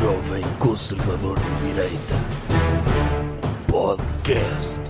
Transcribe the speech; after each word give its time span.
Jovem 0.00 0.42
Conservador 0.58 1.36
de 1.38 1.66
Direita. 1.66 2.14
Podcast. 3.70 4.80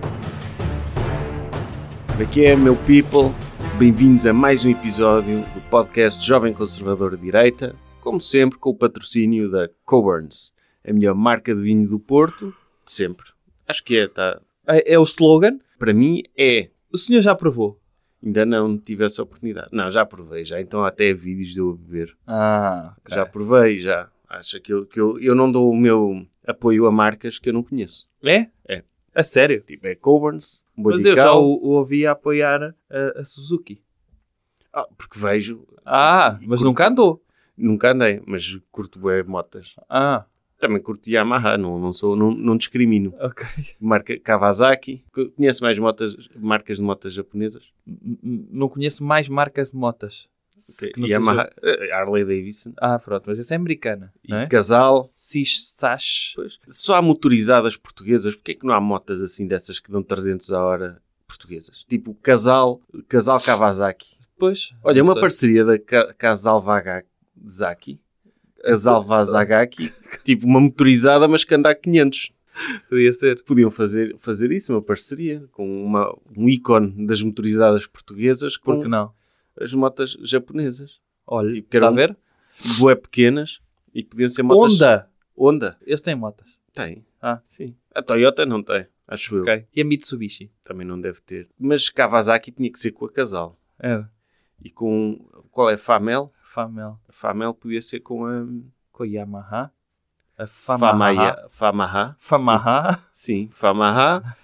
Aqui 2.23 2.45
é, 2.45 2.55
meu 2.55 2.77
people. 2.77 3.35
Bem-vindos 3.77 4.25
a 4.25 4.33
mais 4.33 4.65
um 4.65 4.71
episódio 4.71 5.41
do 5.53 5.61
podcast 5.69 6.25
Jovem 6.25 6.55
Conservador 6.55 7.17
de 7.17 7.25
Direita. 7.25 7.75
Como 8.01 8.21
sempre, 8.21 8.57
com 8.57 8.71
o 8.71 8.75
patrocínio 8.75 9.51
da 9.51 9.69
Coburns, 9.85 10.53
a 10.87 10.93
melhor 10.93 11.17
marca 11.17 11.57
de 11.57 11.61
vinho 11.61 11.89
do 11.89 11.99
Porto, 11.99 12.55
de 12.85 12.93
sempre. 12.93 13.27
Acho 13.67 13.83
que 13.83 13.99
é, 13.99 14.07
tá? 14.07 14.41
É, 14.65 14.95
é 14.95 14.99
o 14.99 15.03
slogan? 15.03 15.59
Para 15.77 15.93
mim, 15.93 16.23
é. 16.39 16.71
O 16.93 16.97
senhor 16.97 17.21
já 17.21 17.35
provou? 17.35 17.81
Ainda 18.25 18.47
não 18.47 18.79
tive 18.79 19.05
essa 19.05 19.25
oportunidade. 19.25 19.71
Não, 19.73 19.91
já 19.91 20.07
provei, 20.07 20.45
já. 20.45 20.61
Então 20.61 20.85
até 20.85 21.13
vídeos 21.13 21.49
de 21.49 21.59
eu 21.59 21.71
a 21.71 21.75
beber. 21.75 22.17
Ah, 22.29 22.95
ok. 22.99 23.17
Já 23.17 23.27
provei, 23.27 23.81
já. 23.81 24.09
Acha 24.31 24.61
que, 24.61 24.73
eu, 24.73 24.87
que 24.87 25.01
eu, 25.01 25.19
eu 25.19 25.35
não 25.35 25.51
dou 25.51 25.69
o 25.71 25.77
meu 25.77 26.25
apoio 26.47 26.87
a 26.87 26.93
marcas 26.93 27.39
que 27.39 27.49
eu 27.49 27.53
não 27.53 27.65
conheço. 27.65 28.09
É? 28.23 28.47
É. 28.69 28.85
A 29.13 29.25
sério? 29.25 29.61
Tipo, 29.61 29.89
é 29.89 29.95
Coburns, 29.97 30.63
Mas 30.77 31.05
eu 31.05 31.15
já 31.17 31.35
o, 31.35 31.55
o 31.57 31.69
ouvi 31.71 32.07
a 32.07 32.13
apoiar 32.13 32.75
a, 32.89 33.21
a 33.21 33.25
Suzuki. 33.25 33.83
Ah, 34.73 34.87
porque 34.97 35.19
vejo. 35.19 35.67
Ah, 35.85 36.39
mas 36.43 36.61
curto- 36.61 36.65
nunca 36.65 36.87
andou. 36.89 37.25
Nunca 37.57 37.91
andei, 37.91 38.23
mas 38.25 38.57
curto 38.71 39.01
bem 39.01 39.25
motas. 39.25 39.75
Ah, 39.89 40.25
Também 40.61 40.81
curto 40.81 41.11
Yamaha, 41.11 41.59
não, 41.59 41.79
não, 41.81 41.93
sou, 41.93 42.15
não, 42.15 42.31
não 42.31 42.57
discrimino. 42.57 43.13
ok. 43.19 43.45
Marca 43.81 44.17
Kawasaki. 44.21 45.05
Co- 45.13 45.29
Conheço 45.33 45.63
mais 45.65 45.77
motas, 45.79 46.15
marcas 46.37 46.77
de 46.77 46.83
motas 46.85 47.13
japonesas? 47.13 47.65
N- 47.87 48.47
Não 48.53 48.69
conheço 48.69 49.03
mais 49.03 49.29
marcas 49.29 49.73
de 49.73 49.77
motas. 49.77 50.29
Yamaha, 50.99 51.51
seja- 51.63 51.85
eh, 51.85 51.93
Harley 51.93 52.25
Davidson. 52.25 52.73
Ah, 52.79 52.99
pronto, 52.99 53.25
mas 53.27 53.39
essa 53.39 53.55
é 53.55 53.57
americana, 53.57 54.13
E 54.29 54.35
é? 54.35 54.47
Casal. 54.47 55.11
Sis, 55.17 55.73
Sash. 55.77 56.33
Pois. 56.37 56.59
Só 56.69 56.95
há 56.97 57.03
motorizadas 57.03 57.77
portuguesas. 57.77 58.35
Porquê 58.35 58.53
é 58.53 58.55
que 58.55 58.67
não 58.67 58.75
há 58.75 58.81
motas 58.81 59.23
assim 59.23 59.47
dessas 59.47 59.79
que 59.81 59.91
dão 59.91 60.03
300 60.03 60.51
a 60.53 60.63
hora 60.63 61.03
portuguesas? 61.27 61.85
Tipo 61.89 62.15
Casal, 62.23 62.81
Casal 63.09 63.41
Kawasaki. 63.41 64.17
Pois. 64.39 64.71
Olha, 64.83 65.03
uma 65.03 65.13
sei. 65.13 65.21
parceria 65.21 65.65
da 65.65 65.79
Ca- 65.79 66.15
Casal 66.15 66.63
Vagaki. 66.63 68.01
Casal 68.63 69.03
Vazagaki. 69.05 69.93
tipo 70.25 70.47
uma 70.47 70.61
motorizada, 70.61 71.27
mas 71.29 71.45
que 71.45 71.55
anda 71.55 71.71
a 71.71 71.75
500. 71.75 72.33
Podia 72.89 73.13
ser. 73.13 73.43
Podiam 73.45 73.71
fazer, 73.71 74.17
fazer 74.19 74.51
isso, 74.53 74.73
uma 74.73 74.83
parceria 74.83 75.45
com 75.53 75.85
uma, 75.85 76.15
um 76.37 76.49
ícone 76.49 77.07
das 77.07 77.23
motorizadas 77.23 77.87
portuguesas 77.87 78.57
com 78.57 78.75
Por 78.75 78.83
que 78.83 78.89
não? 78.89 79.13
As 79.61 79.73
motas 79.75 80.17
japonesas. 80.23 81.01
Olha, 81.27 81.53
Tipo, 81.53 81.77
está 81.77 81.89
a 81.89 81.91
ver? 81.93 82.17
Bué 82.79 82.95
pequenas 82.95 83.61
e 83.95 84.03
podiam 84.03 84.29
ser 84.29 84.43
motas... 84.43 84.75
Honda. 84.75 85.11
Honda? 85.37 85.79
Esse 85.87 86.03
tem 86.03 86.15
motas. 86.15 86.59
Tem. 86.75 87.05
Ah, 87.21 87.41
Sim. 87.49 87.75
A 87.95 88.03
Toyota 88.03 88.45
não 88.47 88.63
tem, 88.63 88.87
acho 89.07 89.37
eu. 89.37 89.43
ok. 89.43 89.67
E 89.75 89.81
a 89.81 89.85
Mitsubishi? 89.85 90.51
Também 90.65 90.87
não 90.87 91.01
deve 91.01 91.21
ter. 91.21 91.49
Mas 91.59 91.89
Kawasaki 91.91 92.51
tinha 92.51 92.71
que 92.71 92.79
ser 92.79 92.93
com 92.93 93.05
a 93.05 93.11
Casal. 93.11 93.59
É. 93.79 94.05
E 94.63 94.71
com... 94.71 95.19
Qual 95.51 95.69
é? 95.71 95.77
Famel? 95.77 96.33
Famel. 96.43 96.99
A 97.09 97.13
Famel 97.13 97.55
podia 97.55 97.81
ser 97.83 98.01
com 98.01 98.27
a... 98.27 98.47
Com 98.93 99.03
a 99.03 99.07
Yamaha. 99.07 99.73
A 100.37 100.47
Famaha. 100.47 101.49
Famaha. 101.51 102.17
Famaha. 102.19 102.99
Sim, 103.13 103.47
Sim, 103.47 103.51
Famaha. 103.53 104.37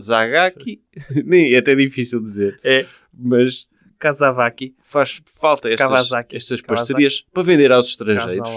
Zagaki. 0.00 0.82
Nem 1.24 1.54
é 1.54 1.58
até 1.58 1.74
difícil 1.74 2.22
dizer. 2.22 2.58
É. 2.62 2.86
Mas 3.12 3.68
Kazavaki. 3.98 4.74
faz 4.80 5.20
falta 5.26 5.68
estas, 5.68 5.88
Kawasaki. 5.88 6.36
estas 6.36 6.60
Kawasaki. 6.60 6.66
parcerias 6.92 7.20
para 7.32 7.42
vender 7.42 7.72
aos 7.72 7.88
estrangeiros. 7.88 8.48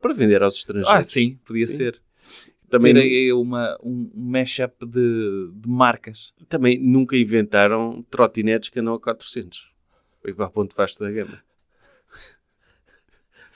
Para 0.00 0.14
vender 0.14 0.42
aos 0.42 0.56
estrangeiros. 0.56 0.90
Ah, 0.98 1.02
sim, 1.02 1.38
podia 1.44 1.66
Sim. 1.66 1.76
ser. 1.76 2.02
Também, 2.68 2.94
Ter 2.94 3.32
uma, 3.34 3.76
um, 3.82 4.10
mashup 4.14 4.86
de, 4.86 5.50
de 5.54 5.68
marcas. 5.68 6.32
também 6.48 6.78
nunca 6.78 7.16
inventaram 7.16 8.02
trotinetes 8.10 8.70
que 8.70 8.80
andam 8.80 8.94
a 8.94 9.00
400. 9.00 9.70
Foi 10.22 10.32
para 10.32 10.46
a 10.46 10.50
ponto 10.50 10.74
vasto 10.74 11.02
da 11.04 11.10
gama. 11.10 11.38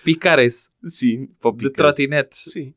Picarem-se 0.05 0.69
Sim, 0.89 1.27
para 1.41 1.53
de 1.57 1.71
trotinetes. 1.71 2.45
Sim. 2.53 2.75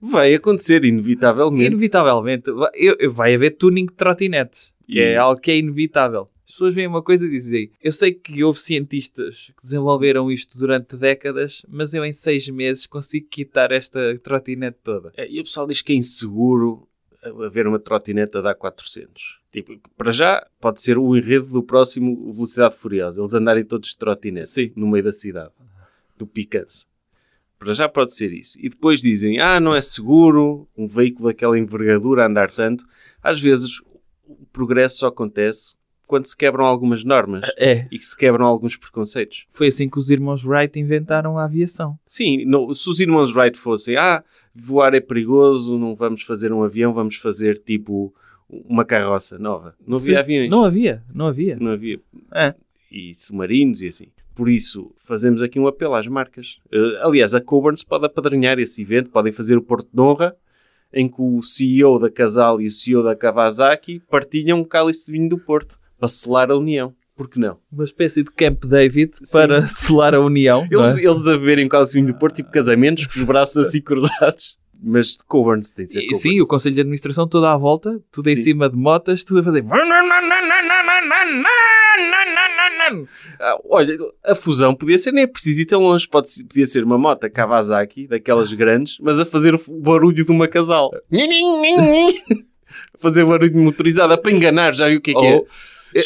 Vai 0.00 0.34
acontecer, 0.34 0.84
inevitavelmente. 0.84 1.66
Inevitavelmente. 1.68 2.50
Vai, 2.50 2.70
vai 3.10 3.34
haver 3.34 3.50
tuning 3.56 3.86
de 3.86 3.92
trotinetes. 3.94 4.74
Que 4.86 4.98
E- 4.98 5.02
é 5.02 5.16
algo 5.16 5.40
que 5.40 5.50
é 5.50 5.58
inevitável. 5.58 6.29
As 6.50 6.54
pessoas 6.54 6.74
veem 6.74 6.88
uma 6.88 7.00
coisa 7.00 7.24
e 7.26 7.30
dizem 7.30 7.70
eu 7.80 7.92
sei 7.92 8.12
que 8.12 8.42
houve 8.42 8.60
cientistas 8.60 9.52
que 9.56 9.62
desenvolveram 9.62 10.32
isto 10.32 10.58
durante 10.58 10.96
décadas, 10.96 11.62
mas 11.68 11.94
eu 11.94 12.04
em 12.04 12.12
seis 12.12 12.48
meses 12.48 12.86
consigo 12.86 13.28
quitar 13.28 13.70
esta 13.70 14.18
trotinete 14.18 14.78
toda. 14.82 15.12
É, 15.16 15.30
E 15.30 15.38
o 15.38 15.44
pessoal 15.44 15.64
diz 15.68 15.80
que 15.80 15.92
é 15.92 15.96
inseguro 15.96 16.88
haver 17.22 17.68
uma 17.68 17.78
trotinete 17.78 18.36
a 18.36 18.40
dar 18.40 18.56
400. 18.56 19.38
Tipo, 19.52 19.78
para 19.96 20.10
já, 20.10 20.44
pode 20.60 20.82
ser 20.82 20.98
o 20.98 21.16
enredo 21.16 21.46
do 21.46 21.62
próximo 21.62 22.32
Velocidade 22.32 22.74
Furiosa. 22.74 23.20
Eles 23.20 23.32
andarem 23.32 23.64
todos 23.64 23.90
de 23.90 23.96
trotinete 23.96 24.48
Sim. 24.48 24.72
no 24.74 24.88
meio 24.88 25.04
da 25.04 25.12
cidade. 25.12 25.52
Do 26.16 26.26
Picanço. 26.26 26.84
Para 27.60 27.74
já 27.74 27.88
pode 27.88 28.12
ser 28.12 28.32
isso. 28.32 28.58
E 28.60 28.68
depois 28.68 29.00
dizem, 29.00 29.38
ah, 29.38 29.60
não 29.60 29.72
é 29.72 29.80
seguro 29.80 30.68
um 30.76 30.88
veículo 30.88 31.28
daquela 31.28 31.56
envergadura 31.56 32.26
andar 32.26 32.50
tanto. 32.50 32.84
Às 33.22 33.40
vezes, 33.40 33.80
o 34.26 34.46
progresso 34.52 34.98
só 34.98 35.06
acontece 35.06 35.78
quando 36.10 36.26
se 36.26 36.36
quebram 36.36 36.64
algumas 36.66 37.04
normas 37.04 37.42
É. 37.56 37.86
e 37.92 37.96
que 37.96 38.04
se 38.04 38.16
quebram 38.16 38.44
alguns 38.44 38.74
preconceitos. 38.76 39.46
Foi 39.52 39.68
assim 39.68 39.88
que 39.88 39.96
os 39.96 40.10
irmãos 40.10 40.44
Wright 40.44 40.76
inventaram 40.76 41.38
a 41.38 41.44
aviação. 41.44 41.96
Sim, 42.04 42.44
não- 42.44 42.74
se 42.74 42.90
os 42.90 42.98
irmãos 42.98 43.32
Wright 43.32 43.56
fossem, 43.56 43.96
ah, 43.96 44.24
voar 44.52 44.92
é 44.92 45.00
perigoso, 45.00 45.78
não 45.78 45.94
vamos 45.94 46.22
fazer 46.24 46.52
um 46.52 46.64
avião, 46.64 46.92
vamos 46.92 47.14
fazer 47.14 47.58
tipo 47.58 48.12
uma 48.48 48.84
carroça 48.84 49.38
nova. 49.38 49.76
Não 49.86 49.96
havia 49.96 50.14
Sim. 50.14 50.20
aviões. 50.20 50.50
Não 50.50 50.64
havia, 50.64 51.04
não 51.14 51.26
havia. 51.28 51.56
Não 51.60 51.70
havia. 51.70 52.00
É. 52.34 52.54
E 52.90 53.14
submarinos 53.14 53.80
e 53.82 53.86
assim. 53.86 54.06
Por 54.34 54.48
isso, 54.48 54.90
fazemos 54.96 55.42
aqui 55.42 55.60
um 55.60 55.68
apelo 55.68 55.94
às 55.94 56.08
marcas. 56.08 56.58
Eh, 56.72 56.98
aliás, 57.02 57.32
a 57.34 57.40
Coburns 57.40 57.84
pode 57.84 58.06
apadrinhar 58.06 58.58
esse 58.58 58.82
evento, 58.82 59.10
podem 59.10 59.32
fazer 59.32 59.56
o 59.56 59.62
Porto 59.62 59.88
de 59.94 60.00
Honra, 60.00 60.34
em 60.92 61.06
que 61.08 61.20
o 61.22 61.40
CEO 61.40 62.00
da 62.00 62.10
Casal 62.10 62.60
e 62.60 62.66
o 62.66 62.70
CEO 62.72 63.04
da 63.04 63.14
Kawasaki 63.14 64.02
partilham 64.10 64.58
um 64.58 64.64
cálice 64.64 65.06
de 65.06 65.12
vinho 65.12 65.28
do 65.28 65.38
Porto, 65.38 65.78
para 66.00 66.08
selar 66.08 66.50
a 66.50 66.56
união. 66.56 66.92
Por 67.14 67.28
que 67.28 67.38
não? 67.38 67.58
Uma 67.70 67.84
espécie 67.84 68.22
de 68.24 68.30
Camp 68.32 68.64
David 68.64 69.12
Sim. 69.22 69.36
para 69.36 69.68
selar 69.68 70.14
a 70.14 70.20
união. 70.20 70.66
Eles, 70.70 70.96
é? 70.96 71.04
eles 71.04 71.26
a 71.28 71.36
beberem 71.36 71.66
um 71.70 71.84
vinho 71.92 72.06
do 72.06 72.14
Porto, 72.14 72.36
tipo 72.36 72.50
casamentos, 72.50 73.06
com 73.06 73.12
os 73.18 73.22
braços 73.24 73.58
assim 73.58 73.80
cruzados. 73.82 74.58
Mas 74.82 75.08
de 75.08 75.18
Coburns, 75.28 75.70
tem 75.70 75.84
de 75.84 75.92
ser 75.92 75.98
E- 75.98 76.02
Coburns. 76.04 76.22
Sim, 76.22 76.40
o 76.40 76.46
Conselho 76.46 76.74
de 76.74 76.80
Administração 76.80 77.28
toda 77.28 77.52
à 77.52 77.56
volta, 77.58 78.00
tudo 78.10 78.30
em 78.30 78.36
Sim. 78.36 78.42
cima 78.44 78.70
de 78.70 78.76
motas, 78.76 79.22
tudo 79.22 79.40
a 79.40 79.42
fazer. 79.44 79.62
Ah, 83.38 83.58
olha, 83.68 83.96
a 84.24 84.34
fusão 84.34 84.74
podia 84.74 84.98
ser, 84.98 85.12
nem 85.12 85.24
é 85.24 85.26
preciso 85.26 85.60
ir 85.60 85.66
tão 85.66 85.80
longe. 85.82 86.08
Pode, 86.08 86.30
ser- 86.30 86.44
podia 86.44 86.66
ser 86.66 86.84
uma 86.84 86.98
moto 86.98 87.24
Kawasaki, 87.30 88.06
daquelas 88.06 88.52
grandes, 88.52 88.96
mas 89.00 89.18
a 89.20 89.26
fazer 89.26 89.54
o 89.54 89.60
barulho 89.80 90.24
de 90.24 90.30
uma 90.32 90.48
casal. 90.48 90.90
fazer 92.98 93.24
barulho 93.24 93.50
de 93.50 93.56
motorizada 93.58 94.16
para 94.16 94.32
enganar, 94.32 94.74
já 94.74 94.88
viu 94.88 94.98
o 94.98 95.00
que 95.00 95.10
é 95.10 95.14
que 95.14 95.26
é? 95.26 95.42
Eh, 95.94 96.00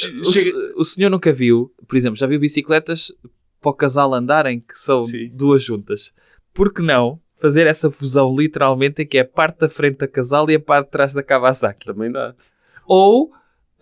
o, 0.76 0.80
o 0.80 0.84
senhor 0.84 1.10
nunca 1.10 1.32
viu, 1.32 1.72
por 1.86 1.96
exemplo, 1.96 2.16
já 2.16 2.26
viu 2.26 2.38
bicicletas 2.40 3.12
para 3.60 3.70
o 3.70 3.74
casal 3.74 4.12
andarem, 4.14 4.60
que 4.60 4.78
são 4.78 5.02
Sim. 5.02 5.30
duas 5.32 5.62
juntas. 5.62 6.12
Por 6.52 6.72
que 6.72 6.82
não 6.82 7.20
fazer 7.40 7.66
essa 7.66 7.90
fusão 7.90 8.34
literalmente 8.34 9.02
em 9.02 9.06
que 9.06 9.18
é 9.18 9.20
a 9.22 9.24
parte 9.24 9.58
da 9.60 9.68
frente 9.68 9.98
da 9.98 10.08
casal 10.08 10.48
e 10.50 10.54
a 10.54 10.60
parte 10.60 10.86
de 10.86 10.92
trás 10.92 11.12
da 11.12 11.22
Kawasaki? 11.22 11.84
Também 11.86 12.10
dá. 12.10 12.34
Ou 12.86 13.32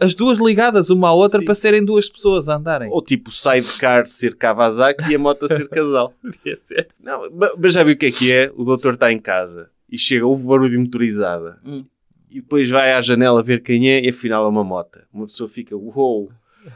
as 0.01 0.15
duas 0.15 0.39
ligadas 0.39 0.91
uma 0.91 1.09
à 1.09 1.13
outra 1.13 1.39
Sim. 1.39 1.45
para 1.45 1.55
serem 1.55 1.85
duas 1.85 2.09
pessoas 2.09 2.49
a 2.49 2.57
andarem. 2.57 2.91
Ou 2.91 3.01
tipo, 3.03 3.31
sidecar 3.31 4.07
ser 4.07 4.35
Kawasaki 4.37 5.11
e 5.11 5.15
a 5.15 5.19
moto 5.19 5.47
ser 5.47 5.69
casal. 5.69 6.13
Podia 6.23 6.55
ser. 6.57 6.89
Não, 7.01 7.31
ma- 7.31 7.53
mas 7.59 7.75
já 7.75 7.85
viu 7.85 7.95
o 7.95 7.97
que 7.97 8.07
é 8.07 8.11
que 8.11 8.33
é? 8.33 8.53
O 8.57 8.65
doutor 8.65 8.95
está 8.95 9.13
em 9.13 9.19
casa 9.21 9.71
e 9.91 9.99
chega, 9.99 10.27
houve 10.27 10.45
barulho 10.47 10.71
de 10.71 10.79
motorizada. 10.79 11.59
Hum. 11.65 11.85
E 12.33 12.41
depois 12.41 12.69
vai 12.71 12.93
à 12.93 13.01
janela 13.01 13.43
ver 13.43 13.63
quem 13.63 13.91
é 13.91 14.05
e 14.05 14.09
afinal 14.09 14.45
é 14.45 14.49
uma 14.49 14.65
moto. 14.65 14.99
Uma 15.13 15.27
pessoa 15.27 15.49
fica, 15.49 15.77
uou, 15.77 16.33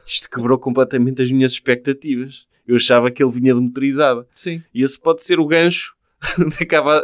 isto 0.06 0.29
quebrou 0.29 0.58
completamente 0.58 1.23
as 1.23 1.31
minhas 1.31 1.53
expectativas. 1.53 2.47
Eu 2.67 2.76
achava 2.76 3.11
que 3.11 3.23
ele 3.23 3.32
vinha 3.32 3.55
de 3.55 3.61
motorizada. 3.61 4.26
Sim. 4.35 4.62
E 4.75 4.82
esse 4.82 5.00
pode 5.00 5.25
ser 5.25 5.38
o 5.41 5.47
gancho 5.47 5.94
da, 6.61 6.67
cava, 6.67 7.00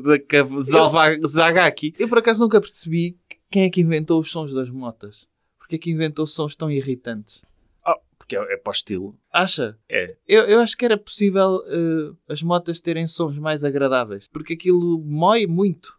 da, 0.00 0.18
cava- 0.20 0.62
Zalva- 0.62 1.18
Zagaki. 1.26 1.94
Eu 1.98 2.08
por 2.08 2.18
acaso 2.18 2.40
nunca 2.40 2.60
percebi 2.60 3.16
quem 3.50 3.64
é 3.64 3.70
que 3.70 3.80
inventou 3.80 4.20
os 4.20 4.30
sons 4.30 4.52
das 4.52 4.68
motas. 4.70 5.26
Porque 5.58 5.76
é 5.76 5.78
que 5.78 5.90
inventou 5.90 6.26
sons 6.26 6.54
tão 6.54 6.70
irritantes? 6.70 7.42
Ah, 7.84 7.96
porque 8.18 8.36
é, 8.36 8.52
é 8.52 8.56
para 8.56 8.70
o 8.70 8.74
estilo. 8.74 9.16
Acha? 9.32 9.76
É. 9.88 10.14
Eu, 10.28 10.42
eu 10.44 10.60
acho 10.60 10.76
que 10.76 10.84
era 10.84 10.96
possível 10.96 11.60
eh, 11.66 12.12
as 12.28 12.42
motas 12.42 12.80
terem 12.80 13.06
sons 13.08 13.36
mais 13.38 13.64
agradáveis. 13.64 14.28
Porque 14.32 14.52
aquilo 14.52 15.00
mói 15.04 15.46
muito. 15.46 15.92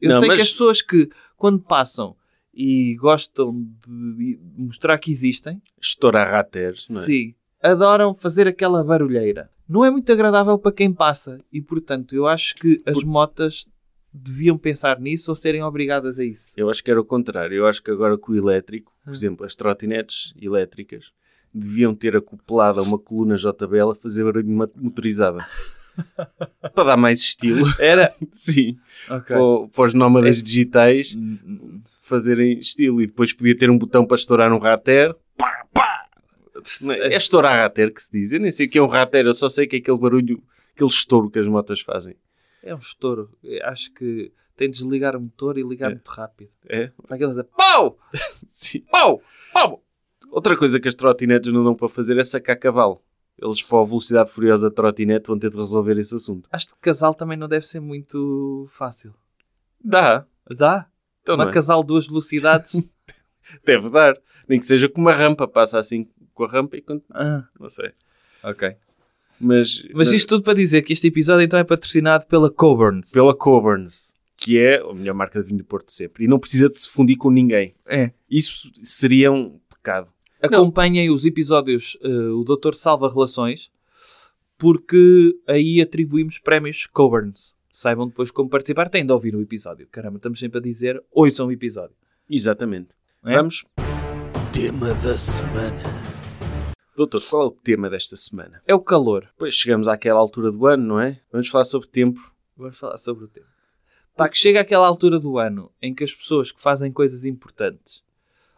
Eu 0.00 0.10
Não, 0.10 0.18
sei 0.20 0.28
mas- 0.28 0.36
que 0.38 0.42
as 0.42 0.50
pessoas 0.50 0.82
que, 0.82 1.08
quando 1.36 1.60
passam 1.60 2.16
e 2.52 2.94
gostam 2.96 3.52
de, 3.86 4.38
mostrar 4.56 4.98
que 4.98 5.10
existem, 5.10 5.60
Estourar 5.80 6.30
raters, 6.30 6.84
não 6.90 7.00
é? 7.00 7.04
sim, 7.04 7.34
adoram 7.62 8.14
fazer 8.14 8.46
aquela 8.46 8.84
barulheira. 8.84 9.50
não 9.68 9.84
é 9.84 9.90
muito 9.90 10.10
agradável 10.12 10.58
para 10.58 10.72
quem 10.72 10.92
passa. 10.92 11.38
E, 11.52 11.60
portanto, 11.60 12.14
eu 12.14 12.26
acho 12.26 12.54
que 12.54 12.82
as 12.86 13.02
motas 13.02 13.66
deviam 14.12 14.56
pensar 14.56 15.00
nisso 15.00 15.30
ou 15.30 15.34
serem 15.34 15.62
obrigadas 15.64 16.18
a 16.20 16.24
isso. 16.24 16.52
Eu 16.56 16.70
acho 16.70 16.84
que 16.84 16.90
era 16.90 17.00
o 17.00 17.04
contrário. 17.04 17.56
Eu 17.56 17.66
acho 17.66 17.82
que 17.82 17.90
agora 17.90 18.16
com 18.16 18.32
o 18.32 18.36
elétrico, 18.36 18.92
por 19.02 19.10
Ah. 19.10 19.12
exemplo, 19.12 19.44
as 19.44 19.54
trotinetes 19.56 20.32
elétricas 20.40 21.10
deviam 21.52 21.94
ter 21.94 22.14
acoplado 22.16 22.78
a 22.78 22.82
uma 22.82 22.98
coluna 22.98 23.36
JBL 23.36 23.90
a 23.90 23.94
fazer 23.96 24.22
barulho 24.24 24.46
mo- 24.48 24.68
motorizada. 24.76 25.44
para 26.74 26.84
dar 26.84 26.96
mais 26.96 27.20
estilo. 27.20 27.64
Era? 27.78 28.14
Sim. 28.32 28.76
Ok. 29.08 29.26
Para, 29.36 29.68
para 29.74 29.84
os 29.84 29.94
nómadas 29.94 30.38
É- 30.38 30.42
digitais 30.42 31.14
fazerem 32.02 32.58
estilo. 32.58 33.00
E 33.02 33.06
depois 33.06 33.32
podia 33.32 33.56
ter 33.56 33.70
um 33.70 33.78
botão 33.78 34.06
para 34.06 34.16
estourar 34.16 34.52
um 34.52 34.58
rater. 34.58 35.14
Pá, 35.36 35.66
pá! 35.72 36.06
É 36.90 37.14
é 37.14 37.16
estourar 37.16 37.56
rater 37.62 37.92
que 37.92 38.02
se 38.02 38.10
diz. 38.12 38.32
Eu 38.32 38.40
nem 38.40 38.50
sei 38.52 38.66
o 38.66 38.70
que 38.70 38.78
é 38.78 38.82
um 38.82 38.86
rater, 38.86 39.24
eu 39.26 39.34
só 39.34 39.48
sei 39.48 39.66
que 39.66 39.76
é 39.76 39.78
aquele 39.78 39.98
barulho, 39.98 40.42
aquele 40.74 40.90
estouro 40.90 41.30
que 41.30 41.38
as 41.38 41.46
motas 41.46 41.80
fazem. 41.80 42.16
É 42.62 42.74
um 42.74 42.78
estouro. 42.78 43.30
Eu 43.42 43.64
Acho 43.66 43.92
que 43.92 44.32
tem 44.56 44.70
de 44.70 44.78
desligar 44.78 45.16
o 45.16 45.20
motor 45.20 45.58
e 45.58 45.62
ligar 45.62 45.90
É. 45.90 45.94
muito 45.94 46.08
rápido. 46.08 46.50
É? 46.68 46.90
Para 47.06 47.16
aqueles 47.16 47.36
a 47.38 47.44
pau! 47.44 47.98
Sim. 48.48 48.80
Pau! 48.90 49.20
Pau! 49.52 49.82
Outra 50.30 50.56
coisa 50.56 50.80
que 50.80 50.88
as 50.88 50.94
trotinetes 50.94 51.52
não 51.52 51.62
dão 51.64 51.74
para 51.74 51.88
fazer 51.88 52.16
é 52.18 52.24
sacar 52.24 52.56
cavalo. 52.56 53.02
Eles, 53.40 53.62
para 53.62 53.80
a 53.80 53.84
velocidade 53.84 54.30
furiosa 54.30 54.68
da 54.70 54.74
trotinete, 54.74 55.26
vão 55.28 55.38
ter 55.38 55.50
de 55.50 55.56
resolver 55.56 55.98
esse 55.98 56.14
assunto. 56.14 56.48
Acho 56.52 56.68
que 56.68 56.74
casal 56.80 57.14
também 57.14 57.36
não 57.36 57.48
deve 57.48 57.66
ser 57.66 57.80
muito 57.80 58.68
fácil. 58.70 59.12
Dá. 59.82 60.24
Dá? 60.50 60.86
Então, 61.22 61.34
Uma 61.34 61.44
não 61.44 61.50
é? 61.50 61.54
casal 61.54 61.80
de 61.82 61.88
duas 61.88 62.06
velocidades? 62.06 62.72
Deve 63.64 63.90
dar. 63.90 64.16
Nem 64.48 64.58
que 64.58 64.66
seja 64.66 64.88
com 64.88 65.00
uma 65.00 65.12
rampa. 65.12 65.46
Passa 65.48 65.78
assim 65.78 66.08
com 66.32 66.44
a 66.44 66.48
rampa 66.48 66.76
e... 66.76 66.82
quando- 66.82 67.02
ah, 67.10 67.44
Não 67.58 67.68
sei. 67.68 67.92
ok. 68.42 68.76
Mas, 69.40 69.82
Mas 69.92 70.12
isto 70.12 70.28
tudo 70.28 70.44
para 70.44 70.54
dizer 70.54 70.82
que 70.82 70.92
este 70.92 71.08
episódio 71.08 71.44
então 71.44 71.58
é 71.58 71.64
patrocinado 71.64 72.24
pela 72.26 72.50
Coburns. 72.50 73.10
Pela 73.10 73.34
Coburns, 73.36 74.14
que 74.36 74.58
é 74.58 74.80
a 74.80 74.94
melhor 74.94 75.14
marca 75.14 75.40
de 75.40 75.46
vinho 75.46 75.58
do 75.58 75.64
Porto 75.64 75.90
sempre. 75.92 76.24
E 76.24 76.28
não 76.28 76.38
precisa 76.38 76.68
de 76.70 76.78
se 76.78 76.88
fundir 76.88 77.16
com 77.16 77.30
ninguém. 77.30 77.74
É. 77.84 78.12
Isso 78.30 78.70
seria 78.82 79.32
um 79.32 79.58
pecado. 79.68 80.08
Acompanhem 80.44 81.10
os 81.10 81.24
episódios 81.24 81.96
eh, 82.02 82.08
O 82.08 82.44
Doutor 82.44 82.74
Salva 82.74 83.10
Relações, 83.10 83.70
porque 84.58 85.34
aí 85.48 85.80
atribuímos 85.80 86.38
prémios 86.38 86.86
Coburns. 86.86 87.54
Saibam 87.72 88.06
depois 88.06 88.30
como 88.30 88.50
participar, 88.50 88.90
têm 88.90 89.06
de 89.06 89.12
ouvir 89.12 89.34
o 89.34 89.40
episódio. 89.40 89.88
Caramba, 89.90 90.18
estamos 90.18 90.38
sempre 90.38 90.58
a 90.58 90.62
dizer, 90.62 91.02
ouçam 91.10 91.46
o 91.46 91.52
episódio. 91.52 91.96
Exatamente. 92.28 92.90
É? 93.24 93.36
Vamos. 93.36 93.64
Tema 94.52 94.92
da 94.92 95.16
semana. 95.16 95.82
Doutor, 96.94 97.22
qual 97.22 97.42
é 97.44 97.46
o 97.46 97.50
tema 97.50 97.88
desta 97.88 98.14
semana? 98.14 98.60
É 98.66 98.74
o 98.74 98.80
calor. 98.80 99.26
Pois 99.38 99.54
chegamos 99.54 99.88
àquela 99.88 100.20
altura 100.20 100.52
do 100.52 100.66
ano, 100.66 100.86
não 100.86 101.00
é? 101.00 101.22
Vamos 101.32 101.48
falar 101.48 101.64
sobre 101.64 101.88
tempo. 101.88 102.20
Vamos 102.54 102.76
falar 102.76 102.98
sobre 102.98 103.24
o 103.24 103.28
tema. 103.28 103.46
Tá, 104.14 104.28
que 104.28 104.36
chega 104.36 104.60
àquela 104.60 104.86
altura 104.86 105.18
do 105.18 105.38
ano 105.38 105.72
em 105.80 105.94
que 105.94 106.04
as 106.04 106.12
pessoas 106.12 106.52
que 106.52 106.60
fazem 106.60 106.92
coisas 106.92 107.24
importantes 107.24 108.03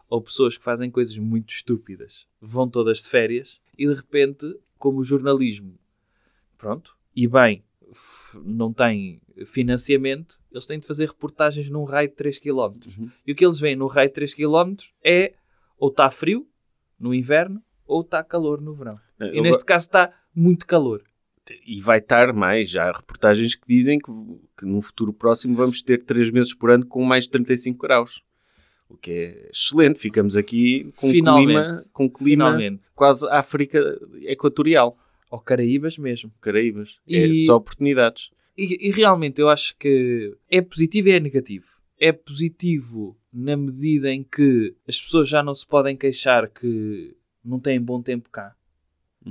ou 0.09 0.21
pessoas 0.21 0.57
que 0.57 0.63
fazem 0.63 0.89
coisas 0.89 1.17
muito 1.17 1.53
estúpidas 1.53 2.25
vão 2.41 2.69
todas 2.69 2.99
de 2.99 3.09
férias 3.09 3.59
e 3.77 3.87
de 3.87 3.93
repente, 3.93 4.57
como 4.77 4.99
o 4.99 5.03
jornalismo, 5.03 5.77
pronto, 6.57 6.95
e 7.15 7.27
bem, 7.27 7.63
não 8.43 8.71
tem 8.73 9.21
financiamento, 9.45 10.39
eles 10.51 10.65
têm 10.65 10.79
de 10.79 10.87
fazer 10.87 11.07
reportagens 11.07 11.69
num 11.69 11.83
raio 11.83 12.09
de 12.09 12.15
3 12.15 12.39
km. 12.39 12.75
Uhum. 12.85 13.11
E 13.25 13.31
o 13.31 13.35
que 13.35 13.45
eles 13.45 13.59
veem 13.59 13.75
no 13.75 13.87
raio 13.87 14.09
de 14.09 14.15
3 14.15 14.33
km 14.33 14.75
é 15.03 15.33
ou 15.77 15.89
está 15.89 16.09
frio 16.09 16.47
no 16.99 17.13
inverno 17.13 17.61
ou 17.85 18.01
está 18.01 18.23
calor 18.23 18.61
no 18.61 18.73
verão. 18.73 18.99
E 19.19 19.37
Eu 19.37 19.43
neste 19.43 19.63
caso 19.63 19.85
está 19.85 20.13
muito 20.33 20.65
calor. 20.65 21.03
E 21.65 21.79
vai 21.81 21.99
estar 21.99 22.33
mais. 22.33 22.69
Já 22.69 22.89
há 22.89 22.97
reportagens 22.97 23.55
que 23.55 23.65
dizem 23.67 23.99
que, 23.99 24.11
que 24.57 24.65
num 24.65 24.81
futuro 24.81 25.13
próximo 25.13 25.55
vamos 25.55 25.81
ter 25.81 26.03
3 26.03 26.29
meses 26.31 26.53
por 26.53 26.69
ano 26.69 26.85
com 26.85 27.03
mais 27.03 27.23
de 27.23 27.31
35 27.31 27.79
graus. 27.79 28.21
O 28.89 28.95
que 28.97 29.11
é 29.11 29.49
excelente. 29.53 29.99
Ficamos 29.99 30.35
aqui 30.37 30.91
com 30.95 31.09
Finalmente. 31.09 31.47
clima, 31.47 31.83
com 31.93 32.09
clima 32.09 32.45
Finalmente. 32.45 32.81
quase 32.95 33.27
África 33.29 33.79
Equatorial. 34.21 34.97
Ou 35.29 35.39
Caraíbas 35.39 35.97
mesmo. 35.97 36.31
Caraíbas. 36.39 36.95
E- 37.05 37.15
É 37.17 37.45
só 37.45 37.57
oportunidades. 37.57 38.29
E, 38.57 38.87
e 38.87 38.91
realmente 38.91 39.39
eu 39.41 39.49
acho 39.49 39.75
que 39.77 40.33
é 40.49 40.61
positivo 40.61 41.09
e 41.09 41.11
é 41.11 41.19
negativo. 41.19 41.65
É 41.99 42.11
positivo 42.11 43.17
na 43.33 43.57
medida 43.57 44.11
em 44.11 44.23
que 44.23 44.73
as 44.87 44.99
pessoas 45.01 45.27
já 45.27 45.43
não 45.43 45.53
se 45.53 45.65
podem 45.67 45.95
queixar 45.97 46.47
que 46.49 47.15
não 47.43 47.59
têm 47.59 47.79
bom 47.81 48.01
tempo 48.01 48.29
cá 48.29 48.55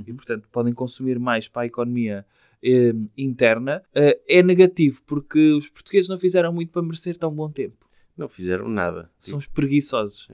e, 0.05 0.13
portanto, 0.13 0.47
podem 0.51 0.73
consumir 0.73 1.17
mais 1.19 1.47
para 1.47 1.63
a 1.63 1.65
economia 1.65 2.25
eh, 2.63 2.93
interna. 3.17 3.81
Eh, 3.95 4.19
é 4.27 4.43
negativo 4.43 5.01
porque 5.05 5.39
os 5.53 5.67
portugueses 5.69 6.07
não 6.09 6.19
fizeram 6.19 6.53
muito 6.53 6.71
para 6.71 6.81
merecer 6.83 7.17
tão 7.17 7.31
bom 7.33 7.49
tempo. 7.49 7.86
Não 8.17 8.27
fizeram 8.27 8.67
nada. 8.67 9.09
São 9.21 9.37
os 9.37 9.45
preguiçosos. 9.45 10.27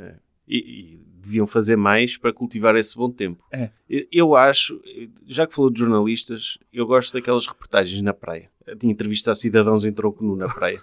E, 0.48 0.58
e 0.58 1.00
deviam 1.22 1.48
fazer 1.48 1.76
mais 1.76 2.18
para 2.18 2.34
cultivar 2.34 2.76
esse 2.76 2.96
bom 2.96 3.10
tempo. 3.10 3.44
É. 3.52 3.70
Eu, 4.12 4.36
acho, 4.36 4.80
já 5.26 5.48
que 5.48 5.54
falou 5.54 5.72
de 5.72 5.80
jornalistas, 5.80 6.58
eu 6.72 6.86
gosto 6.86 7.14
daquelas 7.14 7.48
reportagens 7.48 8.02
na 8.02 8.14
praia. 8.14 8.50
Tinha 8.80 8.92
entrevista 8.92 9.32
a 9.32 9.36
cidadãos 9.36 9.86
em 9.86 9.92
tronco 9.92 10.24
nu 10.24 10.36
na 10.36 10.48
praia. 10.48 10.82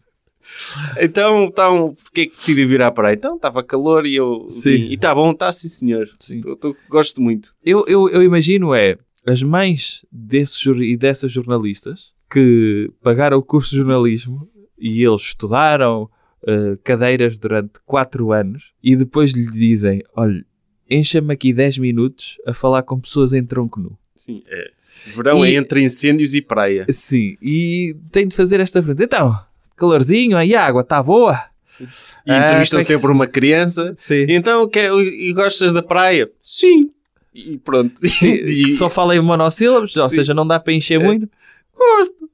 então, 1.00 1.44
então, 1.44 1.94
porque 2.02 2.22
é 2.22 2.26
que 2.26 2.36
decidiu 2.36 2.68
vir 2.68 2.82
à 2.82 2.90
praia? 2.90 3.14
Então, 3.14 3.36
estava 3.36 3.62
calor 3.62 4.06
e 4.06 4.14
eu... 4.16 4.46
Sim. 4.48 4.70
E 4.70 4.94
está 4.94 5.14
bom, 5.14 5.30
está 5.32 5.52
sim 5.52 5.68
senhor. 5.68 6.08
Sim. 6.18 6.40
Tô- 6.40 6.56
tô- 6.56 6.76
gosto 6.88 7.20
muito. 7.20 7.54
Eu, 7.62 7.84
eu, 7.86 8.08
eu 8.08 8.22
imagino 8.22 8.74
é 8.74 8.98
as 9.26 9.42
mães 9.42 10.04
desses 10.10 10.64
e 10.64 10.96
dessas 10.96 11.30
jornalistas 11.30 12.12
que 12.30 12.90
pagaram 13.02 13.38
o 13.38 13.42
curso 13.42 13.70
de 13.70 13.78
jornalismo 13.78 14.48
e 14.78 15.04
eles 15.04 15.22
estudaram 15.22 16.08
eh, 16.46 16.76
cadeiras 16.84 17.38
durante 17.38 17.74
4 17.86 18.32
anos 18.32 18.64
e 18.82 18.94
depois 18.96 19.32
lhe 19.32 19.46
dizem: 19.50 20.02
Olha, 20.16 20.44
encha-me 20.88 21.32
aqui 21.32 21.52
10 21.52 21.78
minutos 21.78 22.36
a 22.46 22.52
falar 22.52 22.82
com 22.82 22.98
pessoas 23.00 23.32
em 23.32 23.44
tronco 23.44 23.78
nu. 23.80 23.98
Sim, 24.16 24.42
é. 24.48 24.70
Verão 25.14 25.44
E- 25.44 25.54
é 25.54 25.58
entre 25.58 25.82
incêndios 25.82 26.34
e 26.34 26.42
praia. 26.42 26.84
Sim, 26.90 27.36
e 27.40 27.96
tem 28.12 28.26
de 28.28 28.36
fazer 28.36 28.60
esta 28.60 28.82
pergunta: 28.82 29.04
Então, 29.04 29.38
calorzinho, 29.76 30.36
aí 30.36 30.54
a 30.54 30.66
água 30.66 30.82
está 30.82 31.02
boa? 31.02 31.42
E 31.80 32.30
Ah, 32.30 32.46
entrevistam 32.46 32.78
é 32.80 32.82
que 32.82 32.86
sempre 32.88 33.06
se- 33.06 33.12
uma 33.12 33.26
criança. 33.26 33.94
Sim. 33.98 34.26
Então, 34.28 34.68
quer, 34.68 34.92
e 34.92 35.32
gostas 35.32 35.72
da 35.72 35.82
praia? 35.82 36.30
Sim. 36.42 36.90
E 37.34 37.56
pronto. 37.58 37.94
E- 38.22 38.64
Que 38.64 38.72
só 38.72 38.90
fala 38.90 39.16
em 39.16 39.20
monossílabos, 39.22 39.96
ou 39.96 40.08
Sim. 40.08 40.16
seja, 40.16 40.34
não 40.34 40.46
dá 40.46 40.60
para 40.60 40.74
encher 40.74 41.00
É. 41.00 41.04
muito. 41.04 41.26
Gosto. 41.74 42.28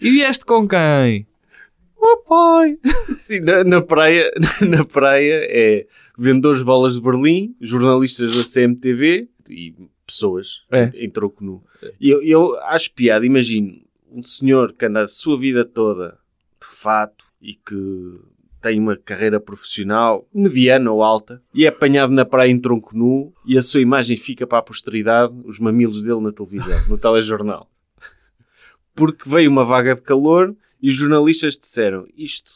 E 0.00 0.10
vieste 0.10 0.44
com 0.44 0.68
quem? 0.68 1.26
O 2.04 2.16
pai. 2.28 2.78
Sim, 3.16 3.40
na, 3.40 3.62
na 3.62 3.80
praia, 3.80 4.28
na 4.68 4.84
praia 4.84 5.46
é 5.48 5.86
vendedores 6.18 6.58
de 6.58 6.64
bolas 6.64 6.94
de 6.94 7.00
Berlim, 7.00 7.54
jornalistas 7.60 8.36
da 8.36 8.42
CMTV 8.42 9.28
e 9.48 9.72
pessoas 10.04 10.62
É. 10.70 10.90
em, 10.94 11.04
em 11.04 11.10
troco 11.10 11.44
nu. 11.44 11.62
E 12.00 12.10
eu, 12.10 12.20
eu 12.22 12.58
acho 12.62 12.92
piada, 12.92 13.24
imagino, 13.24 13.80
um 14.10 14.20
senhor 14.22 14.72
que 14.72 14.84
anda 14.84 15.02
a 15.02 15.08
sua 15.08 15.38
vida 15.38 15.64
toda 15.64 16.18
de 16.60 16.66
fato 16.66 17.24
e 17.40 17.54
que 17.54 18.20
tem 18.60 18.78
uma 18.80 18.96
carreira 18.96 19.38
profissional 19.40 20.26
mediana 20.34 20.90
ou 20.90 21.02
alta 21.04 21.40
e 21.54 21.64
é 21.64 21.68
apanhado 21.68 22.12
na 22.12 22.24
praia 22.24 22.50
em 22.50 22.58
tronco 22.60 22.96
nu 22.96 23.32
e 23.46 23.56
a 23.58 23.62
sua 23.62 23.80
imagem 23.80 24.16
fica 24.16 24.44
para 24.46 24.58
a 24.58 24.62
posteridade, 24.62 25.32
os 25.44 25.58
mamilos 25.60 26.02
dele 26.02 26.20
na 26.20 26.32
televisão, 26.32 26.78
no 26.88 26.98
telejornal. 26.98 27.68
Porque 28.94 29.28
veio 29.28 29.50
uma 29.50 29.64
vaga 29.64 29.94
de 29.94 30.02
calor 30.02 30.54
e 30.82 30.90
os 30.90 30.96
jornalistas 30.96 31.56
disseram 31.56 32.06
isto 32.16 32.50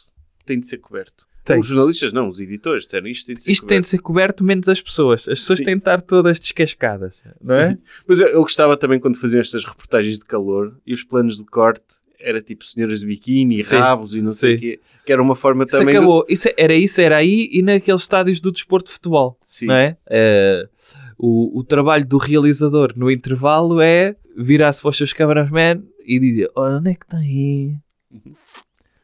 tem 0.45 0.59
de 0.59 0.67
ser 0.67 0.77
coberto. 0.77 1.25
Tem. 1.43 1.59
Os 1.59 1.67
jornalistas 1.67 2.11
não, 2.11 2.27
os 2.27 2.41
editores 2.41 2.83
disseram 2.83 3.07
isto 3.07 3.25
tem 3.25 3.35
de 3.35 3.43
ser 3.43 3.51
Isto 3.51 3.61
tem 3.61 3.67
coberto. 3.77 3.83
de 3.83 3.89
ser 3.89 3.97
coberto 3.99 4.43
menos 4.43 4.67
as 4.67 4.81
pessoas. 4.81 5.21
As 5.21 5.39
pessoas 5.39 5.59
Sim. 5.59 5.65
têm 5.65 5.75
de 5.75 5.79
estar 5.79 6.01
todas 6.01 6.39
descascadas. 6.39 7.21
Não 7.41 7.55
é? 7.55 7.69
Sim. 7.71 7.77
Mas 8.05 8.19
eu, 8.19 8.27
eu 8.27 8.41
gostava 8.41 8.75
também 8.75 8.99
quando 8.99 9.17
faziam 9.17 9.39
estas 9.39 9.63
reportagens 9.63 10.19
de 10.19 10.25
calor 10.25 10.77
e 10.85 10.93
os 10.93 11.03
planos 11.03 11.37
de 11.37 11.45
corte 11.45 11.85
era 12.19 12.41
tipo 12.41 12.65
senhoras 12.65 12.99
de 12.99 13.05
biquíni, 13.05 13.63
Sim. 13.63 13.77
rabos 13.77 14.13
e 14.13 14.21
não 14.21 14.31
sei 14.31 14.55
o 14.55 14.59
quê, 14.59 14.79
que 15.05 15.13
era 15.13 15.21
uma 15.21 15.35
forma 15.35 15.63
Isso 15.63 15.77
também 15.77 15.95
acabou. 15.95 16.25
Isso, 16.27 16.49
era 16.57 16.73
isso, 16.73 16.99
era 16.99 17.15
aí 17.17 17.47
e 17.51 17.61
naqueles 17.61 18.01
estádios 18.01 18.41
do 18.41 18.51
desporto 18.51 18.87
de 18.87 18.93
futebol. 18.93 19.39
Sim. 19.45 19.67
Não 19.67 19.75
é? 19.75 19.95
Eh, 20.09 20.67
o, 21.17 21.59
o 21.59 21.63
trabalho 21.63 22.05
do 22.05 22.17
realizador 22.17 22.91
no 22.95 23.09
intervalo 23.09 23.79
é 23.79 24.15
virar-se 24.35 24.81
para 24.81 24.89
os 24.89 24.97
seus 24.97 25.13
cameraman 25.13 25.81
e 26.05 26.19
dizer: 26.19 26.49
"Olha, 26.55 26.75
onde 26.77 26.91
é 26.91 26.95
que 26.95 27.05
está 27.05 27.17
aí? 27.17 27.75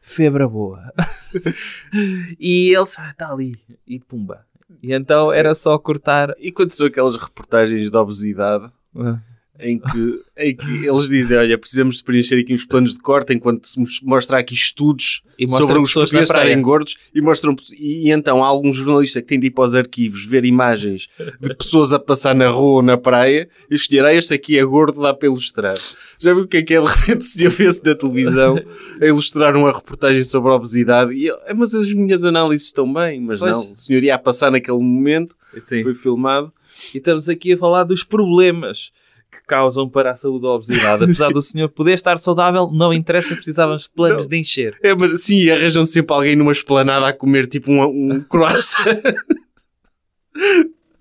Febra 0.00 0.48
boa. 0.48 0.92
e 2.38 2.74
eles, 2.74 2.98
ah, 2.98 3.10
está 3.10 3.30
ali. 3.32 3.58
E 3.86 3.98
pumba. 3.98 4.46
E 4.82 4.92
então 4.92 5.32
era 5.32 5.54
só 5.54 5.78
cortar. 5.78 6.34
E 6.38 6.52
quando 6.52 6.72
são 6.72 6.86
aquelas 6.86 7.16
reportagens 7.16 7.90
de 7.90 7.96
obesidade, 7.96 8.70
Ah, 8.96 9.18
em 9.60 9.78
que, 9.78 10.20
em 10.36 10.56
que 10.56 10.84
eles 10.86 11.08
dizem, 11.08 11.36
olha, 11.38 11.56
precisamos 11.56 11.98
de 11.98 12.04
preencher 12.04 12.38
aqui 12.40 12.52
uns 12.52 12.64
planos 12.64 12.92
de 12.92 13.00
corte 13.00 13.32
enquanto 13.32 13.66
se 13.68 13.78
mos- 13.78 14.00
mostra 14.02 14.38
aqui 14.38 14.52
estudos 14.52 15.22
sobre 15.48 15.78
os 15.78 15.92
portugueses 15.92 16.28
estarem 16.28 16.60
gordos 16.60 16.96
e 17.14 17.20
mostram 17.20 17.54
e, 17.72 18.08
e 18.08 18.10
então 18.10 18.42
há 18.42 18.46
algum 18.48 18.72
jornalista 18.72 19.22
que 19.22 19.28
tem 19.28 19.38
de 19.38 19.46
ir 19.46 19.50
para 19.52 19.64
os 19.64 19.74
arquivos 19.76 20.24
ver 20.26 20.44
imagens 20.44 21.08
de 21.40 21.54
pessoas 21.54 21.92
a 21.92 22.00
passar 22.00 22.34
na 22.34 22.48
rua 22.48 22.76
ou 22.76 22.82
na 22.82 22.96
praia 22.96 23.48
e 23.70 23.74
escolher, 23.76 24.04
ah, 24.06 24.12
este 24.14 24.34
aqui 24.34 24.58
é 24.58 24.64
gordo, 24.64 25.00
dá 25.00 25.14
para 25.14 25.28
ilustrar. 25.28 25.76
Já 26.18 26.34
viu 26.34 26.42
o 26.44 26.48
que 26.48 26.56
é 26.56 26.62
que 26.62 26.74
é 26.74 26.80
de 26.80 26.86
repente 26.88 27.24
senhor 27.24 27.50
vê-se 27.52 27.84
na 27.84 27.94
televisão 27.94 28.58
a 29.00 29.06
ilustrar 29.06 29.56
uma 29.56 29.72
reportagem 29.72 30.24
sobre 30.24 30.50
a 30.50 30.54
obesidade 30.54 31.12
e 31.14 31.26
eu, 31.26 31.36
"Ah, 31.46 31.54
mas 31.54 31.74
as 31.74 31.92
minhas 31.92 32.24
análises 32.24 32.66
estão 32.66 32.92
bem, 32.92 33.20
mas 33.20 33.38
Pois. 33.38 33.52
não, 33.52 33.72
o 33.72 33.76
senhor 33.76 34.02
ia 34.02 34.16
a 34.16 34.18
passar 34.18 34.50
naquele 34.50 34.78
momento, 34.78 35.36
Sim. 35.64 35.84
foi 35.84 35.94
filmado. 35.94 36.52
E 36.92 36.98
estamos 36.98 37.28
aqui 37.28 37.52
a 37.52 37.56
falar 37.56 37.84
dos 37.84 38.02
problemas 38.02 38.90
que 39.34 39.42
causam 39.46 39.88
para 39.88 40.12
a 40.12 40.14
saúde 40.14 40.46
a 40.46 40.50
obesidade. 40.50 41.04
Apesar 41.04 41.30
do 41.30 41.42
senhor 41.42 41.68
poder 41.68 41.92
estar 41.94 42.18
saudável, 42.18 42.70
não 42.72 42.92
interessa, 42.92 43.34
precisávamos 43.34 43.82
de 43.84 43.90
planos 43.90 44.22
Não. 44.24 44.28
de 44.28 44.36
encher. 44.38 44.78
É, 44.82 44.94
mas 44.94 45.22
sim, 45.22 45.48
arranjam 45.50 45.84
sempre 45.84 46.14
alguém 46.14 46.36
numa 46.36 46.52
esplanada 46.52 47.06
a 47.08 47.12
comer 47.12 47.46
tipo 47.46 47.70
um, 47.70 48.12
um 48.14 48.20
croissant. 48.22 49.00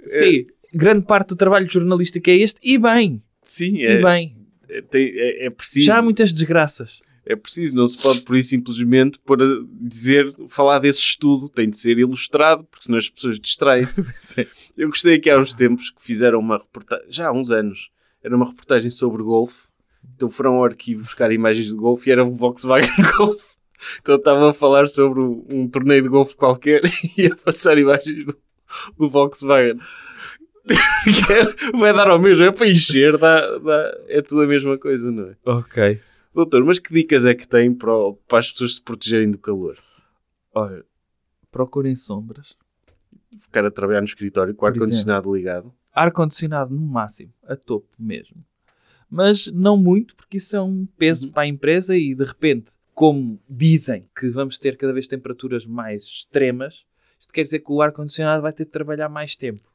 Sim, 0.06 0.46
grande 0.74 1.06
parte 1.06 1.30
do 1.30 1.36
trabalho 1.36 1.70
jornalístico 1.70 2.30
é 2.30 2.34
este, 2.36 2.60
e 2.62 2.78
bem, 2.78 3.24
sim, 3.44 3.78
e 3.78 3.86
é, 3.86 4.02
bem. 4.02 4.36
é, 4.70 4.84
é- 4.94 5.46
é 5.46 5.50
preciso. 5.50 5.86
Já 5.86 5.98
há 5.98 6.02
muitas 6.02 6.34
desgraças. 6.34 7.02
É 7.26 7.38
preciso, 7.38 7.74
não 7.74 7.88
se 7.88 7.98
pode 8.02 8.20
por 8.22 8.36
isso 8.36 8.50
simplesmente 8.50 9.18
pôr 9.18 9.42
a 9.42 9.46
dizer, 9.80 10.36
falar 10.50 10.80
desse 10.80 11.00
estudo, 11.00 11.48
tem 11.48 11.70
de 11.70 11.78
ser 11.78 11.98
ilustrado, 11.98 12.66
porque 12.66 12.84
senão 12.86 12.98
as 12.98 13.10
pessoas 13.10 13.40
distraem-se. 13.40 14.04
Eu 14.78 14.90
gostei 14.90 15.16
aqui 15.16 15.30
há 15.30 15.40
uns 15.40 15.54
tempos 15.54 15.90
que 15.90 16.04
fizeram 16.04 16.40
uma 16.40 16.58
reportagem, 16.58 17.06
já 17.10 17.30
há 17.30 17.32
uns 17.32 17.50
anos, 17.50 17.90
era 18.24 18.36
uma 18.36 18.46
reportagem 18.48 18.90
sobre 18.90 19.22
golfe, 19.24 19.68
então 20.16 20.30
foram 20.30 20.56
ao 20.56 20.66
arquivo 20.66 21.02
buscar 21.04 21.32
imagens 21.32 21.68
de 21.68 21.74
golfe 21.74 22.10
e 22.10 22.14
era 22.14 22.24
um 22.24 22.36
Volkswagen 22.36 22.90
Golf. 23.18 23.42
Então 24.02 24.16
estavam 24.16 24.48
a 24.50 24.54
falar 24.54 24.88
sobre 24.88 25.20
um, 25.20 25.46
um 25.50 25.68
torneio 25.68 26.02
de 26.04 26.10
golfe 26.10 26.36
qualquer 26.36 26.82
e 27.18 27.26
a 27.28 27.36
passar 27.36 27.78
imagens 27.78 28.26
do, 28.26 28.38
do 28.98 29.10
Volkswagen. 29.10 29.78
É- 31.30 31.78
vai 31.78 31.94
dar 31.94 32.08
ao 32.08 32.18
mesmo, 32.18 32.46
é 32.46 32.52
para 32.52 32.70
encher, 32.70 33.18
dá, 33.18 33.58
dá- 33.58 33.98
é 34.08 34.22
tudo 34.22 34.44
a 34.44 34.48
mesma 34.48 34.78
coisa, 34.78 35.12
não 35.12 35.28
é? 35.30 35.36
Ok. 35.46 36.00
Doutor, 36.34 36.64
mas 36.64 36.80
que 36.80 36.94
dicas 36.94 37.26
é 37.26 37.36
que 37.36 37.46
tem 37.46 37.74
para, 37.74 37.92
para 38.28 38.40
as 38.40 38.50
pessoas 38.52 38.76
se 38.76 38.82
protegerem 38.82 39.30
do 39.30 39.38
calor? 39.38 39.78
Olha, 40.56 40.84
procurem 41.52 41.96
sombras. 41.98 42.56
Ficar 43.40 43.66
a 43.66 43.72
trabalhar 43.72 44.00
no 44.00 44.06
escritório 44.08 44.56
com 44.56 44.66
o 44.66 44.68
ar-condicionado 44.70 45.36
ligado? 45.36 45.74
Ar-condicionado 45.94 46.74
no 46.74 46.82
máximo, 46.82 47.32
a 47.48 47.56
topo 47.56 47.90
mesmo. 48.00 48.44
Mas 49.10 49.48
não 49.48 49.78
muito, 49.78 50.16
porque 50.16 50.38
isso 50.38 50.56
é 50.56 50.62
um 50.62 50.88
peso 50.98 51.30
para 51.32 51.44
a 51.44 51.48
empresa 51.48 51.96
e 51.96 52.16
de 52.16 52.24
repente, 52.24 52.74
como 52.94 53.40
dizem 53.48 54.10
que 54.18 54.30
vamos 54.30 54.58
ter 54.58 54.76
cada 54.76 54.92
vez 54.92 55.08
temperaturas 55.08 55.66
mais 55.66 56.04
extremas, 56.04 56.84
isto 57.20 57.32
quer 57.32 57.44
dizer 57.44 57.60
que 57.60 57.72
o 57.72 57.82
ar-condicionado 57.82 58.42
vai 58.42 58.52
ter 58.52 58.66
de 58.66 58.72
trabalhar 58.72 59.10
mais 59.10 59.36
tempo. 59.36 59.72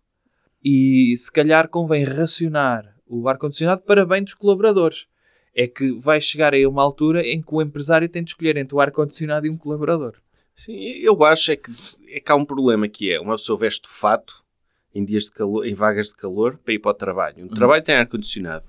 E 0.63 1.15
se 1.17 1.31
calhar 1.31 1.69
convém 1.69 2.03
racionar 2.03 2.99
o 3.09 3.29
ar-condicionado 3.29 3.83
para 3.83 4.05
bem 4.05 4.23
dos 4.23 4.35
colaboradores. 4.35 5.07
É 5.55 5.67
que 5.67 5.93
vai 5.93 6.21
chegar 6.21 6.53
aí 6.53 6.67
uma 6.67 6.83
altura 6.83 7.27
em 7.27 7.41
que 7.41 7.55
o 7.55 7.63
empresário 7.63 8.09
tem 8.09 8.23
de 8.23 8.31
escolher 8.31 8.57
entre 8.57 8.75
o 8.75 8.81
ar-condicionado 8.81 9.47
e 9.47 9.51
um 9.51 9.57
colaborador. 9.57 10.17
Sim, 10.55 10.77
eu 10.77 11.25
acho 11.25 11.53
é 11.53 11.57
que, 11.57 11.71
é 12.09 12.21
que 12.21 12.31
há 12.31 12.35
um 12.35 12.45
problema 12.45 12.89
que 12.89 13.11
é, 13.11 13.21
uma 13.21 13.37
pessoa 13.37 13.59
veste 13.59 13.89
fato 13.89 14.45
em 14.95 15.05
dias 15.05 15.25
de 15.25 15.31
calor, 15.33 15.67
em 15.67 15.75
vagas 15.75 16.09
de 16.09 16.15
calor, 16.15 16.59
para 16.65 16.75
ir 16.75 16.79
para 16.79 16.91
o 16.91 16.95
trabalho. 16.95 17.45
No 17.45 17.49
trabalho 17.55 17.83
tem 17.83 17.95
ar-condicionado. 17.95 18.65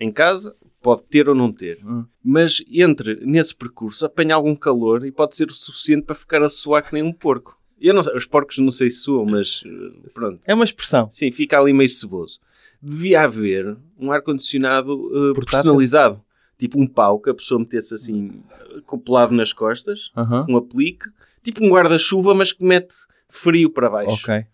Em 0.00 0.10
casa, 0.10 0.54
pode 0.80 1.02
ter 1.04 1.28
ou 1.28 1.34
não 1.34 1.52
ter. 1.52 1.80
Hum. 1.84 2.04
Mas 2.24 2.62
entre 2.70 3.16
nesse 3.24 3.54
percurso, 3.54 4.06
apanha 4.06 4.34
algum 4.34 4.54
calor 4.54 5.04
e 5.04 5.12
pode 5.12 5.36
ser 5.36 5.48
o 5.48 5.54
suficiente 5.54 6.04
para 6.04 6.14
ficar 6.14 6.42
a 6.42 6.48
suar 6.48 6.82
que 6.82 6.94
nem 6.94 7.02
um 7.02 7.12
porco. 7.12 7.58
Eu 7.80 7.94
não 7.94 8.02
os 8.02 8.26
porcos 8.26 8.58
não 8.58 8.72
sei 8.72 8.90
se 8.90 9.02
suam, 9.02 9.24
mas 9.24 9.62
eh, 9.64 10.08
pronto. 10.12 10.40
É 10.46 10.54
uma 10.54 10.64
expressão. 10.64 11.08
Sim, 11.12 11.30
fica 11.30 11.60
ali 11.60 11.72
meio 11.72 11.88
ceboso. 11.88 12.40
Devia 12.82 13.22
haver 13.22 13.76
um 13.98 14.10
ar-condicionado 14.10 14.96
Portátil? 15.34 15.44
personalizado. 15.44 16.24
Tipo 16.58 16.80
um 16.80 16.88
pau 16.88 17.20
que 17.20 17.30
a 17.30 17.34
pessoa 17.34 17.60
metesse 17.60 17.94
assim, 17.94 18.42
acoplado 18.76 19.32
nas 19.32 19.52
costas, 19.52 20.10
com 20.46 20.52
um 20.52 20.56
aplique. 20.56 21.06
Tipo 21.42 21.64
um 21.64 21.70
guarda-chuva, 21.70 22.34
mas 22.34 22.52
que 22.52 22.64
mete 22.64 22.94
frio 23.28 23.70
para 23.70 23.88
baixo. 23.88 24.10
Ok. 24.10 24.44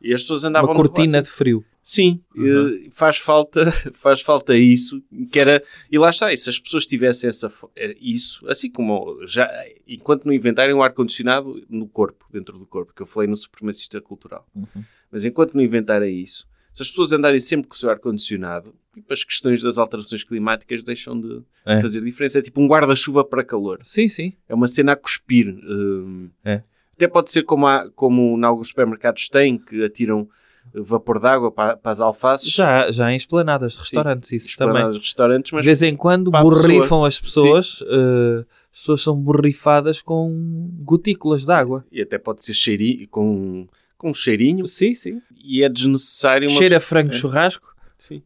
E 0.00 0.12
as 0.14 0.22
pessoas 0.22 0.44
andavam 0.44 0.70
Uma 0.70 0.76
cortina 0.76 1.22
de 1.22 1.30
frio. 1.30 1.64
Sim, 1.82 2.20
Uhum. 2.34 2.68
eh, 2.86 2.88
faz 2.92 3.18
falta, 3.18 3.66
faz 3.94 4.22
falta 4.22 4.56
isso, 4.56 5.02
que 5.30 5.38
era, 5.38 5.62
e 5.92 5.98
lá 5.98 6.08
está, 6.08 6.32
e 6.32 6.36
se 6.38 6.48
as 6.48 6.58
pessoas 6.58 6.86
tivessem 6.86 7.28
essa, 7.28 7.52
eh, 7.76 7.94
isso, 8.00 8.46
assim 8.48 8.70
como 8.70 9.18
já, 9.26 9.50
enquanto 9.86 10.24
não 10.24 10.32
inventarem 10.32 10.74
um 10.74 10.82
ar-condicionado 10.82 11.62
no 11.68 11.86
corpo, 11.86 12.24
dentro 12.32 12.58
do 12.58 12.64
corpo, 12.66 12.94
que 12.94 13.02
eu 13.02 13.06
falei 13.06 13.28
no 13.28 13.36
supremacista 13.36 14.00
cultural, 14.00 14.46
Uhum. 14.54 14.82
mas 15.12 15.26
enquanto 15.26 15.54
não 15.54 15.62
inventarem 15.62 16.18
isso, 16.20 16.46
se 16.72 16.82
as 16.82 16.88
pessoas 16.88 17.12
andarem 17.12 17.38
sempre 17.40 17.68
com 17.68 17.74
o 17.74 17.78
seu 17.78 17.90
ar-condicionado, 17.90 18.74
tipo, 18.94 19.12
as 19.12 19.22
questões 19.22 19.60
das 19.62 19.76
alterações 19.76 20.24
climáticas 20.24 20.82
deixam 20.82 21.20
de 21.20 21.42
É. 21.66 21.80
fazer 21.82 22.00
diferença. 22.02 22.38
É 22.38 22.42
tipo 22.42 22.60
um 22.62 22.66
guarda-chuva 22.66 23.24
para 23.24 23.44
calor. 23.44 23.80
Sim, 23.84 24.08
sim. 24.08 24.32
É 24.48 24.54
uma 24.54 24.68
cena 24.68 24.92
a 24.92 24.96
cuspir. 24.96 25.48
hum. 25.48 26.30
É. 26.44 26.62
Até 26.96 27.08
pode 27.08 27.30
ser 27.30 27.42
como, 27.42 27.66
há, 27.66 27.90
como 27.94 28.36
em 28.38 28.44
alguns 28.44 28.68
supermercados 28.68 29.28
têm, 29.28 29.58
que 29.58 29.84
atiram 29.84 30.28
eh, 30.74 30.80
vapor 30.80 31.18
de 31.20 31.26
água 31.26 31.50
para, 31.50 31.76
para 31.76 31.92
as 31.92 32.00
alfaces. 32.00 32.48
Já, 32.50 32.90
já 32.90 33.12
em 33.12 33.16
esplanadas 33.16 33.72
de 33.74 33.80
restaurantes, 33.80 34.32
isso 34.32 34.48
Esplanada 34.48 34.78
também. 34.78 34.92
dos 34.98 35.06
restaurantes, 35.06 35.52
mas 35.52 35.62
de 35.62 35.66
vez 35.66 35.82
em 35.82 35.96
quando 35.96 36.30
borrifam 36.30 37.04
as 37.04 37.18
pessoas, 37.20 37.80
eh, 37.86 38.44
as 38.72 38.78
pessoas 38.80 39.02
são 39.02 39.16
borrifadas 39.16 40.00
com 40.00 40.70
gotículas 40.82 41.44
de 41.44 41.52
água. 41.52 41.84
e 41.90 42.00
até 42.00 42.16
pode 42.18 42.42
ser 42.44 42.54
cheirinho, 42.54 43.08
com, 43.08 43.66
com 43.98 44.10
um 44.10 44.14
cheirinho 44.14 44.66
Sim, 44.68 44.94
sim. 44.94 45.20
e 45.44 45.62
é 45.62 45.68
desnecessário 45.68 46.48
uma... 46.48 46.58
Cheira 46.58 46.80
frango 46.80 47.10
É. 47.10 47.16
churrasco. 47.16 47.74
Sim. 47.98 48.22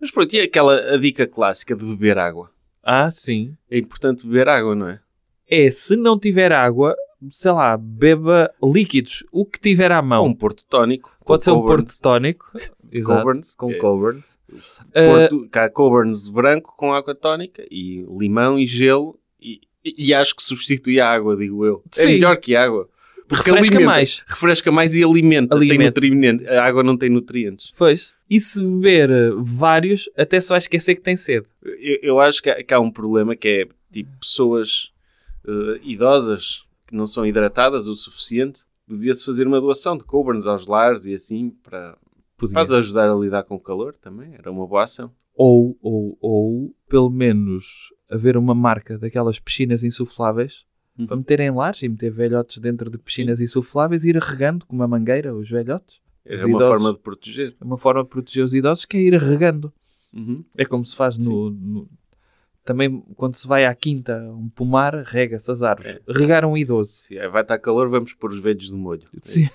Mas 0.00 0.10
pronto, 0.10 0.34
e 0.34 0.40
aquela 0.40 0.94
a 0.94 0.96
dica 0.98 1.26
clássica 1.26 1.74
de 1.76 1.84
beber 1.84 2.18
água? 2.18 2.50
Ah, 2.82 3.10
sim. 3.10 3.56
É 3.70 3.78
importante 3.78 4.26
beber 4.26 4.48
água, 4.48 4.74
não 4.74 4.88
é? 4.88 5.00
É, 5.48 5.70
se 5.70 5.94
não 5.96 6.18
tiver 6.18 6.50
água, 6.50 6.96
sei 7.30 7.52
lá, 7.52 7.76
beba 7.76 8.50
líquidos, 8.62 9.24
o 9.30 9.44
que 9.44 9.58
tiver 9.60 9.92
à 9.92 10.02
mão. 10.02 10.24
um 10.26 10.34
porto 10.34 10.64
tónico. 10.68 11.10
Pode 11.24 11.44
ser 11.44 11.52
um 11.52 11.62
porto 11.62 11.92
tónico. 12.00 12.50
Exato, 12.90 13.20
Coburns, 13.20 13.54
com 13.54 13.70
é. 13.70 13.74
Coburns. 13.74 14.24
Eh, 14.92 15.08
Porto, 15.28 15.48
cá, 15.50 15.70
Coburns 15.70 16.28
branco 16.28 16.74
com 16.76 16.92
água 16.92 17.14
tónica 17.14 17.64
e 17.70 18.04
limão 18.18 18.58
e 18.58 18.66
gelo 18.66 19.18
e, 19.40 19.60
e- 19.82 20.12
acho 20.12 20.36
que 20.36 20.42
substitui 20.42 21.00
a 21.00 21.10
água, 21.10 21.34
digo 21.34 21.64
eu. 21.64 21.82
É 21.96 22.02
Sim. 22.02 22.06
melhor 22.08 22.36
que 22.36 22.54
a 22.54 22.64
água. 22.64 22.88
Refresca 23.30 23.80
mais. 23.80 24.22
Refresca 24.26 24.70
mais 24.70 24.94
e 24.94 25.02
alimenta. 25.02 25.56
Tem 25.58 25.70
Alimenta. 25.70 26.00
nutrientes. 26.02 26.46
A 26.48 26.64
água 26.64 26.82
não 26.82 26.98
tem 26.98 27.08
nutrientes. 27.08 27.72
Pois. 27.78 28.12
E 28.28 28.38
se 28.38 28.62
beber 28.62 29.08
vários, 29.38 30.10
até 30.14 30.38
se 30.38 30.50
vai 30.50 30.58
esquecer 30.58 30.94
que 30.96 31.00
tem 31.00 31.16
sede. 31.16 31.46
Eu, 31.64 31.98
eu 32.02 32.20
acho 32.20 32.42
que 32.42 32.50
há, 32.50 32.62
que 32.62 32.74
há 32.74 32.80
um 32.80 32.90
problema 32.90 33.34
que 33.34 33.48
é 33.48 33.66
tipo 33.90 34.10
pessoas 34.20 34.90
eh, 35.48 35.80
idosas 35.82 36.64
que 36.92 36.96
não 36.96 37.06
são 37.06 37.24
hidratadas 37.26 37.86
o 37.86 37.96
suficiente. 37.96 38.60
Devia-se 38.86 39.24
fazer 39.24 39.46
uma 39.46 39.58
doação 39.60 39.96
de 39.96 40.04
Coburns 40.04 40.46
aos 40.46 40.66
lares 40.66 41.06
e 41.06 41.14
assim 41.14 41.48
para, 41.62 41.96
para 42.36 42.78
ajudar 42.78 43.10
a 43.10 43.14
lidar 43.14 43.44
com 43.44 43.54
o 43.54 43.60
calor 43.60 43.94
também. 43.96 44.34
Era 44.34 44.50
uma 44.52 44.66
boa 44.66 44.84
ação. 44.84 45.10
Ou, 45.34 45.78
ou, 45.80 46.18
ou, 46.20 46.76
pelo 46.88 47.08
menos, 47.08 47.88
haver 48.10 48.36
uma 48.36 48.54
marca 48.54 48.98
daquelas 48.98 49.38
piscinas 49.40 49.82
insufláveis 49.82 50.64
Uhum. 50.98 51.06
para 51.06 51.16
meterem 51.16 51.46
em 51.46 51.50
lares 51.50 51.82
e 51.82 51.88
meter 51.88 52.12
velhotes 52.12 52.58
dentro 52.58 52.90
de 52.90 52.98
piscinas 52.98 53.40
insufláveis 53.40 54.04
e 54.04 54.10
ir 54.10 54.16
regando 54.18 54.66
com 54.66 54.76
uma 54.76 54.86
mangueira 54.86 55.34
os 55.34 55.48
velhotes. 55.48 56.02
Era 56.22 56.40
Os 56.40 56.44
uma 56.44 56.56
idosos. 56.58 56.68
forma 56.82 56.92
de 56.92 56.98
proteger. 57.02 57.56
É 57.58 57.64
uma 57.64 57.78
forma 57.78 58.02
de 58.02 58.08
proteger 58.10 58.44
os 58.44 58.52
idosos 58.52 58.84
que 58.84 58.98
é 58.98 59.00
ir 59.00 59.14
regando. 59.14 59.72
Uhum. 60.12 60.44
É 60.54 60.66
como 60.66 60.84
se 60.84 60.94
faz 60.94 61.16
no, 61.16 61.48
no- 61.48 61.88
Também 62.64 63.02
quando 63.16 63.34
se 63.34 63.46
vai 63.46 63.66
à 63.66 63.74
quinta, 63.74 64.16
um 64.32 64.48
pomar, 64.48 65.02
rega-se 65.04 65.50
as 65.50 65.62
árvores. 65.62 65.98
Regar 66.08 66.44
um 66.44 66.56
idoso. 66.56 66.92
Se 66.92 67.16
vai 67.28 67.42
estar 67.42 67.58
calor, 67.58 67.88
vamos 67.88 68.14
pôr 68.14 68.32
os 68.32 68.40
velhos 68.40 68.68
de 68.68 68.74
molho. 68.76 69.08
Sim. 69.20 69.48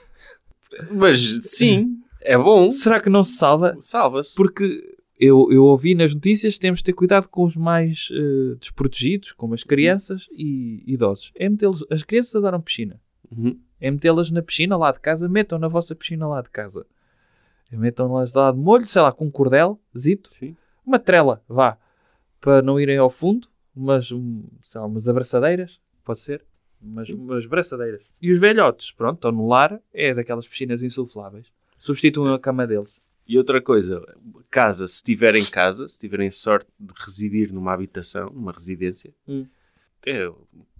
Mas 0.91 1.39
sim, 1.43 1.99
é 2.21 2.37
bom. 2.37 2.69
Será 2.69 2.99
que 2.99 3.09
não 3.09 3.23
se 3.23 3.37
salva? 3.37 3.77
Salva-se. 3.79 4.35
Porque 4.35 4.97
eu, 5.19 5.51
eu 5.51 5.63
ouvi 5.63 5.95
nas 5.95 6.13
notícias 6.13 6.55
que 6.55 6.59
temos 6.59 6.79
de 6.79 6.85
ter 6.85 6.93
cuidado 6.93 7.27
com 7.27 7.43
os 7.43 7.55
mais 7.55 8.09
eh, 8.11 8.55
desprotegidos, 8.59 9.31
como 9.31 9.53
as 9.53 9.63
crianças 9.63 10.27
e 10.31 10.83
idosos. 10.85 11.31
É 11.35 11.47
metê-los. 11.47 11.85
As 11.89 12.03
crianças 12.03 12.35
adoram 12.35 12.61
piscina. 12.61 12.99
Uhum. 13.31 13.57
É 13.79 13.89
metê-las 13.89 14.29
na 14.29 14.41
piscina 14.41 14.75
lá 14.75 14.91
de 14.91 14.99
casa. 14.99 15.29
Metam 15.29 15.57
na 15.57 15.67
vossa 15.67 15.95
piscina 15.95 16.27
lá 16.27 16.41
de 16.41 16.49
casa. 16.49 16.85
Metam-las 17.71 18.33
lá 18.33 18.51
de 18.51 18.57
molho, 18.57 18.87
sei 18.87 19.01
lá, 19.01 19.11
com 19.11 19.25
um 19.25 19.31
cordel, 19.31 19.79
zito. 19.97 20.31
Sim. 20.33 20.55
Uma 20.85 20.99
trela, 20.99 21.43
vá. 21.47 21.77
Para 22.47 22.61
não 22.61 22.79
irem 22.79 22.97
ao 22.97 23.09
fundo. 23.09 23.45
Umas, 23.75 24.09
um, 24.09 24.45
sei 24.63 24.79
lá, 24.79 24.87
umas 24.87 25.09
abraçadeiras. 25.09 25.81
Pode 26.05 26.19
ser. 26.21 26.45
Umas, 26.81 27.09
umas 27.09 27.45
braçadeiras. 27.45 28.01
E 28.21 28.31
os 28.31 28.39
velhotes, 28.39 28.89
pronto, 28.89 29.15
estão 29.15 29.33
no 29.33 29.49
lar. 29.49 29.81
É 29.93 30.13
daquelas 30.13 30.47
piscinas 30.47 30.81
insufláveis. 30.81 31.47
Substituem 31.77 32.33
a 32.33 32.39
cama 32.39 32.65
deles. 32.65 32.89
E 33.27 33.37
outra 33.37 33.61
coisa, 33.61 34.01
casa, 34.49 34.87
se 34.87 34.95
estiver 34.95 35.35
em 35.35 35.43
casa, 35.43 35.89
se 35.89 35.99
tiverem 35.99 36.31
sorte 36.31 36.69
de 36.79 36.93
residir 36.97 37.51
numa 37.51 37.73
habitação, 37.73 38.29
numa 38.29 38.53
residência, 38.53 39.13
Hum. 39.27 39.45
é 40.05 40.31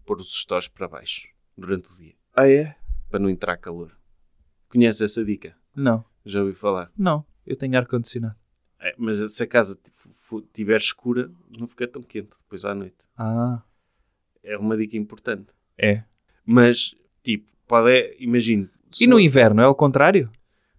pôr 0.05 0.21
os 0.21 0.33
stores 0.33 0.69
para 0.69 0.88
baixo 0.88 1.27
durante 1.57 1.91
o 1.91 1.95
dia, 1.97 2.13
Ah, 2.33 2.50
é? 2.50 2.77
para 3.09 3.19
não 3.19 3.29
entrar 3.29 3.57
calor. 3.57 3.91
Conhece 4.69 5.03
essa 5.03 5.25
dica? 5.25 5.53
Não. 5.75 6.05
Já 6.25 6.39
ouvi 6.41 6.53
falar. 6.53 6.89
Não. 6.97 7.25
Eu 7.45 7.57
tenho 7.57 7.77
ar-condicionado. 7.77 8.38
É, 8.79 8.93
mas 8.98 9.34
se 9.34 9.43
a 9.43 9.48
casa 9.48 9.77
estiver 10.46 10.77
escura, 10.77 11.31
não 11.50 11.67
fica 11.67 11.88
tão 11.88 12.01
quente 12.01 12.29
depois 12.43 12.63
à 12.65 12.74
noite. 12.75 12.98
Ah. 13.17 13.62
É 14.43 14.57
uma 14.57 14.77
dica 14.77 14.96
importante. 14.96 15.48
É. 15.77 16.03
Mas, 16.46 16.96
tipo, 17.24 17.46
pode 17.67 17.91
é, 17.91 18.15
imagine. 18.19 18.69
se 18.91 19.03
E 19.03 19.07
no 19.07 19.19
inverno 19.19 19.62
é 19.62 19.65
ao 19.65 19.75
contrário? 19.75 20.29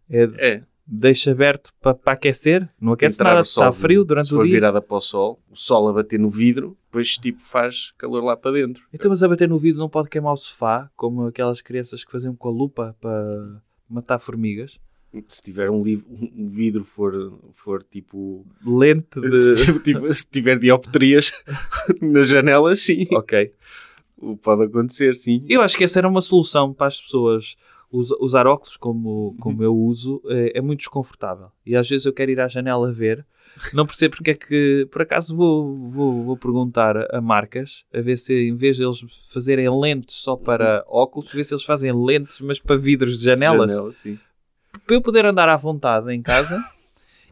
É, 0.08 0.22
É, 0.38 0.62
deixa 0.86 1.32
aberto 1.32 1.72
para 1.80 1.98
aquecer? 2.06 2.68
Não 2.80 2.94
aquece 2.94 3.16
entrar 3.16 3.30
nada, 3.30 3.40
o 3.40 3.42
está 3.42 3.70
frio 3.70 4.04
durante 4.04 4.28
se 4.28 4.34
o 4.34 4.38
for 4.38 4.44
dia. 4.44 4.54
virada 4.54 4.80
para 4.80 4.96
o 4.96 5.00
sol, 5.00 5.38
o 5.50 5.56
sol 5.56 5.88
a 5.88 5.92
bater 5.92 6.18
no 6.18 6.30
vidro, 6.30 6.78
depois 6.84 7.18
tipo 7.18 7.40
faz 7.42 7.92
calor 7.98 8.24
lá 8.24 8.36
para 8.36 8.52
dentro. 8.52 8.82
Então, 8.92 9.10
mas 9.10 9.22
a 9.22 9.28
bater 9.28 9.48
no 9.48 9.58
vidro 9.58 9.78
não 9.78 9.88
pode 9.88 10.08
queimar 10.08 10.32
o 10.32 10.36
sofá, 10.36 10.90
como 10.96 11.26
aquelas 11.26 11.60
crianças 11.60 12.04
que 12.04 12.10
faziam 12.10 12.34
com 12.34 12.48
a 12.48 12.52
lupa 12.52 12.96
para 12.98 13.60
matar 13.88 14.18
formigas. 14.18 14.78
Se 15.26 15.40
tiver 15.42 15.70
um, 15.70 15.82
livro, 15.82 16.06
um 16.10 16.44
vidro 16.46 16.84
for, 16.84 17.38
for 17.54 17.82
tipo. 17.82 18.46
Lente 18.64 19.20
de. 19.20 19.56
Se, 19.56 19.78
tiver, 19.80 20.12
se 20.14 20.26
tiver 20.30 20.58
dioptrias 20.58 21.32
nas 22.02 22.28
janelas, 22.28 22.84
sim. 22.84 23.06
ok. 23.12 23.52
Pode 24.42 24.64
acontecer, 24.64 25.14
sim. 25.14 25.44
Eu 25.48 25.62
acho 25.62 25.76
que 25.78 25.84
essa 25.84 25.98
era 25.98 26.08
uma 26.08 26.20
solução 26.20 26.74
para 26.74 26.88
as 26.88 27.00
pessoas 27.00 27.56
us- 27.90 28.10
usar 28.20 28.46
óculos 28.46 28.76
como, 28.76 29.34
como 29.40 29.62
eu 29.62 29.74
uso. 29.74 30.20
É, 30.26 30.58
é 30.58 30.60
muito 30.60 30.80
desconfortável. 30.80 31.48
E 31.64 31.74
às 31.76 31.88
vezes 31.88 32.04
eu 32.04 32.12
quero 32.12 32.30
ir 32.30 32.40
à 32.40 32.48
janela 32.48 32.92
ver. 32.92 33.24
Não 33.72 33.86
percebo 33.86 34.16
porque 34.16 34.32
é 34.32 34.34
que. 34.34 34.86
Por 34.90 35.00
acaso 35.02 35.34
vou, 35.34 35.74
vou, 35.90 36.24
vou 36.24 36.36
perguntar 36.36 36.96
a 37.14 37.20
marcas 37.20 37.84
a 37.94 38.00
ver 38.02 38.18
se 38.18 38.34
em 38.48 38.54
vez 38.56 38.76
de 38.76 38.82
eles 38.84 38.98
fazerem 39.32 39.68
lentes 39.80 40.16
só 40.16 40.36
para 40.36 40.84
óculos, 40.86 41.32
ver 41.32 41.44
se 41.44 41.54
eles 41.54 41.64
fazem 41.64 41.92
lentes, 41.92 42.40
mas 42.40 42.58
para 42.60 42.76
vidros 42.76 43.18
de 43.18 43.24
janelas. 43.24 43.70
Janela, 43.70 43.92
sim. 43.92 44.18
Para 44.88 44.96
eu 44.96 45.02
poder 45.02 45.26
andar 45.26 45.50
à 45.50 45.56
vontade 45.56 46.10
em 46.14 46.22
casa 46.22 46.58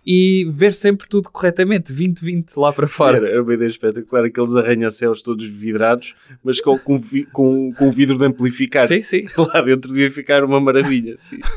e 0.06 0.48
ver 0.52 0.72
sempre 0.72 1.08
tudo 1.08 1.28
corretamente, 1.30 1.92
20-20 1.92 2.56
lá 2.56 2.72
para 2.72 2.86
fora. 2.86 3.16
Era, 3.16 3.28
era 3.30 3.42
uma 3.42 3.52
ideia 3.54 3.68
espetacular, 3.68 4.24
aqueles 4.24 4.54
arranha-céus 4.54 5.20
todos 5.20 5.44
vidrados, 5.44 6.14
mas 6.44 6.60
com, 6.60 6.78
com, 6.78 7.00
com, 7.32 7.72
com 7.72 7.90
vidro 7.90 8.16
de 8.16 8.24
amplificar. 8.24 8.86
Sim, 8.86 9.02
sim. 9.02 9.26
Lá 9.36 9.60
dentro 9.62 9.88
devia 9.92 10.10
ficar 10.10 10.44
uma 10.44 10.60
maravilha. 10.60 11.16
Sim. 11.18 11.38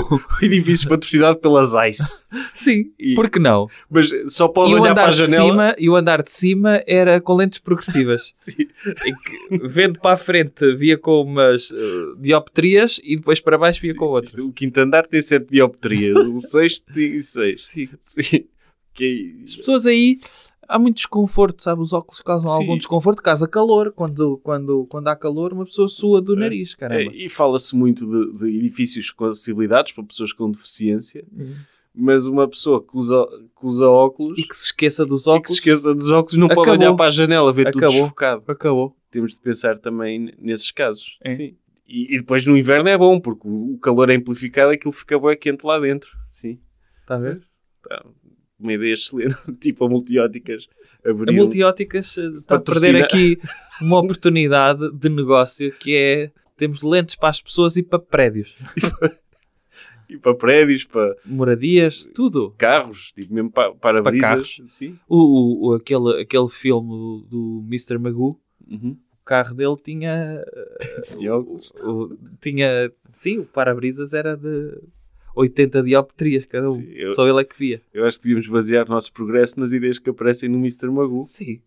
O 0.00 0.20
edifício 0.44 0.88
patrocinado 0.88 1.38
pelas 1.38 1.72
ICE. 1.88 2.22
sim, 2.54 2.92
E- 2.98 3.14
por 3.16 3.28
que 3.28 3.40
não? 3.40 3.68
Mas 3.90 4.08
só 4.28 4.46
pode 4.46 4.70
E 4.70 4.74
olhar 4.76 4.94
para 4.94 5.08
a 5.08 5.12
janela. 5.12 5.50
cima, 5.50 5.74
e 5.78 5.88
o 5.88 5.96
andar 5.96 6.22
de 6.22 6.30
cima 6.30 6.82
era 6.86 7.20
com 7.20 7.34
lentes 7.34 7.58
progressivas. 7.58 8.30
Sim. 8.36 8.52
que, 8.54 9.58
vendo 9.68 9.98
para 9.98 10.14
a 10.14 10.16
frente 10.16 10.76
via 10.76 10.96
com 10.96 11.22
umas 11.22 11.72
eh, 11.72 11.76
dioptrias 12.20 13.00
e 13.02 13.16
depois 13.16 13.40
para 13.40 13.58
baixo 13.58 13.80
via 13.80 13.94
com 13.96 14.04
outras. 14.06 14.34
O 14.34 14.52
quinto 14.52 14.78
andar 14.78 15.06
tem 15.08 15.20
sete 15.20 15.46
dioptrias, 15.50 16.16
o 16.28 16.40
sexto 16.40 16.92
tem 16.92 17.20
seis. 17.20 17.67
Sim. 17.68 17.88
Sim. 18.04 18.44
Que 18.94 19.42
As 19.44 19.56
pessoas 19.56 19.86
aí 19.86 20.18
há 20.68 20.78
muito 20.78 20.96
desconforto, 20.96 21.62
sabe? 21.62 21.80
Os 21.80 21.92
óculos 21.92 22.20
causam 22.20 22.50
Sim. 22.52 22.62
algum 22.62 22.76
desconforto, 22.76 23.22
causa 23.22 23.46
calor. 23.46 23.92
Quando, 23.92 24.38
quando, 24.38 24.86
quando 24.86 25.08
há 25.08 25.16
calor, 25.16 25.52
uma 25.52 25.64
pessoa 25.64 25.88
sua 25.88 26.20
do 26.20 26.34
nariz, 26.34 26.72
é, 26.74 26.76
caramba. 26.76 27.12
e 27.14 27.28
fala-se 27.28 27.76
muito 27.76 28.04
de, 28.06 28.38
de 28.38 28.58
edifícios 28.58 29.10
com 29.10 29.26
acessibilidades 29.26 29.92
para 29.92 30.04
pessoas 30.04 30.32
com 30.32 30.50
deficiência, 30.50 31.24
Hum. 31.32 31.54
mas 31.94 32.26
uma 32.26 32.48
pessoa 32.48 32.82
que 32.84 32.96
usa, 32.96 33.24
que 33.58 33.66
usa 33.66 33.86
óculos 33.88 34.38
E 34.38 34.42
que 34.42 34.54
se 34.56 34.66
esqueça 34.66 35.06
dos 35.06 35.22
e 35.22 35.24
que 35.24 35.30
óculos, 35.30 35.48
se 35.48 35.54
esqueça 35.54 35.94
dos 35.94 36.08
óculos 36.10 36.36
não 36.36 36.48
pode 36.48 36.60
Acabou. 36.70 36.86
olhar 36.88 36.94
para 36.96 37.06
a 37.06 37.10
janela, 37.10 37.52
ver 37.52 37.66
tudo 37.70 37.78
Acabou. 37.78 37.98
desfocado. 38.00 38.42
acabou. 38.48 38.96
Temos 39.10 39.34
de 39.34 39.40
pensar 39.40 39.78
também 39.78 40.34
nesses 40.38 40.70
casos. 40.70 41.18
É. 41.22 41.30
Sim. 41.30 41.56
E, 41.86 42.14
e 42.16 42.18
depois 42.18 42.44
no 42.44 42.58
inverno 42.58 42.88
é 42.90 42.98
bom, 42.98 43.18
porque 43.18 43.46
o 43.48 43.74
o 43.74 43.78
calor 43.78 44.10
é 44.10 44.16
amplificado 44.16 44.72
e 44.72 44.74
aquilo 44.74 44.92
fica 44.92 45.18
bem 45.18 45.36
quente 45.36 45.64
lá 45.64 45.78
dentro. 45.78 46.10
Sim. 46.32 46.58
Está 47.00 47.14
a 47.14 47.18
ver? 47.18 47.47
Tá. 47.88 48.04
Uma 48.58 48.72
ideia 48.72 48.94
excelente. 48.94 49.34
tipo 49.60 49.84
a 49.84 49.88
multióticas 49.88 50.68
A 51.04 51.10
abriu. 51.10 51.34
Multióticas 51.34 52.18
eh, 52.18 52.22
está 52.22 52.56
a 52.56 52.58
Patrocina. 52.58 52.92
perder 52.92 53.04
aqui 53.04 53.40
uma 53.80 53.98
oportunidade 54.00 54.90
de 54.92 55.08
negócio 55.08 55.72
que 55.72 55.94
é 55.96 56.30
temos 56.56 56.82
lentes 56.82 57.14
para 57.14 57.28
as 57.28 57.40
pessoas 57.40 57.76
e 57.76 57.82
para 57.84 58.00
prédios, 58.00 58.56
E 60.08 60.16
para 60.16 60.34
prédios, 60.34 60.84
para 60.86 61.14
moradias, 61.24 62.08
tudo. 62.14 62.54
carros, 62.56 63.12
tipo 63.12 63.32
mesmo 63.34 63.50
para, 63.50 63.74
para 63.74 64.02
Para 64.02 64.18
carros. 64.18 64.58
Sim. 64.66 64.98
O, 65.06 65.16
o- 65.18 65.68
o- 65.68 65.74
aquele, 65.74 66.22
aquele 66.22 66.48
filme 66.48 66.88
do 67.28 67.62
Mr. 67.68 67.98
Magoo, 67.98 68.40
Uhum. 68.66 68.96
o 69.20 69.24
carro 69.24 69.54
dele 69.54 69.76
tinha, 69.84 70.42
E 71.20 71.28
óculos. 71.28 71.70
o- 71.82 72.16
tinha 72.40 72.90
sim, 73.12 73.38
o 73.40 73.44
para-brisas 73.44 74.14
era 74.14 74.34
de 74.34 74.78
80 75.38 75.82
dioptrias 75.82 76.44
cada 76.46 76.68
um. 76.70 76.74
Sim, 76.74 76.88
eu- 76.92 77.12
Só 77.12 77.28
ele 77.28 77.40
é 77.40 77.44
que 77.44 77.58
via. 77.58 77.80
Eu 77.94 78.04
acho 78.04 78.18
que 78.18 78.24
devíamos 78.24 78.48
basear 78.48 78.86
o 78.86 78.90
nosso 78.90 79.12
progresso 79.12 79.58
nas 79.60 79.72
ideias 79.72 79.98
que 79.98 80.10
aparecem 80.10 80.48
no 80.48 80.58
Mr. 80.58 80.88
Magoo. 80.90 81.22
Sim, 81.22 81.60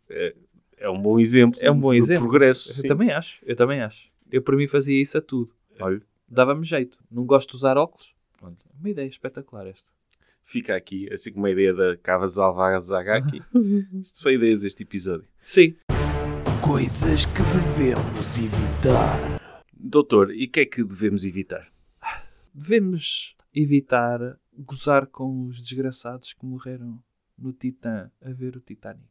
É 0.77 0.89
um 0.89 0.99
bom 1.01 1.19
exemplo. 1.19 1.59
É 1.61 1.71
um 1.71 1.79
bom 1.79 1.93
exemplo. 1.93 2.23
progresso. 2.27 2.71
eu 2.71 2.75
sim. 2.75 2.87
também 2.87 3.11
acho. 3.11 3.37
Eu 3.45 3.55
também 3.55 3.81
acho. 3.81 4.09
Eu 4.31 4.41
para 4.41 4.55
mim 4.57 4.67
fazia 4.67 4.99
isso 5.01 5.17
a 5.17 5.21
tudo. 5.21 5.51
Olha, 5.79 6.01
Dava-me 6.27 6.63
jeito. 6.65 6.97
Não 7.11 7.25
gosto 7.25 7.49
de 7.51 7.55
usar 7.57 7.77
óculos. 7.77 8.13
Pronto. 8.39 8.57
Uma 8.79 8.89
ideia 8.89 9.07
espetacular 9.07 9.67
esta. 9.67 9.87
fica 10.43 10.75
aqui, 10.75 11.07
assim 11.13 11.31
como 11.31 11.45
a 11.45 11.51
ideia 11.51 11.73
da 11.73 11.95
Cavas 11.97 12.37
Alvazaga 12.37 13.17
aqui. 13.17 13.41
Isto 14.01 14.17
são 14.19 14.31
ideias 14.31 14.61
deste 14.61 14.83
episódio. 14.83 15.27
Sim. 15.41 15.75
Coisas 16.61 17.25
que 17.25 17.41
devemos 17.41 18.37
evitar. 18.37 19.39
Doutor, 19.77 20.31
e 20.33 20.45
o 20.45 20.49
que 20.49 20.61
é 20.61 20.65
que 20.65 20.83
devemos 20.83 21.25
evitar? 21.25 21.67
Devemos 22.53 23.35
evitar 23.53 24.37
gozar 24.57 25.07
com 25.07 25.45
os 25.45 25.61
desgraçados 25.61 26.33
que 26.33 26.45
morreram 26.45 27.01
no 27.37 27.51
Titã 27.53 28.11
a 28.21 28.31
ver 28.31 28.55
o 28.55 28.59
Titanic. 28.61 29.05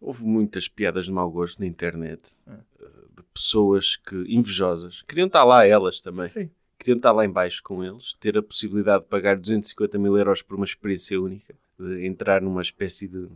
Houve 0.00 0.24
muitas 0.24 0.68
piadas 0.68 1.06
de 1.06 1.12
mau 1.12 1.30
gosto 1.30 1.58
na 1.60 1.66
internet 1.66 2.34
É. 2.46 2.52
eh, 2.52 2.88
de 3.16 3.22
pessoas 3.32 3.96
que, 3.96 4.14
invejosas, 4.28 5.02
queriam 5.02 5.26
estar 5.26 5.44
lá 5.44 5.66
elas 5.66 6.00
também. 6.00 6.28
Sim. 6.28 6.50
Queriam 6.78 6.98
estar 6.98 7.12
lá 7.12 7.24
em 7.24 7.30
baixo 7.30 7.62
com 7.62 7.82
eles, 7.82 8.14
ter 8.20 8.36
a 8.36 8.42
possibilidade 8.42 9.04
de 9.04 9.08
pagar 9.08 9.38
250 9.38 9.98
mil 9.98 10.16
euros 10.16 10.42
por 10.42 10.56
uma 10.56 10.66
experiência 10.66 11.18
única, 11.20 11.54
de 11.78 12.06
entrar 12.06 12.42
numa 12.42 12.60
espécie 12.60 13.08
de 13.08 13.28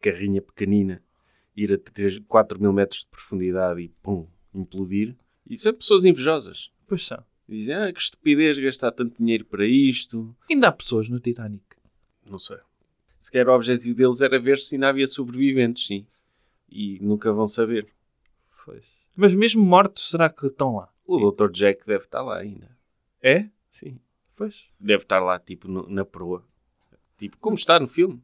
carrinha 0.00 0.40
pequenina, 0.40 1.02
ir 1.56 1.72
a 1.72 1.78
3, 1.78 2.20
4 2.28 2.60
mil 2.60 2.72
metros 2.72 3.00
de 3.00 3.06
profundidade 3.08 3.80
e 3.80 3.88
pum, 3.88 4.28
implodir. 4.54 5.16
E 5.44 5.58
são 5.58 5.74
pessoas 5.74 6.04
invejosas. 6.04 6.70
Pois 6.86 7.04
são. 7.04 7.22
E 7.48 7.58
dizem, 7.58 7.74
ah, 7.74 7.92
que 7.92 8.00
estupidez 8.00 8.58
gastar 8.58 8.90
tanto 8.92 9.16
dinheiro 9.18 9.44
para 9.44 9.64
isto. 9.66 10.34
Ainda 10.50 10.68
há 10.68 10.72
pessoas 10.72 11.08
no 11.08 11.20
Titanic. 11.20 11.62
Não 12.24 12.38
sei. 12.38 12.58
Se 13.20 13.30
calhar 13.30 13.48
o 13.48 13.54
objetivo 13.54 13.96
deles 13.96 14.20
era 14.20 14.38
ver 14.38 14.58
se 14.58 14.74
ainda 14.74 14.88
havia 14.88 15.06
sobreviventes, 15.06 15.86
sim. 15.86 16.06
E 16.68 16.98
nunca 17.00 17.32
vão 17.32 17.46
saber. 17.46 17.86
Pois. 18.64 18.84
Mas 19.16 19.34
mesmo 19.34 19.64
mortos, 19.64 20.10
será 20.10 20.28
que 20.28 20.46
estão 20.46 20.76
lá? 20.76 20.92
O 21.06 21.30
Dr. 21.30 21.50
Jack 21.52 21.86
deve 21.86 22.04
estar 22.04 22.20
lá 22.22 22.38
ainda. 22.38 22.76
É? 23.22 23.48
Sim. 23.70 23.98
Pois. 24.34 24.64
Deve 24.78 25.04
estar 25.04 25.20
lá, 25.20 25.38
tipo, 25.38 25.68
no- 25.68 25.88
na 25.88 26.04
proa. 26.04 26.44
Tipo, 27.16 27.36
como 27.38 27.54
está 27.56 27.78
no 27.78 27.86
filme. 27.88 28.20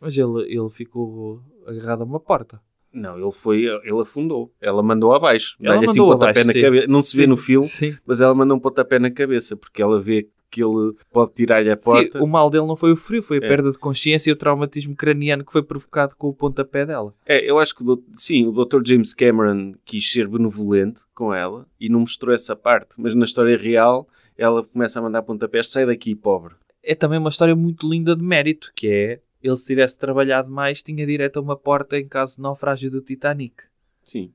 Mas 0.00 0.18
ele, 0.18 0.42
ele 0.52 0.68
ficou 0.70 1.42
agarrado 1.66 2.02
a 2.02 2.04
uma 2.04 2.20
porta. 2.20 2.60
Não, 2.94 3.18
ele 3.18 3.32
foi, 3.32 3.64
ele 3.64 4.00
afundou. 4.00 4.52
Ela 4.60 4.82
mandou 4.82 5.12
abaixo. 5.12 5.56
Ela 5.60 5.74
Dá-lhe 5.74 5.86
assim 5.86 5.98
mandou 5.98 6.06
um 6.08 6.12
pontapé 6.18 6.30
abaixo, 6.40 6.46
na 6.46 6.52
sim. 6.52 6.60
cabeça. 6.62 6.86
Não 6.86 7.02
se 7.02 7.16
vê 7.16 7.22
Sim. 7.24 7.28
no 7.28 7.36
filme, 7.36 7.66
Sim. 7.66 7.96
mas 8.06 8.20
ela 8.20 8.34
manda 8.34 8.54
um 8.54 8.58
pontapé 8.60 8.98
na 8.98 9.10
cabeça, 9.10 9.56
porque 9.56 9.82
ela 9.82 10.00
vê 10.00 10.28
que 10.50 10.62
ele 10.62 10.92
pode 11.12 11.34
tirar-lhe 11.34 11.68
a 11.68 11.76
porta. 11.76 12.16
Sim, 12.18 12.24
o 12.24 12.28
mal 12.28 12.48
dele 12.48 12.64
não 12.66 12.76
foi 12.76 12.92
o 12.92 12.96
frio, 12.96 13.20
foi 13.20 13.38
a 13.38 13.44
É. 13.44 13.48
perda 13.48 13.72
de 13.72 13.78
consciência 13.78 14.30
e 14.30 14.32
o 14.32 14.36
traumatismo 14.36 14.94
craniano 14.94 15.44
que 15.44 15.50
foi 15.50 15.64
provocado 15.64 16.14
com 16.16 16.28
o 16.28 16.32
pontapé 16.32 16.86
dela. 16.86 17.12
É, 17.26 17.44
eu 17.50 17.58
acho 17.58 17.74
que, 17.74 17.82
o 17.82 18.00
sim, 18.14 18.46
o 18.46 18.52
Dr. 18.52 18.80
James 18.86 19.12
Cameron 19.12 19.72
quis 19.84 20.08
ser 20.12 20.28
benevolente 20.28 21.00
com 21.12 21.34
ela 21.34 21.66
e 21.80 21.88
não 21.88 21.98
mostrou 22.00 22.32
essa 22.32 22.54
parte. 22.54 22.94
Mas 22.96 23.16
na 23.16 23.24
história 23.24 23.56
real, 23.58 24.06
ela 24.38 24.62
começa 24.62 25.00
a 25.00 25.02
mandar 25.02 25.22
pontapés, 25.22 25.66
sai 25.72 25.86
daqui, 25.86 26.14
pobre. 26.14 26.54
É 26.84 26.94
também 26.94 27.18
uma 27.18 27.30
história 27.30 27.56
muito 27.56 27.90
linda 27.90 28.14
de 28.14 28.22
mérito, 28.22 28.70
que 28.76 28.86
é, 28.86 29.20
ele 29.48 29.56
se 29.56 29.66
tivesse 29.66 29.98
trabalhado 29.98 30.50
mais, 30.50 30.82
tinha 30.82 31.06
direito 31.06 31.38
a 31.38 31.42
uma 31.42 31.56
porta 31.56 31.98
em 31.98 32.08
caso 32.08 32.36
de 32.36 32.42
naufrágio 32.42 32.90
do 32.90 33.00
Titanic. 33.00 33.64
Sim. 34.02 34.32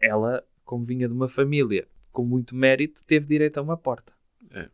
Ela, 0.00 0.44
como 0.64 0.84
vinha 0.84 1.06
de 1.06 1.14
uma 1.14 1.28
família 1.28 1.86
com 2.10 2.24
muito 2.24 2.54
mérito, 2.54 3.04
teve 3.04 3.26
direito 3.26 3.58
a 3.58 3.62
uma 3.62 3.76
porta. 3.76 4.12
É. 4.52 4.68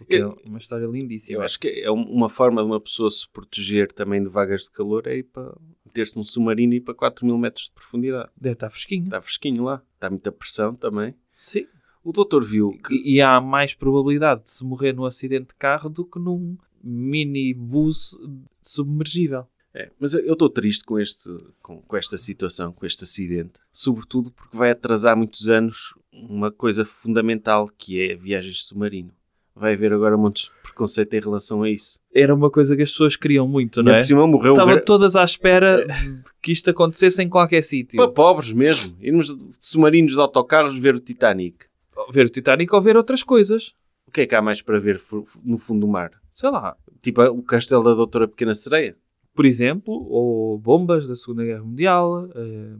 O 0.00 0.04
que 0.04 0.14
Eu- 0.14 0.36
é 0.44 0.48
uma 0.48 0.58
história 0.58 0.86
lindíssima. 0.86 1.38
Eu 1.38 1.42
acho 1.42 1.58
que 1.60 1.68
é 1.68 1.90
um- 1.90 2.08
uma 2.10 2.30
forma 2.30 2.62
de 2.62 2.66
uma 2.68 2.80
pessoa 2.80 3.10
se 3.10 3.28
proteger 3.28 3.92
também 3.92 4.22
de 4.22 4.28
vagas 4.28 4.62
de 4.64 4.70
calor 4.70 5.06
é 5.06 5.16
ir 5.18 5.24
para 5.24 5.54
meter-se 5.84 6.16
num 6.16 6.22
submarino 6.24 6.72
e 6.72 6.76
ir 6.76 6.80
para 6.80 6.94
4 6.94 7.26
mil 7.26 7.36
metros 7.36 7.64
de 7.64 7.72
profundidade. 7.72 8.30
Deve 8.36 8.52
estar 8.54 8.70
fresquinho. 8.70 9.04
Está 9.04 9.20
fresquinho 9.20 9.64
lá. 9.64 9.82
Está 9.94 10.08
muita 10.08 10.30
pressão 10.32 10.74
também. 10.74 11.14
Sim. 11.34 11.66
O 12.04 12.12
doutor 12.12 12.44
viu 12.44 12.70
que... 12.70 12.94
E, 12.94 13.16
e 13.16 13.20
há 13.20 13.40
mais 13.40 13.74
probabilidade 13.74 14.44
de 14.44 14.52
se 14.52 14.64
morrer 14.64 14.94
num 14.94 15.04
acidente 15.04 15.48
de 15.48 15.54
carro 15.56 15.90
do 15.90 16.04
que 16.06 16.18
num 16.18 16.56
minibus 16.88 18.16
submergível. 18.62 19.46
É, 19.74 19.90
mas 20.00 20.14
eu 20.14 20.32
estou 20.32 20.48
triste 20.48 20.82
com, 20.84 20.98
este, 20.98 21.28
com, 21.62 21.80
com 21.82 21.96
esta 21.96 22.16
situação, 22.18 22.72
com 22.72 22.86
este 22.86 23.04
acidente. 23.04 23.52
Sobretudo 23.70 24.30
porque 24.30 24.56
vai 24.56 24.70
atrasar 24.70 25.16
muitos 25.16 25.48
anos 25.48 25.94
uma 26.12 26.50
coisa 26.50 26.84
fundamental 26.84 27.70
que 27.76 28.00
é 28.00 28.14
viagens 28.16 28.56
de 28.56 28.64
submarino. 28.64 29.10
Vai 29.54 29.74
haver 29.74 29.92
agora 29.92 30.16
montes 30.16 30.44
de 30.44 30.50
preconceito 30.62 31.12
em 31.14 31.20
relação 31.20 31.62
a 31.64 31.70
isso. 31.70 31.98
Era 32.14 32.34
uma 32.34 32.48
coisa 32.50 32.74
que 32.76 32.82
as 32.82 32.90
pessoas 32.90 33.16
queriam 33.16 33.46
muito, 33.46 33.82
não 33.82 33.92
é? 33.92 33.98
por 33.98 34.04
cima 34.06 34.26
morreu 34.26 34.52
Estavam 34.52 34.74
gra- 34.74 34.82
todas 34.84 35.16
à 35.16 35.24
espera 35.24 35.84
de 35.86 36.22
que 36.40 36.52
isto 36.52 36.70
acontecesse 36.70 37.20
em 37.22 37.28
qualquer 37.28 37.62
sítio. 37.62 37.96
para 37.96 38.08
pobres 38.10 38.52
mesmo. 38.52 38.96
Irmos 39.00 39.36
de 39.36 39.44
submarinos 39.60 40.12
de 40.14 40.20
autocarros 40.20 40.78
ver 40.78 40.94
o 40.94 41.00
Titanic. 41.00 41.66
Ver 42.10 42.26
o 42.26 42.30
Titanic 42.30 42.72
ou 42.74 42.80
ver 42.80 42.96
outras 42.96 43.22
coisas. 43.22 43.72
O 44.06 44.10
que 44.12 44.22
é 44.22 44.26
que 44.26 44.34
há 44.34 44.40
mais 44.40 44.62
para 44.62 44.78
ver 44.80 45.02
no 45.44 45.58
fundo 45.58 45.80
do 45.80 45.88
mar? 45.88 46.12
Sei 46.38 46.50
lá. 46.50 46.76
Tipo 47.02 47.20
o 47.24 47.42
castelo 47.42 47.82
da 47.82 47.94
Doutora 47.94 48.28
Pequena 48.28 48.54
Sereia? 48.54 48.96
Por 49.34 49.44
exemplo, 49.44 49.92
ou 50.08 50.56
bombas 50.56 51.08
da 51.08 51.16
Segunda 51.16 51.44
Guerra 51.44 51.64
Mundial. 51.64 52.30
eh, 52.32 52.76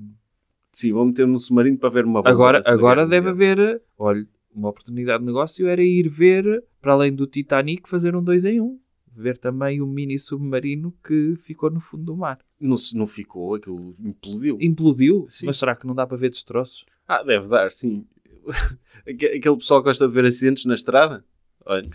Sim, 0.71 0.93
vou 0.93 1.05
meter 1.05 1.27
num 1.27 1.41
submarino 1.41 1.77
para 1.77 1.89
ver 1.89 2.05
uma 2.05 2.21
bomba. 2.23 2.31
Agora, 2.31 2.63
agora 2.65 3.05
deve 3.05 3.33
Mundial. 3.33 3.51
haver, 3.59 3.83
olha, 3.99 4.25
uma 4.55 4.69
oportunidade 4.69 5.19
de 5.19 5.27
negócio 5.27 5.67
era 5.67 5.83
ir 5.83 6.09
ver, 6.09 6.63
para 6.81 6.93
além 6.93 7.13
do 7.13 7.27
Titanic, 7.27 7.89
fazer 7.89 8.15
um 8.15 8.23
2 8.23 8.45
em 8.45 8.61
1. 8.61 8.79
Ver 9.13 9.37
também 9.37 9.83
o 9.83 9.89
mini 9.89 10.21
submarino 10.21 10.95
que 11.05 11.35
ficou 11.41 11.69
no 11.69 11.81
fundo 11.81 12.05
do 12.05 12.17
mar. 12.17 12.39
Não, 12.61 12.77
não 12.95 13.09
ficou, 13.09 13.57
aquilo 13.57 13.97
implodiu. 13.99 14.57
Implodiu, 14.61 15.27
Sim. 15.29 15.47
mas 15.47 15.57
será 15.57 15.75
que 15.75 15.85
não 15.85 15.97
dá 15.97 16.07
para 16.07 16.17
ver 16.17 16.31
destroços? 16.31 16.87
Ah, 17.09 17.25
deve 17.25 17.49
dar, 17.49 17.73
sim. 17.73 18.07
Aque- 19.05 19.27
Aquele 19.37 19.57
pessoal 19.57 19.81
que 19.83 19.89
gosta 19.89 20.07
de 20.07 20.15
ver 20.15 20.27
acidentes 20.27 20.65
na 20.65 20.75
estrada? 20.75 21.25
Olha, 21.67 21.89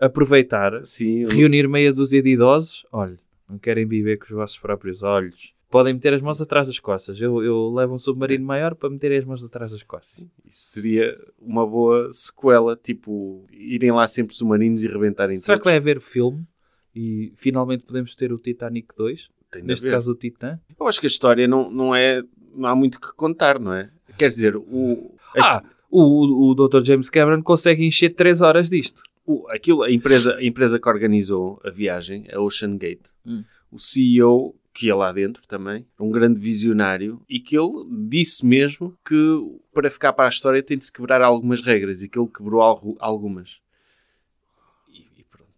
Aproveitar, 0.00 0.84
sim. 0.84 1.20
eu- 1.20 1.28
reunir 1.28 1.68
meia 1.68 1.92
dúzia 1.92 2.22
de 2.22 2.30
idosos, 2.30 2.86
olha, 2.92 3.16
não 3.48 3.58
querem 3.58 3.86
viver 3.86 4.16
com 4.18 4.24
os 4.24 4.30
vossos 4.30 4.58
próprios 4.58 5.02
olhos. 5.02 5.52
Podem 5.70 5.92
meter 5.92 6.14
as 6.14 6.22
mãos 6.22 6.40
atrás 6.40 6.66
das 6.66 6.80
costas. 6.80 7.20
Eu, 7.20 7.42
eu 7.44 7.68
levo 7.74 7.94
um 7.94 7.98
submarino 7.98 8.44
maior 8.44 8.74
para 8.74 8.88
meterem 8.88 9.18
as 9.18 9.24
mãos 9.24 9.44
atrás 9.44 9.70
das 9.70 9.82
costas. 9.82 10.24
Isso 10.46 10.72
seria 10.72 11.14
uma 11.38 11.66
boa 11.66 12.10
sequela, 12.10 12.74
tipo, 12.74 13.44
irem 13.52 13.92
lá 13.92 14.08
sempre 14.08 14.34
submarinos 14.34 14.82
e 14.82 14.88
rebentarem 14.88 15.36
Será 15.36 15.58
que 15.58 15.64
vai 15.64 15.76
haver 15.76 16.00
filme? 16.00 16.46
E 16.96 17.32
finalmente 17.36 17.84
podemos 17.84 18.14
ter 18.14 18.32
o 18.32 18.38
Titanic 18.38 18.88
2? 18.96 19.28
Tem 19.50 19.60
de 19.60 19.68
Neste 19.68 19.86
haver. 19.86 19.96
caso 19.96 20.12
o 20.12 20.14
Titã? 20.14 20.58
Eu 20.80 20.86
acho 20.88 21.00
que 21.00 21.06
a 21.06 21.08
história 21.08 21.46
não, 21.46 21.70
não 21.70 21.94
é... 21.94 22.22
Não 22.54 22.66
há 22.68 22.74
muito 22.74 22.98
que 22.98 23.12
contar, 23.14 23.58
não 23.60 23.72
é? 23.74 23.90
Quer 24.18 24.28
dizer, 24.28 24.56
o... 24.56 25.14
Ah, 25.36 25.62
o, 25.90 26.50
o 26.50 26.54
Dr. 26.54 26.82
James 26.82 27.10
Cameron 27.10 27.42
consegue 27.42 27.84
encher 27.84 28.10
3 28.10 28.40
horas 28.40 28.70
disto. 28.70 29.02
O- 29.30 29.48
aquilo, 29.50 29.82
a, 29.82 29.90
empresa, 29.92 30.36
a 30.36 30.44
empresa 30.44 30.78
que 30.80 30.88
organizou 30.88 31.60
a 31.64 31.70
viagem, 31.70 32.26
a 32.32 32.40
Ocean 32.40 32.76
Gate, 32.76 33.06
Hum. 33.26 33.44
o 33.70 33.78
CEO 33.78 34.54
que 34.74 34.86
ia 34.86 34.94
lá 34.94 35.12
dentro 35.12 35.42
também, 35.48 35.84
um 35.98 36.10
grande 36.10 36.38
visionário, 36.38 37.20
e 37.28 37.40
que 37.40 37.58
ele 37.58 37.84
disse 38.08 38.46
mesmo 38.46 38.96
que 39.04 39.16
para 39.74 39.90
ficar 39.90 40.12
para 40.12 40.26
a 40.26 40.28
história 40.28 40.62
tem 40.62 40.78
de 40.78 40.84
se 40.84 40.92
quebrar 40.92 41.20
algumas 41.20 41.60
regras, 41.60 42.00
e 42.02 42.08
que 42.08 42.16
ele 42.18 42.28
quebrou 42.28 42.62
algu- 42.62 42.96
algumas. 43.00 43.56
E, 44.88 45.00
e 45.18 45.24
pronto. 45.24 45.52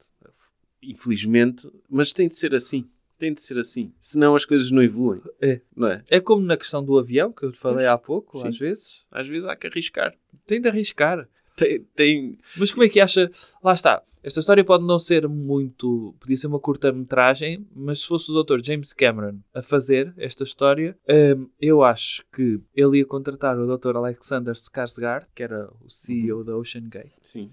Infelizmente, 0.82 1.70
mas 1.88 2.12
tem 2.12 2.28
de 2.28 2.36
ser 2.36 2.54
assim. 2.54 2.88
Tem 3.18 3.34
de 3.34 3.42
ser 3.42 3.58
assim. 3.58 3.92
Senão 4.00 4.34
as 4.34 4.46
coisas 4.46 4.70
não 4.70 4.82
evoluem. 4.82 5.20
É. 5.38 5.60
Não 5.76 5.88
é? 5.88 6.02
É 6.08 6.18
como 6.20 6.42
na 6.42 6.56
questão 6.56 6.82
do 6.82 6.98
avião, 6.98 7.30
que 7.30 7.42
eu 7.44 7.52
te 7.52 7.58
falei 7.58 7.86
há 7.86 7.98
pouco, 7.98 8.38
Sim. 8.38 8.48
às 8.48 8.56
vezes. 8.58 9.04
Às 9.10 9.28
vezes 9.28 9.46
há 9.46 9.54
que 9.54 9.66
arriscar. 9.66 10.14
Tem 10.46 10.58
de 10.58 10.68
arriscar. 10.68 11.28
Tem, 11.60 11.80
tem- 11.94 12.38
Mas 12.56 12.70
como 12.72 12.84
é 12.84 12.88
que 12.88 12.98
acha? 13.00 13.30
Lá 13.62 13.74
está. 13.74 14.02
Esta 14.22 14.40
história 14.40 14.64
pode 14.64 14.86
não 14.86 14.98
ser 14.98 15.28
muito. 15.28 16.14
Podia 16.18 16.36
ser 16.36 16.46
uma 16.46 16.58
curta-metragem, 16.58 17.66
mas 17.76 18.00
se 18.00 18.06
fosse 18.08 18.32
o 18.32 18.42
Dr. 18.42 18.60
James 18.64 18.92
Cameron 18.94 19.38
a 19.52 19.62
fazer 19.62 20.14
esta 20.16 20.42
história, 20.42 20.96
hum, 21.36 21.48
eu 21.60 21.82
acho 21.82 22.24
que 22.32 22.58
ele 22.74 22.98
ia 22.98 23.04
contratar 23.06 23.58
o 23.58 23.76
Dr. 23.76 23.96
Alexander 23.96 24.54
Skarsgård, 24.54 25.26
que 25.34 25.42
era 25.42 25.68
o 25.84 25.90
CEO 25.90 26.42
da 26.42 26.56
Ocean 26.56 26.88
Gate, 26.88 27.12
Sim. 27.20 27.50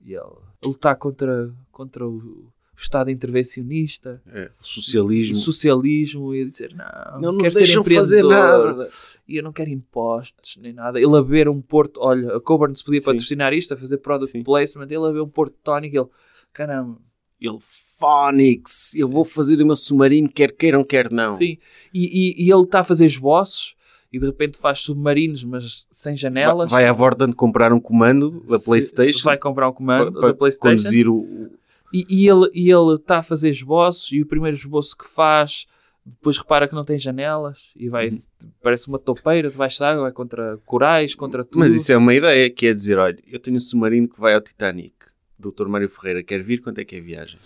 e 0.00 0.12
ele 0.14 0.24
lutar 0.64 0.96
contra, 0.96 1.54
contra 1.70 2.06
o, 2.06 2.52
o 2.76 2.80
Estado 2.80 3.10
intervencionista, 3.10 4.20
É, 4.26 4.50
socialismo. 4.60 5.36
socialismo, 5.36 6.34
e 6.34 6.44
dizer: 6.44 6.74
Não, 6.74 7.20
não 7.20 7.32
nos 7.32 7.42
quero 7.42 7.54
ser 7.54 7.78
empreendedor." 7.80 8.74
nada. 8.76 8.88
e 9.26 9.36
eu 9.36 9.42
não 9.42 9.52
quero 9.52 9.70
impostos 9.70 10.56
nem 10.60 10.72
nada. 10.72 11.00
Ele 11.00 11.16
a 11.16 11.22
ver 11.22 11.48
um 11.48 11.60
porto, 11.62 11.98
olha, 12.00 12.36
a 12.36 12.40
Coburn 12.40 12.76
se 12.76 12.84
podia 12.84 13.00
Sim. 13.00 13.06
patrocinar 13.06 13.52
isto, 13.54 13.72
a 13.72 13.76
fazer 13.76 13.96
product 13.98 14.32
Sim. 14.32 14.42
placement, 14.44 14.86
ele 14.90 15.06
a 15.06 15.10
ver 15.10 15.20
um 15.22 15.28
porto 15.28 15.56
tónico, 15.64 15.96
ele, 15.96 16.06
caramba, 16.52 16.98
Ele, 17.40 17.58
Phonics, 17.60 18.94
eu 18.94 19.08
vou 19.08 19.24
fazer 19.24 19.60
o 19.60 19.66
meu 19.66 19.76
submarino, 19.76 20.28
quer 20.28 20.52
queiram, 20.52 20.82
quer 20.84 21.10
não. 21.10 21.32
sim. 21.32 21.58
E, 21.92 22.04
e- 22.40 22.44
e 22.46 22.50
ele 22.52 22.62
está 22.62 22.80
a 22.80 22.84
fazer 22.84 23.06
esboços 23.06 23.74
e 24.12 24.18
de 24.18 24.24
repente 24.26 24.56
faz 24.56 24.80
submarinos, 24.80 25.44
mas 25.44 25.86
sem 25.92 26.12
Vai, 26.12 26.16
janelas. 26.16 26.70
vai 26.70 26.86
à 26.86 26.92
Vordan 26.92 27.32
comprar 27.32 27.72
um 27.72 27.80
comando 27.80 28.40
da 28.48 28.58
Se- 28.58 28.64
Playstation 28.64 29.24
Vai 29.24 29.36
comprar 29.38 29.68
um 29.68 29.72
comando 29.72 30.12
para, 30.12 30.28
da 30.28 30.34
Playstation. 30.34 30.76
conduzir 30.76 31.08
o... 31.08 31.50
E, 31.92 32.04
e 32.08 32.28
ele 32.28 32.50
e 32.52 32.70
ele 32.70 32.94
está 32.94 33.18
a 33.18 33.22
fazer 33.22 33.50
esboços 33.50 34.10
e 34.12 34.22
o 34.22 34.26
primeiro 34.26 34.56
esboço 34.56 34.96
que 34.96 35.06
faz 35.06 35.66
depois 36.04 36.38
repara 36.38 36.68
que 36.68 36.74
não 36.74 36.84
tem 36.84 36.98
janelas 36.98 37.72
e 37.74 37.88
vai 37.88 38.08
Uhum. 38.08 38.18
parece 38.62 38.86
uma 38.86 38.98
topeira 38.98 39.50
debaixo 39.50 39.78
de 39.78 39.84
água 39.84 40.02
vai 40.02 40.12
contra 40.12 40.56
corais 40.64 41.14
contra 41.16 41.44
tudo 41.44 41.58
Mas 41.58 41.72
isso 41.74 41.92
é 41.92 41.96
uma 41.96 42.14
ideia, 42.14 42.48
que 42.48 42.66
é 42.68 42.72
dizer, 42.74 42.96
olha, 42.96 43.18
eu 43.26 43.40
tenho 43.40 43.56
um 43.56 43.60
submarino 43.60 44.08
que 44.08 44.20
vai 44.20 44.34
ao 44.34 44.40
Titanic. 44.40 44.94
Doutor 45.38 45.68
Mário 45.68 45.88
Ferreira 45.88 46.22
quer 46.22 46.42
vir, 46.42 46.60
quanto 46.62 46.78
é 46.78 46.84
que 46.84 46.94
é 46.94 47.00
a 47.00 47.02
viagem? 47.02 47.38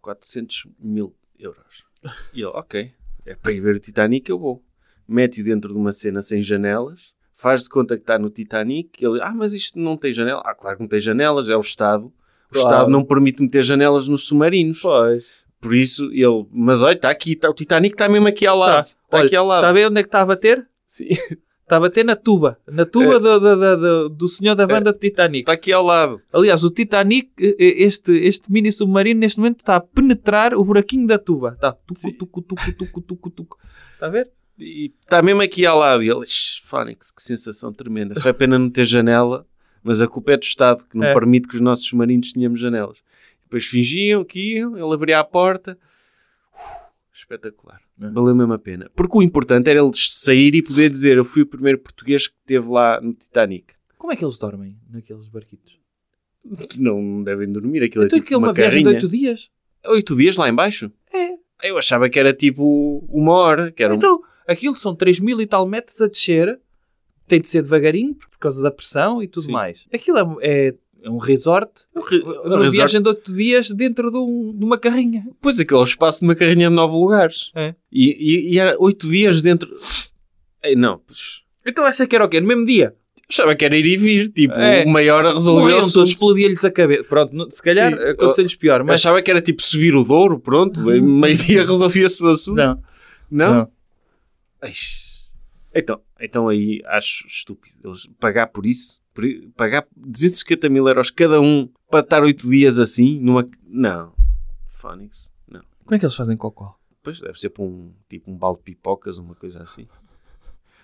400 0.00 0.66
mil 0.78 1.14
euros. 1.38 1.84
E 2.34 2.40
ele, 2.40 2.46
ok, 2.46 2.92
é 3.24 3.34
para 3.36 3.52
ir 3.52 3.60
ver 3.60 3.76
o 3.76 3.80
Titanic, 3.80 4.28
eu 4.28 4.38
vou. 4.38 4.62
Mete-o 5.06 5.44
dentro 5.44 5.72
de 5.72 5.78
uma 5.78 5.92
cena 5.92 6.20
sem 6.22 6.42
janelas, 6.42 7.12
faz 7.34 7.62
de 7.62 7.68
conta 7.68 7.96
que 7.96 8.02
está 8.02 8.18
no 8.18 8.30
Titanic, 8.30 9.04
ele, 9.04 9.20
ah, 9.22 9.32
mas 9.34 9.52
isto 9.54 9.78
não 9.78 9.96
tem 9.96 10.12
janela. 10.12 10.42
Ah, 10.44 10.54
claro 10.54 10.76
que 10.76 10.82
não 10.82 10.88
tem 10.88 11.00
janelas, 11.00 11.48
é 11.48 11.56
o 11.56 11.60
Estado. 11.60 12.12
O 12.52 12.60
Claro. 12.60 12.68
Estado 12.76 12.90
não 12.90 13.04
permite 13.04 13.42
meter 13.42 13.62
janelas 13.62 14.06
nos 14.08 14.26
submarinos. 14.26 14.80
pois 14.80 15.42
Por 15.60 15.74
isso, 15.74 16.06
ele, 16.12 16.46
mas 16.52 16.82
olha, 16.82 16.94
está 16.94 17.08
aqui, 17.10 17.34
tá, 17.36 17.48
o 17.48 17.54
Titanic 17.54 17.94
está 17.94 18.08
mesmo 18.08 18.28
aqui 18.28 18.46
ao 18.46 18.58
lado. 18.58 18.84
Tá. 18.84 18.90
Está 19.04 19.16
Olha, 19.18 19.26
aqui 19.26 19.36
ao 19.36 19.46
lado. 19.46 19.58
está 19.60 19.68
a 19.68 19.72
ver 19.72 19.86
onde 19.88 20.00
é 20.00 20.02
que 20.02 20.08
está 20.08 20.20
a 20.22 20.26
bater? 20.26 20.66
Sim, 20.86 21.06
Está 21.62 21.76
a 21.76 21.80
bater 21.80 22.04
na 22.04 22.16
tuba. 22.16 22.58
Na 22.70 22.84
tuba 22.84 23.14
É. 23.14 23.18
do, 23.20 23.40
do, 23.40 23.56
do, 23.56 23.76
do- 23.76 24.08
do 24.10 24.28
senhor 24.28 24.54
da 24.54 24.66
banda 24.66 24.92
de 24.92 24.98
Titanic. 24.98 25.40
está 25.42 25.52
aqui 25.52 25.72
ao 25.72 25.84
lado. 25.84 26.20
Aliás, 26.32 26.64
o 26.64 26.70
Titanic, 26.70 27.30
este, 27.38 28.12
este 28.12 28.50
mini 28.52 28.70
submarino, 28.72 29.20
neste 29.20 29.38
momento 29.38 29.60
está 29.60 29.76
a 29.76 29.80
penetrar 29.80 30.54
o 30.54 30.64
buraquinho 30.64 31.06
da 31.06 31.18
tuba. 31.18 31.52
Está 31.54 31.72
tucu, 31.72 32.12
tucu, 32.18 32.42
tucu, 32.42 32.72
tucu, 32.76 33.00
tucu, 33.02 33.30
tucu. 33.30 33.58
Está 33.94 34.06
a 34.06 34.10
ver? 34.10 34.30
E 34.58 34.90
está 35.02 35.22
mesmo 35.22 35.40
aqui 35.42 35.64
ao 35.64 35.78
lado. 35.78 36.02
E 36.02 36.10
ele, 36.10 36.22
"Ixi, 36.22 36.60
Fónix, 36.64 37.10
que 37.10 37.22
sensação 37.22 37.72
tremenda. 37.72 38.18
Só 38.18 38.28
é 38.28 38.32
pena 38.32 38.58
não 38.58 38.68
ter 38.68 38.84
janela, 38.84 39.46
mas 39.82 40.00
a 40.02 40.08
culpa 40.08 40.32
é 40.32 40.36
do 40.36 40.42
Estado, 40.44 40.84
que 40.90 40.96
não 40.96 41.06
É. 41.06 41.14
permite 41.14 41.48
que 41.48 41.54
os 41.56 41.60
nossos 41.60 41.86
submarinos 41.86 42.32
tenhamos 42.32 42.60
janelas. 42.60 42.98
Depois 43.44 43.66
fingiam 43.66 44.24
que 44.24 44.56
iam, 44.56 44.76
ele 44.76 44.94
abria 44.94 45.18
a 45.18 45.24
porta. 45.24 45.78
Uf, 46.54 46.62
espetacular. 47.14 47.80
É. 48.00 48.08
Valeu 48.10 48.34
mesmo 48.34 48.52
a 48.52 48.58
pena. 48.58 48.90
Porque 48.94 49.16
o 49.18 49.22
importante 49.22 49.68
era 49.68 49.80
ele 49.80 49.90
sair 49.94 50.54
e 50.54 50.62
poder 50.62 50.90
dizer: 50.90 51.16
Eu 51.18 51.24
fui 51.24 51.42
o 51.42 51.46
primeiro 51.46 51.78
português 51.78 52.28
que 52.28 52.34
esteve 52.40 52.68
lá 52.68 53.00
no 53.00 53.12
Titanic. 53.12 53.74
Como 53.98 54.12
é 54.12 54.16
que 54.16 54.24
eles 54.24 54.38
dormem 54.38 54.76
naqueles 54.90 55.28
barquitos? 55.28 55.78
Não 56.76 57.22
devem 57.22 57.50
dormir, 57.52 57.82
aquilo 57.84 58.04
Então 58.04 58.16
é 58.16 58.20
tipo 58.20 58.26
aquilo 58.26 58.36
é 58.36 58.38
uma, 58.38 58.48
uma 58.48 58.54
viagem 58.54 58.78
de 58.80 58.84
carrinha. 58.84 59.02
oito 59.04 59.08
dias. 59.08 59.50
Oito 59.86 60.16
dias 60.16 60.36
lá 60.36 60.48
embaixo? 60.48 60.90
É. 61.12 61.68
Eu 61.68 61.78
achava 61.78 62.08
que 62.10 62.18
era 62.18 62.32
tipo 62.32 63.04
uma 63.08 63.32
hora. 63.32 63.70
Que 63.70 63.84
era 63.84 63.94
um... 63.94 63.96
Então, 63.98 64.20
aquilo 64.48 64.74
são 64.74 64.94
3 64.96 65.20
mil 65.20 65.40
e 65.40 65.46
tal 65.46 65.66
metros 65.66 66.00
a 66.00 66.08
descer. 66.08 66.58
Tem 67.32 67.40
de 67.40 67.48
ser 67.48 67.62
devagarinho 67.62 68.14
por 68.14 68.38
causa 68.38 68.62
da 68.62 68.70
pressão 68.70 69.22
e 69.22 69.26
tudo 69.26 69.46
Sim. 69.46 69.52
mais. 69.52 69.80
Aquilo 69.90 70.18
é, 70.18 70.22
é, 70.42 70.74
é 71.02 71.08
um 71.08 71.16
resort. 71.16 71.70
um 71.96 72.02
re- 72.02 72.18
Uma 72.20 72.30
um 72.56 72.58
resort- 72.58 72.70
viagem 72.76 73.00
de 73.00 73.08
8 73.08 73.34
dias 73.34 73.70
dentro 73.70 74.10
de, 74.10 74.18
um- 74.18 74.54
de 74.54 74.62
uma 74.62 74.76
carrinha. 74.76 75.26
Pois 75.40 75.58
aquele 75.58 75.78
é 75.80 75.82
o 75.82 75.84
espaço 75.86 76.18
de 76.20 76.26
uma 76.26 76.34
carrinha 76.34 76.68
de 76.68 76.74
nove 76.74 76.92
lugares. 76.94 77.50
É. 77.54 77.74
E, 77.90 78.10
e- 78.50 78.52
e 78.52 78.58
era 78.58 78.76
oito 78.78 79.08
dias 79.08 79.40
dentro. 79.40 79.72
Ei, 80.62 80.76
não, 80.76 80.98
pois. 81.06 81.40
Então 81.64 81.86
acha 81.86 82.06
que 82.06 82.14
era 82.14 82.26
o 82.26 82.28
quê? 82.28 82.38
No 82.38 82.46
mesmo 82.48 82.66
dia? 82.66 82.94
Achava 83.30 83.56
que 83.56 83.64
era 83.64 83.74
ir 83.78 83.86
e 83.86 83.96
vir. 83.96 84.28
Tipo, 84.30 84.52
É. 84.56 84.84
uma 84.84 85.00
hora 85.00 85.32
resolveu 85.32 85.62
o 85.64 85.70
Morriam 85.70 85.90
todos, 85.90 86.10
explodia-lhes 86.10 86.62
a 86.66 86.70
cabeça. 86.70 87.04
Pronto, 87.04 87.48
se 87.50 87.62
calhar 87.62 87.96
Sim. 87.96 88.04
aconselho-lhes 88.10 88.56
pior, 88.56 88.84
mas... 88.84 89.00
Achava 89.00 89.22
que 89.22 89.30
era 89.30 89.40
tipo 89.40 89.62
subir 89.62 89.94
o 89.94 90.04
Douro, 90.04 90.38
pronto. 90.38 90.80
em 90.92 91.00
meio-dia 91.00 91.64
resolvia-se 91.64 92.22
o 92.22 92.28
assunto. 92.28 92.56
Não, 92.58 92.78
Não? 93.30 93.54
não. 93.54 93.68
Eish. 94.68 95.11
Então, 95.74 96.00
então 96.20 96.48
aí 96.48 96.80
acho 96.86 97.26
estúpido. 97.26 97.76
Eles 97.84 98.06
pagar 98.20 98.48
por 98.48 98.66
isso. 98.66 99.00
por 99.14 99.24
pagar 99.56 99.86
250 99.96 100.68
mil 100.68 100.86
euros 100.88 101.10
cada 101.10 101.40
um 101.40 101.68
para 101.90 102.00
estar 102.00 102.22
oito 102.22 102.48
dias 102.48 102.78
assim 102.78 103.18
numa. 103.20 103.48
Não. 103.66 104.12
Phonics. 104.68 105.30
Não. 105.48 105.62
Como 105.84 105.94
é 105.94 105.98
que 105.98 106.04
eles 106.04 106.14
fazem 106.16 106.36
cocó? 106.36 106.76
Pois 107.02 107.20
deve 107.20 107.38
ser 107.38 107.50
para 107.50 107.64
um 107.64 107.92
tipo 108.08 108.30
um 108.30 108.36
balde 108.36 108.58
de 108.58 108.64
pipocas, 108.64 109.18
uma 109.18 109.34
coisa 109.34 109.62
assim. 109.62 109.88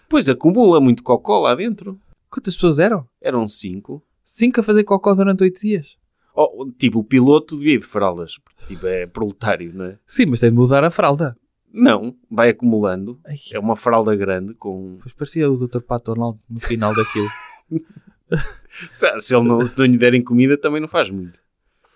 Pois 0.09 0.29
acumula 0.29 0.81
muito 0.81 1.03
cocó 1.03 1.38
lá 1.40 1.55
dentro. 1.55 2.01
Quantas 2.31 2.55
pessoas 2.55 2.79
eram? 2.79 3.07
Eram 3.20 3.48
cinco. 3.48 4.03
Cinco 4.24 4.61
a 4.61 4.62
fazer 4.62 4.85
cocó 4.85 5.14
durante 5.14 5.42
oito 5.42 5.61
dias. 5.61 5.96
Oh, 6.35 6.70
tipo, 6.79 7.01
o 7.01 7.05
piloto 7.05 7.57
devia 7.57 7.74
ir 7.74 7.79
de 7.81 7.87
fraldas. 7.87 8.38
porque, 8.38 8.66
Tipo, 8.66 8.87
é 8.87 9.07
proletário, 9.07 9.72
não 9.74 9.87
é? 9.87 9.98
Sim, 10.07 10.27
mas 10.27 10.40
tem 10.40 10.51
de 10.51 10.57
mudar 10.57 10.85
a 10.85 10.90
fralda. 10.90 11.37
Não, 11.79 12.17
vai 12.29 12.51
acumulando. 12.51 13.21
Ai, 13.25 13.37
É 13.53 13.59
uma 13.59 13.77
fralda 13.77 14.14
grande 14.17 14.53
com... 14.55 14.99
Pois 15.01 15.12
parecia 15.12 15.51
o 15.51 15.57
Dr. 15.57 15.81
Pato 15.81 16.12
Donald 16.12 16.38
no 16.51 16.59
final 16.59 16.93
daquilo. 16.95 17.29
Se 18.95 19.21
se 19.21 19.35
ele 19.35 19.49
não, 19.49 19.64
se 19.64 19.79
não 19.79 19.87
lhe 19.87 19.97
derem 19.97 20.23
comida, 20.23 20.57
também 20.57 20.81
não 20.81 20.88
faz 20.88 21.09
muito. 21.09 21.41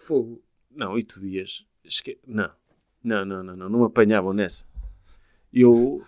Fogo. 0.07 0.43
Não, 0.75 0.93
oito 0.93 1.21
dias. 1.21 1.65
Esque... 1.85 2.19
Não. 2.27 2.49
Não, 3.05 3.25
não, 3.25 3.43
não, 3.43 3.57
não. 3.57 3.69
Não 3.69 3.81
me 3.81 3.87
apanhavam 3.87 4.33
nessa. 4.33 4.65
Eu, 5.53 6.03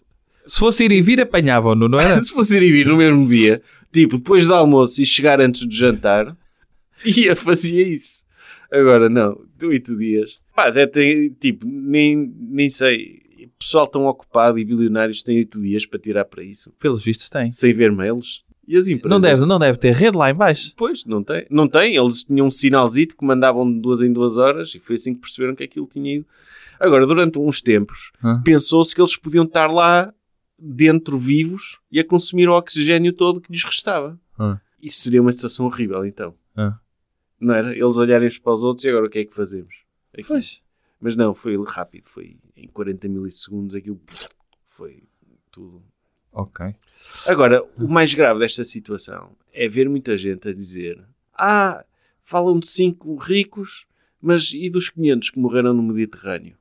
Se 0.46 0.58
fosse 0.58 0.84
ir 0.84 0.92
e 0.92 1.02
vir, 1.02 1.20
apanhavam-no, 1.20 1.88
não 1.88 1.98
era? 1.98 2.22
se 2.24 2.32
fosse 2.32 2.56
ir 2.56 2.62
e 2.62 2.72
vir 2.72 2.86
no 2.86 2.96
mesmo 2.96 3.28
dia, 3.28 3.60
tipo, 3.92 4.16
depois 4.16 4.46
do 4.46 4.54
almoço 4.54 5.02
e 5.02 5.06
chegar 5.06 5.40
antes 5.40 5.66
do 5.66 5.74
jantar, 5.74 6.34
ia, 7.04 7.36
fazia 7.36 7.86
isso. 7.86 8.24
Agora, 8.70 9.08
não, 9.08 9.38
oito 9.64 9.96
dias. 9.98 10.40
Pá, 10.54 10.68
até 10.68 10.86
tem, 10.86 11.30
tipo, 11.30 11.66
nem, 11.66 12.32
nem 12.38 12.70
sei. 12.70 13.23
Pessoal 13.58 13.86
tão 13.86 14.06
ocupado 14.06 14.58
e 14.58 14.64
bilionários 14.64 15.22
têm 15.22 15.38
oito 15.38 15.60
dias 15.60 15.86
para 15.86 15.98
tirar 15.98 16.24
para 16.24 16.42
isso. 16.42 16.72
Pelos 16.78 17.02
vistos 17.02 17.28
tem. 17.28 17.50
Sem 17.52 17.72
ver 17.72 17.90
mails. 17.92 18.44
E 18.66 18.76
as 18.76 18.86
empresas? 18.88 19.10
Não 19.10 19.20
deve, 19.20 19.44
não 19.46 19.58
deve 19.58 19.78
ter 19.78 19.92
rede 19.92 20.16
lá 20.16 20.30
em 20.30 20.34
baixo. 20.34 20.72
Pois, 20.76 21.04
não 21.04 21.22
tem. 21.22 21.46
Não 21.50 21.68
tem. 21.68 21.96
Eles 21.96 22.24
tinham 22.24 22.46
um 22.46 22.50
sinalzito 22.50 23.16
que 23.16 23.24
mandavam 23.24 23.70
de 23.70 23.78
duas 23.78 24.00
em 24.00 24.12
duas 24.12 24.36
horas 24.38 24.74
e 24.74 24.78
foi 24.78 24.96
assim 24.96 25.14
que 25.14 25.20
perceberam 25.20 25.54
que 25.54 25.62
aquilo 25.64 25.86
tinha 25.86 26.16
ido. 26.16 26.26
Agora, 26.80 27.06
durante 27.06 27.38
uns 27.38 27.60
tempos, 27.60 28.10
Hã? 28.22 28.42
pensou-se 28.42 28.94
que 28.94 29.00
eles 29.00 29.16
podiam 29.16 29.44
estar 29.44 29.66
lá 29.70 30.12
dentro 30.58 31.18
vivos 31.18 31.78
e 31.90 32.00
a 32.00 32.04
consumir 32.04 32.48
o 32.48 32.54
oxigênio 32.56 33.12
todo 33.12 33.40
que 33.40 33.52
lhes 33.52 33.62
restava. 33.64 34.18
Hã? 34.38 34.60
Isso 34.82 35.00
seria 35.00 35.20
uma 35.20 35.32
situação 35.32 35.66
horrível, 35.66 36.04
então. 36.04 36.34
Hã? 36.56 36.78
Não 37.38 37.54
era? 37.54 37.72
Eles 37.72 37.96
olharem 37.96 38.26
uns 38.28 38.38
para 38.38 38.52
os 38.52 38.62
outros 38.62 38.84
e 38.84 38.88
agora 38.88 39.06
o 39.06 39.10
que 39.10 39.18
é 39.18 39.24
que 39.24 39.34
fazemos? 39.34 39.74
Aqui. 40.12 40.24
Pois. 40.26 40.60
Mas 41.00 41.14
não, 41.14 41.34
foi 41.34 41.62
rápido. 41.64 42.04
Foi 42.06 42.36
em 42.56 42.68
40 42.68 43.08
milissegundos 43.08 43.74
aquilo 43.74 44.00
foi 44.68 45.02
tudo. 45.50 45.82
Ok. 46.32 46.74
Agora, 47.26 47.62
o 47.78 47.86
mais 47.86 48.12
grave 48.12 48.40
desta 48.40 48.64
situação 48.64 49.32
é 49.52 49.68
ver 49.68 49.88
muita 49.88 50.18
gente 50.18 50.48
a 50.48 50.52
dizer 50.52 51.04
ah, 51.36 51.84
falam 52.22 52.58
de 52.58 52.68
cinco 52.68 53.16
ricos, 53.16 53.86
mas 54.20 54.52
e 54.52 54.70
dos 54.70 54.88
500 54.90 55.30
que 55.30 55.38
morreram 55.38 55.74
no 55.74 55.82
Mediterrâneo? 55.82 56.56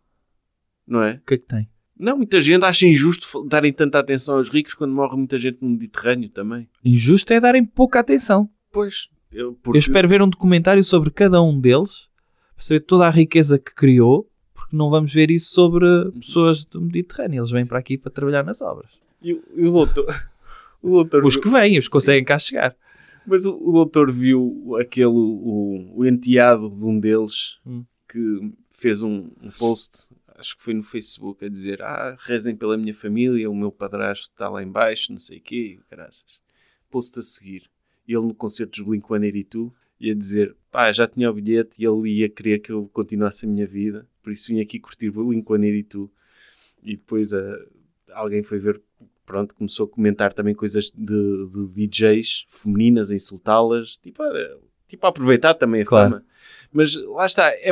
Não 0.86 1.02
é? 1.02 1.14
O 1.14 1.26
que 1.26 1.34
é 1.36 1.38
que 1.38 1.46
tem? 1.46 1.70
Não, 1.98 2.18
muita 2.18 2.42
gente 2.42 2.66
acha 2.66 2.88
injusto 2.88 3.44
darem 3.46 3.72
tanta 3.72 4.00
atenção 4.00 4.36
aos 4.36 4.50
ricos 4.50 4.74
quando 4.74 4.94
morre 4.94 5.16
muita 5.16 5.40
gente 5.40 5.60
no 5.62 5.70
Mediterrâneo 5.70 6.30
também. 6.30 6.68
Injusto 6.84 7.32
é 7.34 7.40
darem 7.40 7.64
pouca 7.64 8.00
atenção. 8.00 8.50
Pois, 8.72 9.08
eu, 9.32 9.50
Eu 9.50 9.54
porque, 9.54 9.78
espero 9.78 10.08
ver 10.08 10.22
um 10.22 10.30
documentário 10.30 10.84
sobre 10.84 11.12
cada 11.12 11.42
um 11.42 11.60
deles, 11.60 12.10
para 12.56 12.66
saber 12.66 12.82
toda 12.82 13.08
a 13.08 13.12
riqueza 13.12 13.58
que 13.58 13.74
criou, 13.74 14.30
porque 14.74 14.78
não 14.78 14.90
vamos 14.90 15.14
ver 15.14 15.30
isso 15.30 15.54
sobre 15.54 15.86
pessoas 16.20 16.66
do 16.66 16.82
Mediterrâneo. 16.82 17.40
Eles 17.42 17.52
vêm 17.52 17.66
para 17.66 17.78
aqui 17.78 17.96
para 17.98 18.12
trabalhar 18.12 18.44
nas 18.44 18.60
obras. 18.62 18.90
E, 19.22 19.34
o- 19.34 19.44
e 19.56 19.68
o 19.68 19.72
doutor... 19.72 20.06
O 20.82 20.90
doutor 20.90 21.24
Os 21.24 21.38
que 21.38 21.48
vêm, 21.48 21.78
os 21.80 21.86
que 21.86 21.92
conseguem 21.92 22.26
cá 22.26 22.38
chegar. 22.38 22.76
Mas 23.26 23.46
o, 23.46 23.56
o 23.56 23.72
doutor 23.72 24.12
viu 24.12 24.76
aquele, 24.82 25.06
o, 25.06 25.94
o 25.96 26.06
enteado 26.06 26.70
de 26.70 26.84
um 26.84 27.00
deles 27.00 27.58
Hum. 27.66 27.86
que 28.10 28.52
fez 28.70 29.02
um, 29.02 29.30
um 29.42 29.50
post, 29.58 30.10
acho 30.36 30.58
que 30.58 30.62
foi 30.64 30.74
no 30.74 30.84
Facebook, 30.84 31.46
a 31.46 31.48
dizer: 31.48 31.82
Ah, 31.82 32.18
rezem 32.20 32.54
pela 32.54 32.76
minha 32.76 32.94
família, 32.94 33.50
o 33.50 33.56
meu 33.56 33.72
padrasto 33.72 34.30
está 34.30 34.50
lá 34.50 34.62
em 34.62 34.68
baixo, 34.70 35.10
não 35.12 35.18
sei 35.20 35.38
o 35.38 35.42
quê, 35.42 35.80
graças. 35.90 36.26
Post 36.92 37.18
a 37.18 37.22
seguir. 37.22 37.64
Ele 38.06 38.20
no 38.20 38.34
concerto 38.34 38.84
dos 38.84 38.86
Blink-182 38.86 39.72
ia 40.00 40.16
dizer: 40.16 40.56
Pá, 40.72 40.92
já 40.92 41.08
tinha 41.08 41.30
o 41.30 41.34
bilhete 41.34 41.82
e 41.82 41.86
ele 41.86 42.10
ia 42.20 42.30
querer 42.30 42.60
que 42.60 42.72
eu 42.72 42.90
continuasse 42.94 43.46
a 43.46 43.50
minha 43.50 43.66
vida, 43.68 44.08
por 44.22 44.32
isso 44.34 44.48
vim 44.48 44.60
aqui 44.60 44.80
curtir 44.80 45.12
Blink-182. 45.12 46.10
E 46.84 46.98
depois 46.98 47.34
a, 47.34 47.60
alguém 48.14 48.44
foi 48.44 48.60
ver 48.60 48.82
pronto, 49.26 49.56
começou 49.56 49.86
a 49.86 49.90
comentar 49.90 50.34
também 50.34 50.54
coisas 50.54 50.92
de, 50.92 51.48
de 51.48 51.88
DJs 51.88 52.46
femininas, 52.50 53.10
a 53.10 53.16
insultá-las, 53.16 53.96
tipo, 54.04 54.22
a- 54.22 54.58
tipo 54.88 55.06
a 55.06 55.10
aproveitar 55.10 55.54
também 55.54 55.82
a 55.82 55.86
Claro. 55.86 56.10
fama. 56.12 56.26
Mas 56.74 56.96
lá 56.96 57.26
está, 57.26 57.50
é, 57.52 57.72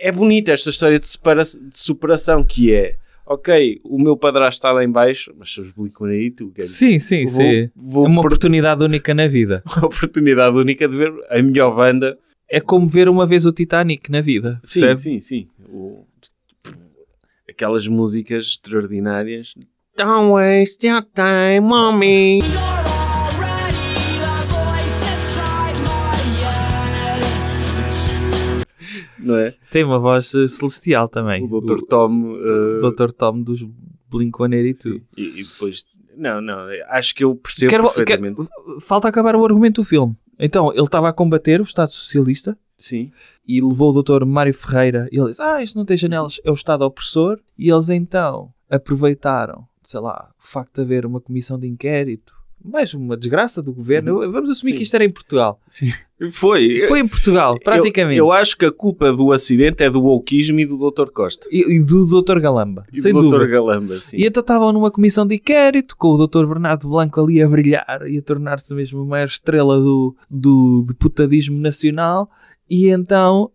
é 0.00 0.10
bonita 0.10 0.50
esta 0.50 0.70
história 0.70 0.98
de, 0.98 1.06
de 1.06 1.78
superação 1.78 2.42
que 2.42 2.74
é, 2.74 2.96
ok, 3.28 3.80
o 3.84 3.98
meu 4.02 4.16
padrasto 4.16 4.58
está 4.58 4.72
lá 4.72 4.82
em 4.82 4.90
baixo, 4.90 5.32
mas 5.38 5.52
se 5.52 5.60
os 5.60 5.70
blincam 5.72 6.06
aí, 6.06 6.30
tu 6.30 6.50
queres 6.50 6.70
Sim, 6.70 6.98
sim, 6.98 7.24
vou, 7.26 7.32
sim. 7.32 7.70
vou 7.76 8.04
É 8.04 8.08
uma 8.08 8.22
per- 8.22 8.26
oportunidade 8.26 8.82
única 8.82 9.12
na 9.14 9.28
vida. 9.28 9.62
uma 9.76 9.86
oportunidade 9.86 10.56
única 10.56 10.88
de 10.88 10.96
ver 10.96 11.12
a 11.30 11.42
melhor 11.42 11.74
banda. 11.76 12.18
É 12.50 12.60
como 12.60 12.88
ver 12.88 13.08
uma 13.08 13.26
vez 13.26 13.44
o 13.44 13.52
Titanic 13.52 14.10
na 14.10 14.20
vida. 14.22 14.58
Sim, 14.64 14.80
percebe? 14.80 15.00
sim, 15.00 15.20
sim. 15.20 15.48
O- 15.68 16.04
aquelas 17.48 17.86
músicas 17.86 18.44
extraordinárias. 18.46 19.54
Don't 19.96 20.30
waste 20.30 20.86
your 20.86 21.02
time 21.14 21.72
on 21.72 21.98
me. 21.98 22.40
Não 29.28 29.36
é? 29.36 29.54
Tem 29.70 29.84
uma 29.84 29.98
voz 29.98 30.34
eh, 30.34 30.48
celestial 30.48 31.08
também. 31.08 31.44
O 31.44 31.60
Dr. 31.60 31.80
Tom. 31.88 32.32
uh, 32.34 32.78
o 32.84 32.90
Dr. 32.90 33.12
Tom 33.12 33.42
dos 33.42 33.62
Blink-182. 34.10 35.02
E, 35.16 35.40
e 35.40 35.44
depois. 35.44 35.84
Não, 36.16 36.40
não, 36.40 36.66
acho 36.88 37.14
que 37.14 37.22
eu 37.22 37.36
percebo 37.36 37.70
Quero- 37.70 37.84
perfeitamente. 37.92 38.36
quero- 38.36 38.80
falta 38.80 39.06
acabar 39.06 39.36
o 39.36 39.44
argumento 39.44 39.80
do 39.82 39.84
filme. 39.84 40.16
Então, 40.38 40.72
ele 40.72 40.82
estava 40.84 41.08
a 41.08 41.12
combater 41.12 41.60
o 41.60 41.64
Estado 41.64 41.90
Socialista 41.92 42.56
Sim. 42.78 43.10
e 43.46 43.60
levou 43.60 43.92
o 43.94 44.02
Dr. 44.02 44.24
Mário 44.24 44.54
Ferreira 44.54 45.08
e 45.12 45.18
ele 45.18 45.30
disse, 45.30 45.42
ah, 45.42 45.62
isto 45.62 45.76
não 45.76 45.84
tem 45.84 45.96
janelas, 45.96 46.40
é 46.44 46.50
o 46.50 46.54
Estado 46.54 46.82
opressor. 46.82 47.38
E 47.56 47.70
eles 47.70 47.88
então 47.88 48.52
aproveitaram, 48.70 49.66
sei 49.84 50.00
lá, 50.00 50.30
o 50.42 50.46
facto 50.46 50.74
de 50.76 50.80
haver 50.82 51.04
uma 51.06 51.20
comissão 51.20 51.58
de 51.58 51.66
inquérito, 51.68 52.34
mais 52.68 52.92
uma 52.94 53.16
desgraça 53.16 53.62
do 53.62 53.72
governo. 53.72 54.18
Vamos 54.30 54.50
assumir 54.50 54.72
Sim. 54.72 54.76
que 54.76 54.82
isto 54.84 54.94
era 54.94 55.04
em 55.04 55.10
Portugal. 55.10 55.60
Foi. 56.30 56.82
Foi 56.88 57.00
em 57.00 57.06
Portugal, 57.08 57.54
Eu- 57.54 57.60
praticamente. 57.60 58.18
Eu, 58.18 58.32
acho 58.32 58.56
que 58.56 58.64
a 58.64 58.72
culpa 58.72 59.12
do 59.12 59.30
acidente 59.32 59.82
é 59.84 59.88
do 59.90 60.02
wokeismo 60.02 60.58
e 60.60 60.66
do 60.66 60.76
Dr. 60.90 61.10
Costa. 61.10 61.46
E, 61.50 61.76
e 61.76 61.80
do 61.82 62.04
Dr. 62.22 62.40
Galamba, 62.40 62.84
E 62.92 63.00
sem 63.00 63.12
do 63.12 63.22
dúvida. 63.22 63.44
Dr. 63.44 63.50
Galamba, 63.50 63.94
sim. 63.98 64.16
E 64.16 64.26
então 64.26 64.40
estavam 64.40 64.72
numa 64.72 64.90
comissão 64.90 65.26
de 65.26 65.36
inquérito 65.36 65.96
com 65.96 66.08
o 66.08 66.26
Dr. 66.26 66.44
Bernardo 66.46 66.88
Blanco 66.88 67.20
ali 67.20 67.40
a 67.40 67.48
brilhar 67.48 68.02
e 68.08 68.18
a 68.18 68.22
tornar-se 68.22 68.74
mesmo 68.74 69.00
a 69.02 69.04
maior 69.04 69.26
estrela 69.26 69.78
do, 69.80 70.16
do 70.28 70.84
deputadismo 70.88 71.60
nacional. 71.60 72.28
E 72.70 72.88
então 72.90 73.50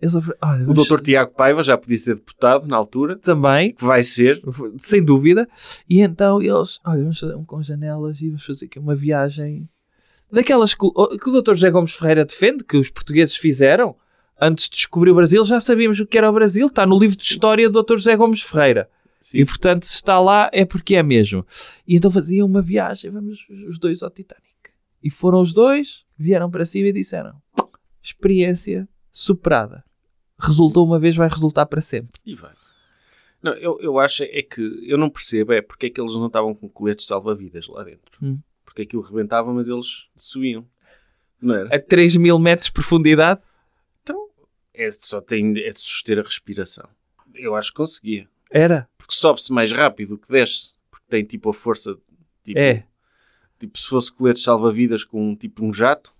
eles 0.00 0.14
olha, 0.42 0.68
O 0.68 0.74
Dr. 0.74 1.00
Tiago 1.00 1.32
Paiva 1.34 1.62
já 1.62 1.78
podia 1.78 1.98
ser 1.98 2.16
deputado 2.16 2.66
na 2.66 2.76
altura, 2.76 3.16
também, 3.16 3.72
que 3.72 3.84
vai 3.84 4.02
ser. 4.02 4.42
sem 4.78 5.04
dúvida. 5.04 5.48
E 5.88 6.00
então 6.00 6.42
eles, 6.42 6.80
olha, 6.84 7.02
vamos 7.02 7.20
fazer 7.20 7.34
um 7.36 7.44
com 7.44 7.62
janelas 7.62 8.20
e 8.20 8.28
vamos 8.28 8.44
fazer 8.44 8.66
aqui 8.66 8.78
uma 8.78 8.94
viagem 8.96 9.68
daquelas 10.30 10.74
que, 10.74 10.84
o- 10.84 11.18
que 11.18 11.30
o 11.30 11.40
Dr. 11.42 11.52
José 11.54 11.70
Gomes 11.70 11.92
Ferreira 11.94 12.24
defende, 12.24 12.64
que 12.64 12.76
os 12.76 12.90
portugueses 12.90 13.36
fizeram. 13.36 13.94
Antes 14.40 14.64
de 14.68 14.72
descobrir 14.76 15.12
o 15.12 15.14
Brasil, 15.14 15.44
já 15.44 15.60
sabíamos 15.60 16.00
o 16.00 16.06
que 16.06 16.18
era 16.18 16.28
o 16.28 16.32
Brasil. 16.32 16.66
Está 16.66 16.84
no 16.84 16.98
livro 16.98 17.16
de 17.16 17.22
história 17.22 17.70
do 17.70 17.80
Dr. 17.80 17.98
José 17.98 18.16
Gomes 18.16 18.42
Ferreira. 18.42 18.88
Sim. 19.20 19.38
E 19.38 19.44
portanto, 19.44 19.84
se 19.84 19.94
está 19.94 20.18
lá 20.18 20.50
é 20.52 20.64
porque 20.64 20.96
é 20.96 21.02
mesmo. 21.02 21.46
E 21.86 21.94
então 21.94 22.10
faziam 22.10 22.44
uma 22.48 22.60
viagem, 22.60 23.08
vamos 23.08 23.38
os 23.68 23.78
dois 23.78 24.02
ao 24.02 24.10
Titanic. 24.10 24.42
E 25.00 25.10
foram 25.10 25.40
os 25.40 25.52
dois, 25.52 26.02
vieram 26.18 26.50
para 26.50 26.64
cima 26.64 26.88
e 26.88 26.92
disseram: 26.92 27.34
experiência 28.02 28.88
superada. 29.10 29.84
Resultou 30.38 30.84
uma 30.84 30.98
vez, 30.98 31.14
vai 31.14 31.28
resultar 31.28 31.66
para 31.66 31.80
sempre. 31.80 32.20
E 32.24 32.34
vai. 32.34 32.52
Não, 33.42 33.52
eu, 33.54 33.78
eu 33.80 33.98
acho 33.98 34.22
é 34.22 34.42
que 34.42 34.60
eu 34.88 34.96
não 34.96 35.10
percebo 35.10 35.52
é 35.52 35.60
porque 35.60 35.86
é 35.86 35.90
que 35.90 36.00
eles 36.00 36.12
não 36.14 36.26
estavam 36.26 36.54
com 36.54 36.68
coletes 36.68 37.06
salva-vidas 37.06 37.66
lá 37.68 37.82
dentro. 37.84 38.12
Hum. 38.22 38.38
Porque 38.64 38.82
aquilo 38.82 39.02
rebentava, 39.02 39.52
mas 39.52 39.68
eles 39.68 40.06
subiam. 40.16 40.66
Não 41.40 41.54
era? 41.54 41.74
A 41.74 41.78
3 41.80 42.16
mil 42.16 42.38
metros 42.38 42.66
de 42.66 42.72
profundidade, 42.72 43.40
É, 44.74 44.90
só 44.90 45.20
tem 45.20 45.50
é 45.58 45.70
de 45.70 45.78
suster 45.80 46.18
a 46.18 46.22
respiração. 46.22 46.88
Eu 47.34 47.54
acho 47.54 47.70
que 47.70 47.76
conseguia. 47.76 48.28
era. 48.50 48.88
Porque 48.96 49.14
sobe-se 49.14 49.52
mais 49.52 49.70
rápido 49.72 50.10
do 50.10 50.18
que 50.18 50.32
desce. 50.32 50.76
Porque 50.90 51.04
tem 51.08 51.24
tipo 51.24 51.50
a 51.50 51.54
força. 51.54 51.96
Tipo, 52.44 52.58
É. 52.58 52.86
Tipo 53.58 53.78
se 53.78 53.86
fosse 53.88 54.10
coletes 54.10 54.42
salva-vidas 54.42 55.04
com 55.04 55.36
tipo 55.36 55.64
um 55.64 55.72
jato. 55.72 56.14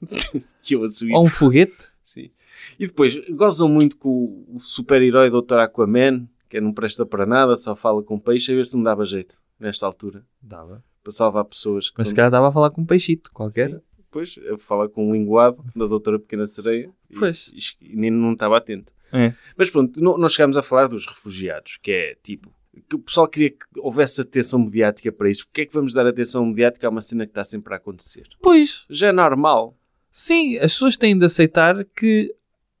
que 0.62 0.74
eu 0.74 0.84
a 0.84 0.88
subir. 0.88 1.14
Ou 1.14 1.24
um 1.24 1.30
foguete. 1.30 1.88
Sim. 2.04 2.30
E 2.78 2.86
depois 2.86 3.16
gozam 3.30 3.68
muito 3.68 3.96
com 3.96 4.44
o, 4.48 4.58
super-herói 4.58 5.30
Dr. 5.30 5.58
Aquaman, 5.58 6.28
que 6.48 6.60
não 6.60 6.72
presta 6.72 7.04
para 7.04 7.26
nada, 7.26 7.56
só 7.56 7.74
fala 7.76 8.02
com 8.02 8.18
peixe, 8.18 8.52
a 8.52 8.54
ver 8.54 8.66
se 8.66 8.76
não 8.76 8.82
dava 8.82 9.04
jeito 9.04 9.38
nesta 9.58 9.86
altura. 9.86 10.24
Dava. 10.40 10.82
Para 11.02 11.12
salvar 11.12 11.44
pessoas. 11.44 11.92
Mas 11.96 12.08
se 12.08 12.14
calhar 12.14 12.28
estava 12.28 12.48
a 12.48 12.52
falar 12.52 12.70
com 12.70 12.80
um 12.80 12.86
peixito 12.86 13.30
qualquer. 13.32 13.70
Sim. 13.70 13.80
Depois 13.98 14.38
fala 14.60 14.88
com 14.88 15.10
um 15.10 15.12
linguado 15.12 15.62
da 15.74 15.86
Doutora 15.86 16.18
Pequena 16.18 16.46
Sereia 16.46 16.90
Pois. 17.18 17.50
e, 17.52 17.92
e 17.92 17.96
nem 17.96 18.10
não 18.10 18.32
estava 18.32 18.56
atento. 18.56 18.92
É. 19.12 19.34
Mas 19.56 19.70
pronto, 19.70 20.00
não, 20.00 20.16
não 20.16 20.28
chegámos 20.28 20.56
a 20.56 20.62
falar 20.62 20.88
dos 20.88 21.06
refugiados, 21.06 21.78
que 21.82 21.90
é 21.90 22.16
tipo. 22.22 22.50
Que 22.88 22.96
o 22.96 22.98
pessoal 22.98 23.26
queria 23.26 23.50
que 23.50 23.64
houvesse 23.78 24.20
atenção 24.20 24.58
mediática 24.58 25.10
para 25.10 25.30
isso. 25.30 25.46
Porque 25.46 25.62
é 25.62 25.66
que 25.66 25.72
vamos 25.72 25.94
dar 25.94 26.06
atenção 26.06 26.44
mediática 26.44 26.86
a 26.86 26.90
uma 26.90 27.00
cena 27.00 27.24
que 27.24 27.30
está 27.30 27.42
sempre 27.42 27.72
a 27.72 27.78
acontecer? 27.78 28.28
Pois, 28.42 28.84
Já 28.90 29.08
é 29.08 29.12
normal. 29.12 29.75
Sim, 30.18 30.56
as 30.56 30.72
pessoas 30.72 30.96
têm 30.96 31.18
de 31.18 31.26
aceitar 31.26 31.84
que 31.84 32.34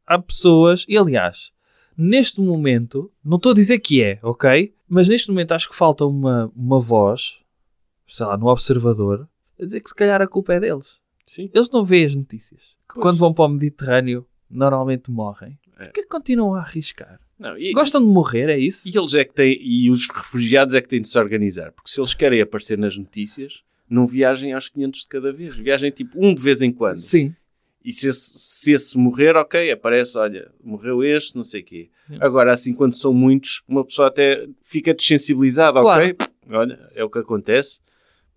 há 0.06 0.18
pessoas, 0.18 0.86
e 0.88 0.96
aliás, 0.96 1.52
neste 1.94 2.40
momento, 2.40 3.12
não 3.22 3.36
estou 3.36 3.52
a 3.52 3.54
dizer 3.54 3.78
que 3.78 4.02
é, 4.02 4.18
ok? 4.22 4.72
Mas 4.88 5.06
neste 5.06 5.28
momento 5.28 5.52
acho 5.52 5.68
que 5.68 5.76
falta 5.76 6.06
uma, 6.06 6.50
uma 6.56 6.80
voz, 6.80 7.38
sei 8.08 8.24
lá, 8.24 8.38
no 8.38 8.46
observador, 8.46 9.28
a 9.60 9.66
dizer 9.66 9.82
que 9.82 9.88
se 9.90 9.94
calhar 9.94 10.22
a 10.22 10.26
culpa 10.26 10.54
é 10.54 10.60
deles. 10.60 10.98
Sim. 11.26 11.50
Eles 11.52 11.70
não 11.70 11.84
veem 11.84 12.06
as 12.06 12.14
notícias. 12.14 12.62
Que 12.88 12.94
Pois. 12.94 13.02
quando 13.02 13.18
vão 13.18 13.34
para 13.34 13.44
o 13.44 13.48
Mediterrâneo, 13.50 14.26
normalmente 14.48 15.10
morrem. 15.10 15.58
É. 15.78 15.84
Porquê 15.84 16.04
que 16.04 16.08
continuam 16.08 16.54
a 16.54 16.60
arriscar? 16.60 17.20
Não, 17.38 17.58
e, 17.58 17.74
Gostam 17.74 18.00
de 18.00 18.06
morrer, 18.06 18.48
é 18.48 18.58
isso? 18.58 18.88
e 18.88 18.96
eles 18.96 19.12
é 19.12 19.26
que 19.26 19.34
têm, 19.34 19.58
e 19.60 19.90
os 19.90 20.08
refugiados 20.08 20.74
é 20.74 20.80
que 20.80 20.88
têm 20.88 21.02
de 21.02 21.08
se 21.08 21.18
organizar, 21.18 21.70
porque 21.72 21.90
se 21.90 22.00
eles 22.00 22.14
querem 22.14 22.40
aparecer 22.40 22.78
nas 22.78 22.96
notícias, 22.96 23.60
não 23.88 24.06
viajem 24.06 24.52
aos 24.52 24.68
500 24.68 25.00
de 25.00 25.06
cada 25.08 25.32
vez, 25.32 25.54
viajem 25.56 25.90
tipo 25.90 26.12
um 26.24 26.34
de 26.34 26.40
vez 26.42 26.60
em 26.62 26.72
quando. 26.72 26.98
Sim. 26.98 27.34
E 27.84 27.92
se 27.92 28.08
esse, 28.08 28.38
se 28.38 28.72
esse 28.72 28.98
morrer, 28.98 29.36
ok, 29.36 29.70
aparece, 29.70 30.18
olha, 30.18 30.50
morreu 30.62 31.04
este, 31.04 31.36
não 31.36 31.44
sei 31.44 31.60
o 31.60 31.64
quê. 31.64 31.88
Agora, 32.20 32.52
assim, 32.52 32.74
quando 32.74 32.94
são 32.94 33.14
muitos, 33.14 33.62
uma 33.68 33.84
pessoa 33.84 34.08
até 34.08 34.48
fica 34.60 34.92
desensibilizada, 34.92 35.80
Claro. 35.80 36.02
ok? 36.04 36.16
Olha, 36.50 36.90
é 36.94 37.04
o 37.04 37.10
que 37.10 37.18
acontece. 37.20 37.78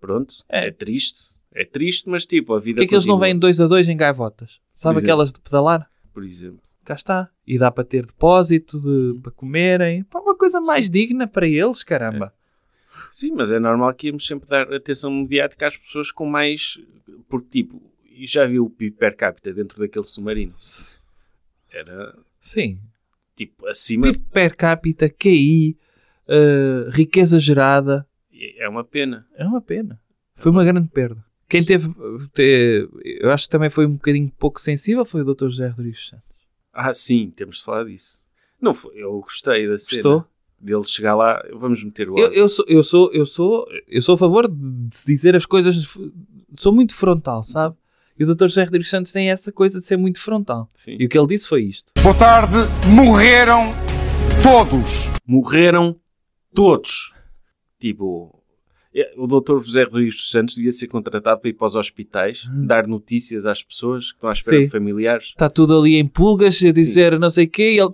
Pronto, 0.00 0.34
É. 0.48 0.68
é, 0.68 0.70
triste. 0.70 1.30
É 1.52 1.64
triste, 1.64 2.08
mas 2.08 2.24
tipo, 2.24 2.54
a 2.54 2.60
vida 2.60 2.76
Porquê 2.76 2.84
é 2.84 2.88
que 2.88 2.94
eles 2.94 3.06
não 3.06 3.18
vêm 3.18 3.36
dois 3.36 3.60
a 3.60 3.66
dois 3.66 3.88
em 3.88 3.96
gaivotas? 3.96 4.60
Sabe 4.76 5.00
aquelas 5.00 5.32
de 5.32 5.40
pedalar? 5.40 5.90
Por 6.14 6.24
exemplo. 6.24 6.60
Cá 6.84 6.94
está. 6.94 7.28
E 7.44 7.58
dá 7.58 7.70
para 7.72 7.82
ter 7.84 8.06
depósito 8.06 8.80
de, 8.80 9.20
para 9.20 9.32
comerem. 9.32 10.04
Pá, 10.04 10.20
uma 10.20 10.36
coisa 10.36 10.60
mais 10.60 10.88
digna 10.88 11.26
para 11.26 11.46
eles, 11.48 11.82
caramba. 11.82 12.32
Sim, 13.10 13.32
mas 13.32 13.52
é 13.52 13.58
normal 13.58 13.92
que 13.94 14.08
íamos 14.08 14.26
sempre 14.26 14.48
dar 14.48 14.72
atenção 14.72 15.10
mediática 15.10 15.66
às 15.68 15.76
pessoas 15.76 16.10
com 16.12 16.26
mais... 16.26 16.78
Porque, 17.28 17.48
tipo, 17.62 17.82
já 18.24 18.46
viu 18.46 18.64
o 18.64 18.70
PIB 18.70 18.96
per 18.96 19.16
capita 19.16 19.52
dentro 19.52 19.78
daquele 19.78 20.04
submarino? 20.04 20.54
Era, 21.70 22.16
Sim. 22.40 22.78
tipo, 23.36 23.66
acima... 23.66 24.12
PIB 24.12 24.24
per 24.30 24.56
capita, 24.56 25.08
QI, 25.08 25.76
eh, 26.28 26.88
riqueza 26.90 27.38
gerada. 27.38 28.06
É 28.56 28.68
uma 28.68 28.84
pena. 28.84 29.26
É 29.34 29.44
uma 29.44 29.60
pena. 29.60 30.00
Foi 30.36 30.50
uma 30.50 30.64
grande 30.64 30.88
perda. 30.88 31.24
Quem 31.48 31.64
teve, 31.64 31.92
te- 32.32 32.88
eu 33.20 33.30
acho 33.32 33.44
que 33.44 33.50
também 33.50 33.70
foi 33.70 33.84
um 33.84 33.94
bocadinho 33.94 34.30
pouco 34.38 34.60
sensível, 34.60 35.04
foi 35.04 35.22
o 35.22 35.34
Dr. 35.34 35.48
José 35.48 35.68
Rodrigues 35.68 36.08
Santos. 36.08 36.24
Ah, 36.72 36.94
sim, 36.94 37.30
temos 37.34 37.58
de 37.58 37.64
falar 37.64 37.84
disso. 37.84 38.24
Não 38.60 38.72
foi, 38.72 38.96
eu 38.96 39.18
gostei 39.20 39.66
da 39.66 39.76
cena. 39.76 40.02
Gostou? 40.02 40.29
Dele 40.60 40.82
chegar 40.84 41.14
lá, 41.14 41.42
vamos 41.58 41.82
meter 41.82 42.10
o 42.10 42.18
Eu, 42.18 42.32
eu, 42.34 42.48
sou, 42.48 42.64
eu, 42.68 42.82
sou, 42.82 43.10
eu, 43.14 43.24
sou, 43.24 43.66
eu 43.88 44.02
sou 44.02 44.14
a 44.14 44.18
favor 44.18 44.46
de 44.46 44.94
se 44.94 45.06
dizer 45.06 45.34
as 45.34 45.46
coisas, 45.46 45.96
sou 46.58 46.70
muito 46.72 46.94
frontal, 46.94 47.44
sabe? 47.44 47.74
E 48.18 48.24
o 48.24 48.34
Dr. 48.34 48.48
José 48.48 48.64
Rodrigues 48.64 48.90
Santos 48.90 49.10
tem 49.12 49.30
essa 49.30 49.50
coisa 49.50 49.78
de 49.78 49.86
ser 49.86 49.96
muito 49.96 50.20
frontal. 50.20 50.68
Sim. 50.76 50.96
E 51.00 51.06
o 51.06 51.08
que 51.08 51.16
ele 51.18 51.28
disse 51.28 51.48
foi 51.48 51.62
isto. 51.62 51.90
Boa 52.02 52.14
tarde, 52.14 52.56
morreram 52.94 53.72
todos. 54.42 55.08
Morreram 55.26 55.96
todos. 56.54 57.14
Tipo, 57.78 58.38
é, 58.94 59.14
o 59.16 59.26
Dr. 59.26 59.60
José 59.64 59.84
Rodrigues 59.84 60.16
dos 60.16 60.30
Santos 60.30 60.56
devia 60.56 60.72
ser 60.72 60.88
contratado 60.88 61.40
para 61.40 61.48
ir 61.48 61.54
para 61.54 61.68
os 61.68 61.74
hospitais, 61.76 62.42
dar 62.66 62.86
notícias 62.86 63.46
às 63.46 63.62
pessoas 63.62 64.10
que 64.10 64.16
estão 64.16 64.28
à 64.28 64.34
espera 64.34 64.56
Hum. 64.56 64.60
Sim. 64.60 64.66
de 64.66 64.70
familiares. 64.72 65.24
Está 65.28 65.48
tudo 65.48 65.78
ali 65.78 65.96
em 65.96 66.06
pulgas 66.06 66.62
a 66.62 66.72
dizer 66.72 67.18
não 67.18 67.30
sei 67.30 67.46
o 67.46 67.50
quê 67.50 67.72
e 67.72 67.78
ele 67.78 67.90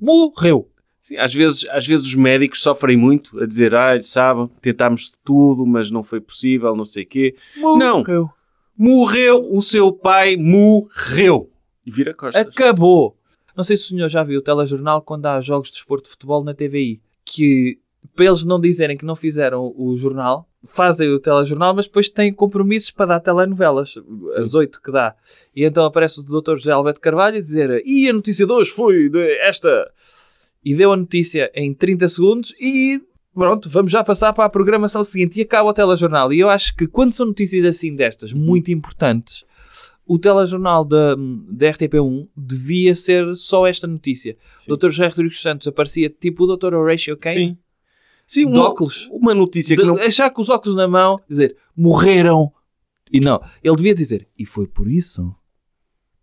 morreu. 0.00 0.67
Sim, 1.08 1.16
às, 1.16 1.32
vezes, 1.32 1.66
às 1.70 1.86
vezes 1.86 2.04
os 2.04 2.14
médicos 2.14 2.60
sofrem 2.60 2.94
muito 2.94 3.42
a 3.42 3.46
dizer, 3.46 3.74
ah, 3.74 3.98
sabem, 4.02 4.46
tentámos 4.60 5.04
de 5.06 5.12
tudo, 5.24 5.64
mas 5.64 5.90
não 5.90 6.02
foi 6.02 6.20
possível, 6.20 6.76
não 6.76 6.84
sei 6.84 7.04
o 7.04 7.06
quê. 7.06 7.34
Não. 7.56 8.00
Morreu. 8.00 8.30
Morreu, 8.76 9.48
o 9.50 9.62
seu 9.62 9.90
pai 9.90 10.36
morreu. 10.36 11.50
E 11.86 11.90
vira 11.90 12.12
costas. 12.12 12.46
Acabou. 12.46 13.16
Não 13.56 13.64
sei 13.64 13.78
se 13.78 13.84
o 13.84 13.86
senhor 13.86 14.10
já 14.10 14.22
viu 14.22 14.40
o 14.40 14.42
telejornal 14.42 15.00
quando 15.00 15.24
há 15.24 15.40
jogos 15.40 15.68
de 15.68 15.76
desporto 15.76 16.04
de 16.04 16.10
futebol 16.10 16.44
na 16.44 16.52
TVI. 16.52 17.00
Que 17.24 17.78
para 18.14 18.26
eles 18.26 18.44
não 18.44 18.60
dizerem 18.60 18.94
que 18.94 19.06
não 19.06 19.16
fizeram 19.16 19.72
o 19.74 19.96
jornal, 19.96 20.46
fazem 20.66 21.08
o 21.08 21.18
telejornal, 21.18 21.74
mas 21.74 21.86
depois 21.86 22.10
têm 22.10 22.34
compromissos 22.34 22.90
para 22.90 23.06
dar 23.06 23.20
telenovelas, 23.20 23.94
as 24.36 24.54
oito 24.54 24.82
que 24.82 24.92
dá. 24.92 25.14
E 25.56 25.64
então 25.64 25.86
aparece 25.86 26.20
o 26.20 26.22
Dr. 26.22 26.56
José 26.56 26.70
Alberto 26.70 27.00
Carvalho 27.00 27.38
a 27.38 27.40
dizer 27.40 27.82
e 27.86 28.10
a 28.10 28.12
notícia 28.12 28.46
de 28.46 28.52
hoje 28.52 28.70
foi 28.70 29.08
de 29.08 29.38
esta. 29.38 29.90
E 30.64 30.74
deu 30.74 30.92
a 30.92 30.96
notícia 30.96 31.50
em 31.54 31.72
30 31.72 32.08
segundos 32.08 32.54
e 32.60 33.00
pronto, 33.34 33.70
vamos 33.70 33.92
já 33.92 34.02
passar 34.02 34.32
para 34.32 34.44
a 34.44 34.50
programação 34.50 35.04
seguinte 35.04 35.38
e 35.38 35.42
acaba 35.42 35.70
o 35.70 35.74
telejornal. 35.74 36.32
E 36.32 36.40
eu 36.40 36.50
acho 36.50 36.74
que 36.74 36.86
quando 36.86 37.12
são 37.12 37.26
notícias 37.26 37.64
assim 37.64 37.94
destas, 37.94 38.32
muito 38.32 38.70
importantes, 38.70 39.44
o 40.04 40.18
telejornal 40.18 40.84
da, 40.84 41.14
da 41.14 41.72
RTP1 41.72 42.28
devia 42.36 42.96
ser 42.96 43.36
só 43.36 43.66
esta 43.66 43.86
notícia. 43.86 44.36
O 44.66 44.76
Dr. 44.76 44.88
José 44.88 45.08
Rodrigues 45.08 45.40
Santos 45.40 45.68
aparecia 45.68 46.08
tipo 46.08 46.44
o 46.44 46.56
Dr. 46.56 46.74
Horatio 46.74 47.16
Kane. 47.16 47.34
Sim. 47.34 47.58
Sim, 48.26 48.52
De 48.52 48.58
uma, 48.58 48.68
óculos. 48.68 49.08
uma 49.10 49.34
notícia 49.34 49.76
De, 49.76 49.82
que 49.82 49.88
não... 49.88 49.96
Achar 49.96 50.30
com 50.30 50.42
os 50.42 50.50
óculos 50.50 50.76
na 50.76 50.88
mão, 50.88 51.18
dizer 51.28 51.56
morreram. 51.76 52.52
E 53.10 53.20
não, 53.20 53.40
ele 53.62 53.76
devia 53.76 53.94
dizer 53.94 54.28
e 54.38 54.44
foi 54.44 54.66
por 54.66 54.86
isso 54.88 55.34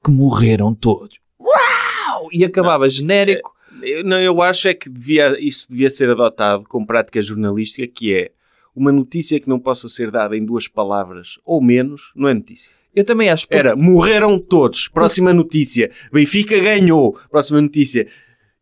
que 0.04 0.12
morreram 0.12 0.74
todos. 0.76 1.20
Uau! 1.40 2.30
E 2.32 2.44
acabava 2.44 2.88
genérico. 2.90 3.55
Eu, 3.82 4.04
não, 4.04 4.20
eu 4.20 4.42
acho 4.42 4.68
é 4.68 4.74
que 4.74 4.90
devia, 4.90 5.38
isso 5.40 5.70
devia 5.70 5.90
ser 5.90 6.10
adotado 6.10 6.64
como 6.68 6.86
prática 6.88 7.22
jornalística, 7.22 7.86
que 7.88 8.14
é 8.14 8.32
uma 8.76 8.92
notícia 8.92 9.40
que 9.40 9.48
não 9.50 9.60
possa 9.60 9.88
ser 9.88 10.12
dada 10.12 10.36
em 10.36 10.44
duas 10.46 10.68
palavras 10.68 11.38
ou 11.46 11.62
menos, 11.62 12.12
não 12.16 12.28
é 12.28 12.34
notícia. 12.34 12.72
Eu 12.96 13.04
também 13.04 13.30
acho. 13.30 13.46
porque- 13.48 13.56
Era, 13.58 13.76
morreram 13.76 14.40
todos. 14.40 14.88
Próxima 14.88 15.34
notícia. 15.34 15.92
Benfica 16.14 16.58
ganhou. 16.60 17.18
Próxima 17.30 17.62
notícia. 17.62 18.08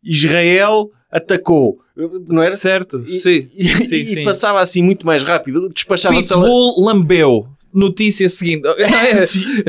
Israel 0.04 0.92
atacou. 1.12 1.80
Não 2.28 2.42
era? 2.42 2.52
Certo, 2.56 3.04
E, 3.08 3.12
sim. 3.12 3.50
e- 3.56 3.66
sim, 3.76 3.96
e 3.98 4.08
sim. 4.08 4.24
passava 4.24 4.60
assim 4.60 4.82
muito 4.82 5.06
mais 5.06 5.24
rápido. 5.24 5.70
Despachava-se... 5.70 6.28
Pitbull 6.28 6.84
lambeu. 6.84 7.48
Notícia 7.74 8.30
seguinte. 8.30 8.64
Sim. 9.28 9.64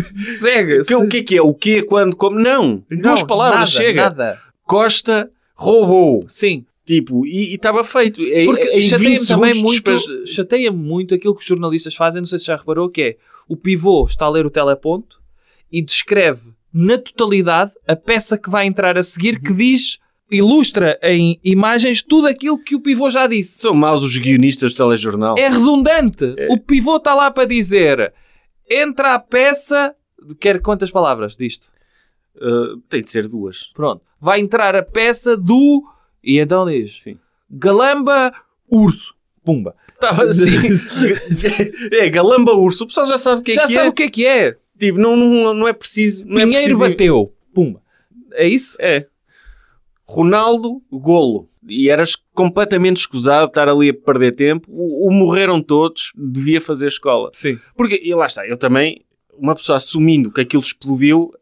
Segue. 0.00 0.84
Que- 0.84 0.94
O 0.94 1.08
que 1.08 1.16
é 1.18 1.22
que 1.22 1.36
é? 1.36 1.42
O 1.42 1.54
que, 1.54 1.82
quando, 1.82 2.16
como? 2.16 2.38
Não. 2.38 2.84
Duas 2.90 3.20
Não, 3.20 3.26
palavras, 3.26 3.58
nada, 3.60 3.66
chega. 3.70 4.02
Nada. 4.02 4.38
Costa 4.64 5.30
roubou. 5.54 6.24
Sim. 6.28 6.64
Tipo, 6.84 7.26
e 7.26 7.54
estava 7.54 7.82
feito. 7.82 8.22
É, 8.22 8.44
Porque 8.44 8.70
20 8.70 8.82
chateia-me 8.88 9.26
também 9.26 9.54
muito, 9.54 9.82
despas- 9.92 10.28
chateia 10.30 10.70
muito 10.72 11.14
aquilo 11.14 11.34
que 11.34 11.40
os 11.40 11.46
jornalistas 11.46 11.94
fazem, 11.96 12.20
não 12.20 12.26
sei 12.28 12.38
se 12.38 12.44
já 12.46 12.56
reparou, 12.56 12.88
que 12.88 13.02
é 13.02 13.16
o 13.48 13.56
pivô 13.56 14.04
está 14.04 14.26
a 14.26 14.30
ler 14.30 14.46
o 14.46 14.50
teleponto 14.50 15.16
e 15.70 15.82
descreve 15.82 16.52
na 16.72 16.96
totalidade 16.98 17.72
a 17.88 17.96
peça 17.96 18.38
que 18.38 18.48
vai 18.50 18.66
entrar 18.66 18.96
a 18.96 19.02
seguir 19.02 19.40
que 19.40 19.52
diz, 19.52 19.98
ilustra 20.30 20.98
em 21.02 21.38
imagens 21.42 22.02
tudo 22.02 22.26
aquilo 22.26 22.58
que 22.58 22.74
o 22.74 22.80
pivô 22.80 23.10
já 23.10 23.26
disse. 23.26 23.58
São 23.58 23.74
maus 23.74 24.02
os 24.02 24.16
guionistas 24.16 24.72
do 24.74 24.76
telejornal. 24.76 25.36
É 25.38 25.48
redundante. 25.48 26.34
O 26.50 26.58
pivô 26.58 26.96
está 26.96 27.14
lá 27.14 27.30
para 27.30 27.46
dizer 27.46 28.12
entra 28.68 29.14
a 29.14 29.18
peça, 29.18 29.94
quer 30.40 30.60
quantas 30.60 30.90
palavras 30.90 31.36
disto? 31.36 31.68
Uh, 32.36 32.78
tem 32.88 33.02
de 33.02 33.10
ser 33.10 33.28
duas. 33.28 33.70
Pronto. 33.74 34.02
Vai 34.20 34.40
entrar 34.40 34.74
a 34.74 34.82
peça 34.82 35.36
do. 35.36 35.84
E 36.22 36.38
então 36.38 36.66
diz: 36.66 37.02
Sim. 37.02 37.18
Galamba 37.50 38.32
Urso. 38.68 39.14
Pumba. 39.44 39.76
Estava 39.94 40.24
assim. 40.24 40.50
é, 41.92 42.10
galamba 42.10 42.52
urso. 42.52 42.84
O 42.84 42.86
pessoal 42.88 43.06
já 43.06 43.16
sabe 43.16 43.40
o 43.40 43.44
que 43.44 43.52
é 43.52 43.54
Já 43.54 43.66
que 43.66 43.72
sabe 43.72 43.86
é. 43.86 43.90
o 43.90 43.92
que 43.92 44.02
é 44.02 44.10
que 44.10 44.26
é. 44.26 44.56
Tipo, 44.78 44.98
não, 44.98 45.16
não, 45.16 45.54
não 45.54 45.68
é 45.68 45.72
preciso. 45.72 46.24
Não 46.26 46.38
é 46.38 46.44
Pinheiro 46.44 46.64
preciso- 46.64 46.80
bateu. 46.80 47.32
Pumba. 47.54 47.80
É 48.32 48.46
isso? 48.46 48.76
É. 48.80 49.06
Ronaldo, 50.06 50.80
golo. 50.90 51.48
E 51.68 51.90
eras 51.90 52.16
completamente 52.32 52.98
escusado 52.98 53.46
estar 53.46 53.68
ali 53.68 53.88
a 53.90 53.94
perder 53.94 54.32
tempo. 54.32 54.68
O, 54.70 55.08
o 55.08 55.12
morreram 55.12 55.60
todos, 55.60 56.12
devia 56.16 56.60
fazer 56.60 56.86
escola. 56.86 57.30
Sim. 57.32 57.58
Porque, 57.76 58.00
e 58.02 58.14
lá 58.14 58.26
está, 58.26 58.46
eu 58.46 58.56
também, 58.56 59.04
uma 59.36 59.54
pessoa 59.54 59.78
assumindo 59.78 60.30
que 60.30 60.40
aquilo 60.40 60.62
explodiu, 60.62 61.32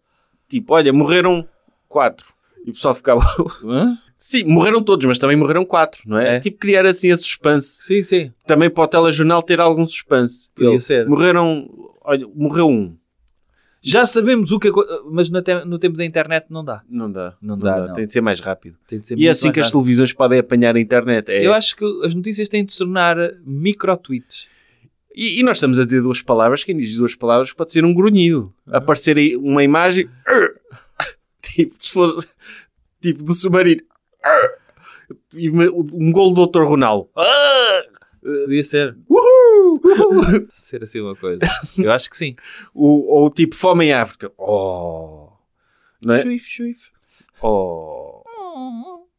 tipo, 0.49 0.73
olha, 0.75 0.93
morreram 0.93 1.47
quatro. 1.89 2.33
E 2.65 2.71
o 2.71 2.73
pessoal 2.73 2.95
ficava, 2.95 3.23
sim, 4.17 4.45
morreram 4.45 4.83
todos, 4.83 5.05
mas 5.05 5.19
também 5.19 5.37
morreram 5.37 5.67
quatro, 5.67 6.01
não 6.07 6.17
é? 6.17 6.37
É. 6.37 6.41
Tipo, 6.41 6.57
criar 6.59 6.87
assim 6.87 7.13
a 7.13 7.17
suspense. 7.19 7.79
Sim, 7.83 8.03
sim. 8.03 8.33
Também 8.47 8.71
para 8.71 8.85
o 8.85 8.89
telejornal 8.89 9.43
ter 9.43 9.61
algum 9.61 9.87
suspense. 9.87 10.51
Podia 10.55 10.71
Ele, 10.71 10.81
ser. 10.81 11.07
Morreram, 11.07 11.69
olha, 12.03 12.27
morreu 12.35 12.69
um. 12.69 12.97
Já 13.87 14.07
sabemos 14.07 14.51
o 14.51 14.59
que 14.59 14.71
mas 15.11 15.29
no, 15.31 15.43
te- 15.43 15.65
no 15.67 15.79
tempo 15.79 15.97
da 15.99 16.05
internet 16.05 16.47
não 16.49 16.65
dá. 16.65 16.83
Não 16.89 17.11
dá. 17.13 17.35
Não 17.43 17.59
dá, 17.59 17.87
não. 17.89 17.95
Tem 17.95 18.07
de 18.07 18.13
ser 18.13 18.23
mais 18.23 18.41
rápido. 18.41 18.77
Ser 19.03 19.19
E 19.19 19.27
é 19.27 19.31
assim 19.31 19.53
que 19.53 19.61
as 19.61 19.67
rápido. 19.67 19.81
televisões 19.83 20.13
podem 20.15 20.39
apanhar 20.39 20.75
a 20.75 20.81
internet. 20.81 21.29
É. 21.31 21.47
Eu 21.47 21.53
acho 21.53 21.77
que 21.77 21.85
as 22.05 22.15
notícias 22.15 22.49
têm 22.49 22.65
de 22.65 22.73
se 22.73 22.79
tornar 22.79 23.17
micro-tweets. 23.45 24.47
E, 25.15 25.39
e 25.39 25.43
nós 25.43 25.59
estamos 25.59 25.79
a 25.79 25.85
dizer 25.85 26.01
duas 26.03 26.23
palavras. 26.23 26.65
Quem 26.65 26.77
diz 26.77 26.97
duas 26.97 27.15
palavras 27.15 27.53
pode 27.53 27.71
ser 27.73 27.85
um 27.85 27.93
grunhido. 27.95 28.53
Aparecer 28.67 29.17
aí 29.19 29.37
uma 29.37 29.63
imagem. 29.63 30.09
tipo, 31.43 31.75
se. 31.79 31.93
Tipo, 33.01 33.23
do 33.23 33.35
submarino. 33.35 33.83
E 35.35 35.51
um 35.51 36.11
gol 36.11 36.33
do 36.33 36.47
Dr. 36.47 36.63
Ronaldo. 36.63 37.09
Podia 38.23 38.65
ser. 38.65 38.97
Uhul! 39.09 39.44
Ser 40.55 40.83
assim 40.85 41.01
uma 41.01 41.15
coisa. 41.17 41.41
Eu 41.79 41.93
acho 41.93 42.09
que 42.11 42.17
sim. 42.17 42.35
O- 42.75 43.15
ou 43.21 43.31
tipo 43.31 43.55
fome 43.55 43.87
em 43.87 43.93
África. 43.93 44.33
Oh. 44.39 45.29
Não 46.03 46.15
é? 46.15 46.23
Chuif, 46.23 46.49
chuif. 46.49 46.91
Oh. 47.43 48.23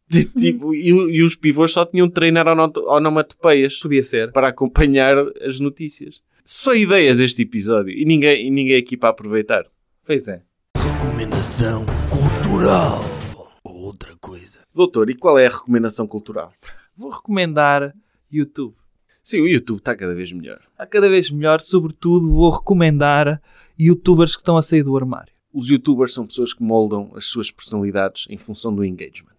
De- 0.07 0.25
tipo, 0.39 0.73
e, 0.73 0.87
e 0.89 1.23
os 1.23 1.35
pivôs 1.35 1.71
só 1.71 1.85
tinham 1.85 2.07
de 2.07 2.13
treinar 2.13 2.47
ono- 2.47 2.71
onomatopeias 2.87 3.77
Podia 3.77 4.03
ser. 4.03 4.31
para 4.31 4.49
acompanhar 4.49 5.15
as 5.41 5.59
notícias. 5.59 6.21
Só 6.43 6.73
ideias 6.75 7.19
este 7.19 7.41
episódio. 7.41 7.91
E 7.91 8.05
ninguém, 8.05 8.47
e 8.47 8.51
ninguém 8.51 8.77
aqui 8.77 8.95
para 8.95 9.09
aproveitar. 9.09 9.65
Pois 10.05 10.27
é. 10.27 10.41
Recomendação 10.77 11.85
cultural. 12.09 13.01
Ou 13.63 13.75
outra 13.85 14.15
coisa. 14.17 14.59
Doutor, 14.73 15.09
e 15.09 15.15
qual 15.15 15.39
é 15.39 15.47
a 15.47 15.49
recomendação 15.49 16.05
cultural? 16.05 16.53
Vou 16.95 17.09
recomendar 17.09 17.95
YouTube. 18.31 18.75
Sim, 19.25 19.41
o 19.41 19.47
YouTube 19.47 19.79
está 19.79 19.95
cada 19.95 20.13
vez 20.13 20.31
melhor. 20.31 20.59
Está 20.71 20.85
cada 20.85 21.09
vez 21.09 21.31
melhor. 21.31 21.59
Sobretudo, 21.59 22.31
vou 22.31 22.51
recomendar 22.51 23.41
youtubers 23.77 24.35
que 24.35 24.41
estão 24.43 24.55
a 24.55 24.61
sair 24.61 24.83
do 24.83 24.95
armário. 24.95 25.33
Os 25.51 25.67
youtubers 25.67 26.13
são 26.13 26.27
pessoas 26.27 26.53
que 26.53 26.61
moldam 26.61 27.11
as 27.15 27.25
suas 27.25 27.49
personalidades 27.49 28.25
em 28.29 28.37
função 28.37 28.73
do 28.73 28.85
engagement. 28.85 29.31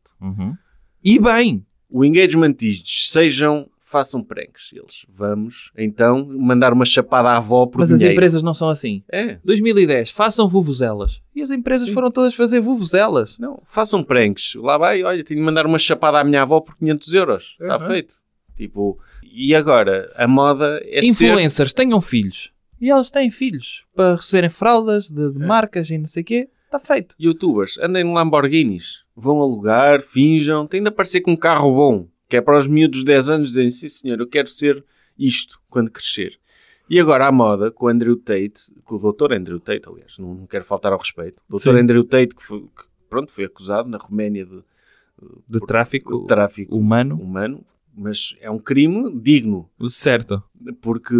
E 1.05 1.21
bem. 1.21 1.65
O 1.89 2.05
engagement 2.05 2.53
diz 2.59 2.83
sejam, 3.13 3.71
façam 3.81 4.25
pranks. 4.25 4.71
Eles, 4.73 5.07
vamos, 5.09 5.71
então, 5.79 6.27
mandar 6.37 6.73
uma 6.73 6.85
chapada 6.85 7.29
à 7.29 7.37
avó 7.37 7.65
por 7.67 7.79
Mas 7.79 7.93
as 7.93 8.01
dinheiro. 8.01 8.19
empresas 8.19 8.43
não 8.43 8.55
são 8.55 8.69
assim. 8.69 9.05
É, 9.09 9.39
2010, 9.45 10.11
façam 10.11 10.49
vuvuzelas. 10.49 11.23
E 11.33 11.43
as 11.43 11.51
empresas 11.53 11.89
foram 11.91 12.11
todas 12.11 12.35
fazer 12.35 12.61
vuvuzelas. 12.61 13.39
não, 13.39 13.63
façam 13.67 14.03
pranks. 14.03 14.55
Lá 14.57 14.77
vai, 14.77 15.05
olha, 15.05 15.23
tenho 15.23 15.39
de 15.39 15.47
mandar 15.47 15.65
uma 15.65 15.79
chapada 15.79 16.19
à 16.19 16.25
minha 16.25 16.43
avó 16.43 16.61
por 16.61 16.77
500 16.77 17.15
euros. 17.15 17.57
Está 17.61 17.79
feito. 17.79 18.17
Tipo, 18.57 18.99
e 19.37 19.55
agora, 19.55 20.11
a 20.17 20.27
moda 20.27 20.81
é 20.85 21.03
ser... 21.03 21.09
Influencers, 21.09 21.73
tenham 21.73 22.01
filhos. 22.01 22.53
E 22.81 22.91
elas 22.91 23.11
têm 23.11 23.31
filhos. 23.31 23.85
Para 23.95 24.17
receberem 24.17 24.51
fraldas 24.51 25.11
de, 25.11 25.33
de 25.33 25.39
marcas 25.39 25.89
e 25.91 25.99
não 25.99 26.07
sei 26.07 26.23
o 26.23 26.27
quê. 26.27 26.49
Está 26.67 26.79
feito. 26.79 27.15
Youtubers, 27.21 27.79
andem 27.79 28.05
em 28.07 28.13
Lamborghinis. 28.13 29.05
Vão 29.15 29.41
alugar, 29.41 30.03
finjam, 30.03 30.67
têm 30.67 30.83
de 30.83 30.89
aparecer 30.89 31.21
com 31.21 31.33
um 31.33 31.37
carro 31.37 31.73
bom. 31.75 32.09
Que 32.29 32.37
é 32.37 32.41
para 32.41 32.59
os 32.59 32.67
miúdos 32.67 32.99
de 33.01 33.05
10 33.07 33.31
anos 33.31 33.49
dizerem, 33.51 33.71
sim 33.71 33.89
senhor, 33.89 34.19
eu 34.21 34.27
quero 34.27 34.49
ser 34.49 34.85
isto 35.19 35.59
quando 35.71 35.91
crescer. 35.91 36.39
E 36.91 37.01
agora 37.01 37.27
a 37.27 37.33
moda, 37.33 37.71
com 37.71 37.87
o 37.87 37.89
Andrew 37.89 38.17
Tate, 38.17 38.73
com 38.85 38.97
o 38.97 39.13
Dr. 39.13 39.33
Andrew 39.33 39.59
Tate, 39.61 39.83
aliás, 39.89 40.19
não, 40.19 40.35
não 40.35 40.47
quero 40.47 40.65
faltar 40.65 40.93
ao 40.93 40.99
respeito. 40.99 41.41
O 41.49 41.57
Dr. 41.57 41.63
Sim. 41.63 41.79
Andrew 41.79 42.05
Tate, 42.05 42.35
que, 42.35 42.43
foi, 42.43 42.61
que, 42.61 42.85
pronto, 43.09 43.33
foi 43.33 43.45
acusado 43.45 43.89
na 43.89 43.97
Roménia 43.99 44.45
de, 44.45 44.63
De 45.49 45.59
por- 45.61 45.67
tráfico 45.67 46.21
de 46.21 46.27
tráfico 46.27 46.77
humano. 46.77 47.17
humano, 47.17 47.65
mas 47.97 48.37
é 48.41 48.51
um 48.51 48.59
crime 48.59 49.11
digno, 49.21 49.69
Certo. 49.89 50.43
porque 50.81 51.15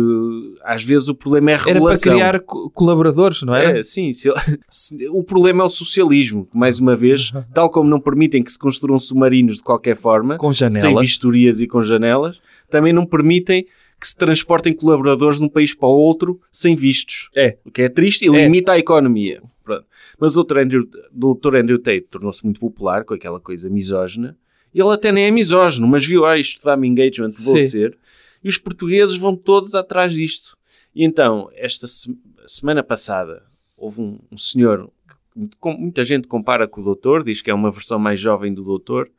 às 0.63 0.85
vezes 0.85 1.09
o 1.09 1.15
problema 1.15 1.51
é 1.51 1.55
a 1.55 1.57
Era 1.57 1.65
para 1.65 1.73
regulação. 1.75 2.13
criar 2.13 2.41
co- 2.41 2.71
colaboradores, 2.71 3.43
não 3.43 3.55
era? 3.55 3.79
É, 3.79 3.83
sim. 3.83 4.13
se- 4.13 4.31
se- 4.69 5.09
o 5.09 5.23
problema 5.25 5.63
é 5.63 5.67
o 5.67 5.71
socialismo, 5.71 6.47
que, 6.47 6.57
mais 6.57 6.79
uma 6.79 6.95
vez, 6.97 7.33
tal 7.55 7.71
como 7.71 7.89
não 7.89 8.01
permitem 8.01 8.43
que 8.43 8.53
se 8.53 8.59
construam 8.59 8.99
submarinos 8.99 9.57
de 9.57 9.63
qualquer 9.63 9.97
forma, 9.97 10.37
Com 10.37 10.53
sem 10.53 10.71
janelas. 10.71 11.01
vistorias 11.03 11.61
e 11.61 11.67
com 11.67 11.83
janelas, 11.83 12.39
também 12.71 12.93
não 12.93 13.07
permitem 13.07 13.67
que 13.99 14.07
se 14.07 14.17
transportem 14.17 14.75
colaboradores 14.75 15.39
de 15.39 15.45
um 15.45 15.49
país 15.49 15.75
para 15.75 15.89
o 15.89 15.93
outro 15.97 16.39
sem 16.53 16.77
vistos. 16.77 17.31
É. 17.35 17.57
O 17.65 17.71
que 17.71 17.81
é 17.83 17.89
triste 17.89 18.27
e 18.27 18.29
É. 18.29 18.45
limita 18.45 18.73
a 18.73 18.79
economia. 18.79 19.43
Pronto. 19.65 19.85
Mas 20.21 20.37
o 20.37 20.45
Dr. 20.45 20.59
Andrew, 20.59 20.85
Dr. 21.13 21.57
Andrew 21.57 21.79
Tate 21.79 22.03
tornou-se 22.11 22.45
muito 22.45 22.61
popular 22.61 23.05
com 23.05 23.15
aquela 23.15 23.41
coisa 23.41 23.69
misógina. 23.71 24.37
Ele 24.75 24.89
até 24.93 25.11
nem 25.11 25.25
é 25.27 25.31
misógino, 25.31 25.87
mas 25.87 26.05
viu, 26.05 26.25
ah, 26.27 26.37
isto 26.39 26.63
dá-me 26.65 26.87
engagement, 26.87 27.31
vou 27.41 27.59
Sim. 27.59 27.69
ser. 27.69 27.99
E 28.45 28.49
os 28.49 28.59
portugueses 28.59 29.17
vão 29.17 29.35
todos 29.35 29.75
atrás 29.75 30.13
disto. 30.13 30.57
E 30.95 31.05
então, 31.05 31.51
esta 31.55 31.87
se- 31.87 32.17
semana 32.47 32.83
passada, 32.83 33.43
houve 33.77 34.01
um, 34.01 34.19
um 34.31 34.37
senhor 34.37 34.91
que 35.09 35.49
com- 35.59 35.77
muita 35.77 36.05
gente 36.05 36.27
compara 36.29 36.69
com 36.69 36.81
o 36.81 36.85
doutor, 36.85 37.25
diz 37.25 37.41
que 37.43 37.51
é 37.51 37.55
uma 37.55 37.71
versão 37.71 37.99
mais 37.99 38.21
jovem 38.21 38.53
do 38.53 38.63
doutor, 38.63 39.11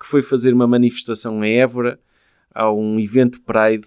que 0.00 0.06
foi 0.06 0.22
fazer 0.22 0.52
uma 0.52 0.66
manifestação 0.66 1.44
em 1.44 1.58
Évora 1.58 1.98
a 2.54 2.70
um 2.72 2.98
evento 2.98 3.40
Pride 3.40 3.86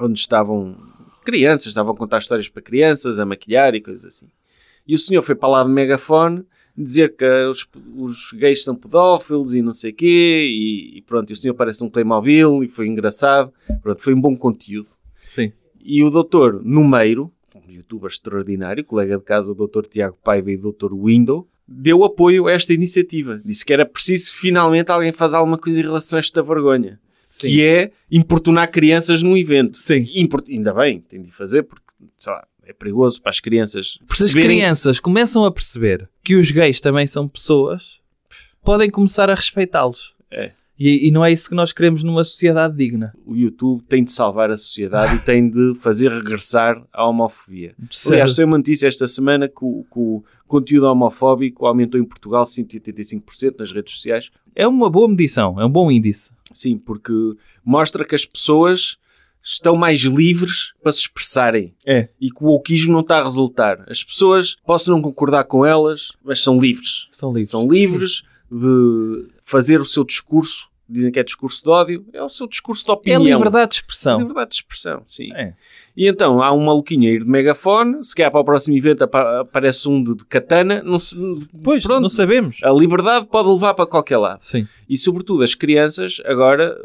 onde 0.00 0.18
estavam 0.18 0.76
crianças, 1.24 1.66
estavam 1.68 1.92
a 1.92 1.96
contar 1.96 2.18
histórias 2.18 2.48
para 2.48 2.62
crianças, 2.62 3.18
a 3.18 3.24
maquilhar 3.26 3.74
e 3.74 3.80
coisas 3.80 4.04
assim. 4.04 4.28
E 4.86 4.94
o 4.94 4.98
senhor 4.98 5.22
foi 5.22 5.34
para 5.34 5.48
lá 5.48 5.64
de 5.64 5.70
megafone 5.70 6.44
dizer 6.76 7.14
que 7.16 7.24
os, 7.46 7.66
os 7.96 8.32
gays 8.32 8.64
são 8.64 8.74
pedófilos 8.74 9.52
e 9.54 9.62
não 9.62 9.72
sei 9.72 9.90
o 9.92 9.94
quê, 9.94 10.48
e, 10.50 10.98
e 10.98 11.02
pronto, 11.02 11.30
e 11.30 11.32
o 11.32 11.36
senhor 11.36 11.54
parece 11.54 11.82
um 11.84 11.88
Playmobil 11.88 12.64
e 12.64 12.68
foi 12.68 12.88
engraçado. 12.88 13.52
Pronto, 13.82 14.02
foi 14.02 14.14
um 14.14 14.20
bom 14.20 14.36
conteúdo. 14.36 14.88
Sim. 15.34 15.52
E 15.82 16.02
o 16.02 16.10
doutor 16.10 16.62
Numeiro, 16.64 17.30
um 17.54 17.70
youtuber 17.70 18.10
extraordinário, 18.10 18.84
colega 18.84 19.16
de 19.18 19.24
casa 19.24 19.48
do 19.48 19.54
doutor 19.54 19.86
Tiago 19.86 20.18
Paiva 20.24 20.50
e 20.50 20.56
do 20.56 20.62
doutor 20.62 20.92
Window, 20.94 21.48
deu 21.66 22.02
apoio 22.04 22.46
a 22.48 22.52
esta 22.52 22.72
iniciativa. 22.74 23.40
Disse 23.44 23.64
que 23.64 23.72
era 23.72 23.86
preciso 23.86 24.32
finalmente 24.34 24.90
alguém 24.90 25.12
fazer 25.12 25.36
alguma 25.36 25.56
coisa 25.58 25.78
em 25.78 25.82
relação 25.82 26.16
a 26.16 26.20
esta 26.20 26.42
vergonha. 26.42 26.98
Que 27.40 27.62
é 27.64 27.90
importunar 28.10 28.70
crianças 28.70 29.22
num 29.22 29.36
evento. 29.36 29.78
Sim. 29.78 30.08
Import- 30.14 30.48
Ainda 30.48 30.72
bem, 30.72 31.00
tem 31.00 31.22
de 31.22 31.32
fazer, 31.32 31.64
porque 31.64 31.82
sei 32.18 32.32
lá, 32.32 32.46
é 32.66 32.72
perigoso 32.72 33.20
para 33.20 33.30
as 33.30 33.40
crianças 33.40 33.98
Se 34.08 34.24
as 34.24 34.32
crianças 34.32 35.00
começam 35.00 35.44
a 35.44 35.50
perceber 35.50 36.08
que 36.22 36.36
os 36.36 36.50
gays 36.50 36.80
também 36.80 37.06
são 37.06 37.28
pessoas, 37.28 38.00
podem 38.62 38.90
começar 38.90 39.30
a 39.30 39.34
respeitá-los. 39.34 40.14
É. 40.30 40.52
E, 40.78 41.06
e 41.06 41.10
não 41.12 41.24
é 41.24 41.30
isso 41.30 41.48
que 41.48 41.54
nós 41.54 41.72
queremos 41.72 42.02
numa 42.02 42.24
sociedade 42.24 42.76
digna. 42.76 43.14
o 43.24 43.36
YouTube 43.36 43.82
tem 43.84 44.02
de 44.02 44.10
salvar 44.10 44.50
a 44.50 44.56
sociedade 44.56 45.16
e 45.16 45.18
tem 45.20 45.48
de 45.48 45.74
fazer 45.78 46.10
regressar 46.10 46.82
a 46.92 47.06
homofobia. 47.06 47.74
Certo. 47.90 48.12
Aliás, 48.12 48.34
saiu 48.34 48.48
uma 48.48 48.58
notícia 48.58 48.88
esta 48.88 49.06
semana 49.06 49.46
que 49.46 49.64
o, 49.64 49.84
que 49.84 49.98
o 49.98 50.24
conteúdo 50.48 50.86
homofóbico 50.86 51.64
aumentou 51.66 52.00
em 52.00 52.04
Portugal 52.04 52.44
185% 52.44 53.54
nas 53.60 53.72
redes 53.72 53.94
sociais. 53.94 54.30
É 54.54 54.66
uma 54.66 54.90
boa 54.90 55.08
medição, 55.08 55.60
é 55.60 55.64
um 55.64 55.70
bom 55.70 55.90
índice. 55.90 56.32
Sim, 56.52 56.76
porque 56.76 57.12
mostra 57.64 58.04
que 58.04 58.14
as 58.14 58.24
pessoas 58.24 58.96
estão 59.44 59.76
mais 59.76 60.00
livres 60.00 60.72
para 60.82 60.90
se 60.92 61.00
expressarem 61.00 61.74
É. 61.86 62.08
e 62.20 62.30
que 62.30 62.42
o 62.42 62.46
wokeismo 62.46 62.92
não 62.94 63.00
está 63.00 63.18
a 63.20 63.24
resultar. 63.24 63.84
As 63.88 64.02
pessoas, 64.02 64.56
posso 64.66 64.90
não 64.90 65.02
concordar 65.02 65.44
com 65.44 65.64
elas, 65.66 66.08
mas 66.24 66.42
são 66.42 66.58
livres. 66.58 67.06
São 67.12 67.28
livres. 67.30 67.50
São 67.50 67.68
livres 67.68 68.22
de 68.50 69.26
fazer 69.44 69.80
o 69.80 69.84
seu 69.84 70.02
discurso. 70.04 70.68
Dizem 70.88 71.10
que 71.10 71.18
é 71.18 71.22
discurso 71.24 71.62
de 71.64 71.70
ódio. 71.70 72.06
É 72.12 72.22
o 72.22 72.28
seu 72.28 72.46
discurso 72.46 72.84
de 72.84 72.90
É 72.90 72.94
opinião. 72.94 73.38
liberdade 73.38 73.70
de 73.70 73.76
expressão. 73.76 74.18
Liberdade 74.18 74.50
de 74.50 74.56
expressão, 74.56 75.02
sim. 75.06 75.32
É. 75.34 75.54
E 75.96 76.06
então 76.06 76.42
há 76.42 76.52
um 76.52 76.62
maluquinho 76.64 77.08
aí 77.10 77.18
de 77.18 77.26
megafone, 77.26 78.04
se 78.04 78.14
calhar 78.14 78.30
para 78.30 78.40
o 78.40 78.44
próximo 78.44 78.76
evento 78.76 79.02
apa- 79.02 79.40
aparece 79.40 79.88
um 79.88 80.02
de, 80.04 80.14
de 80.14 80.24
katana, 80.26 80.82
não 80.82 80.98
se, 80.98 81.16
Pois, 81.62 81.82
pronto, 81.82 82.02
não 82.02 82.10
sabemos. 82.10 82.58
a 82.62 82.70
liberdade 82.70 83.26
pode 83.26 83.48
levar 83.48 83.72
para 83.74 83.86
qualquer 83.86 84.18
lado. 84.18 84.40
Sim. 84.42 84.68
E 84.88 84.98
sobretudo 84.98 85.42
as 85.42 85.54
crianças 85.54 86.20
agora 86.26 86.76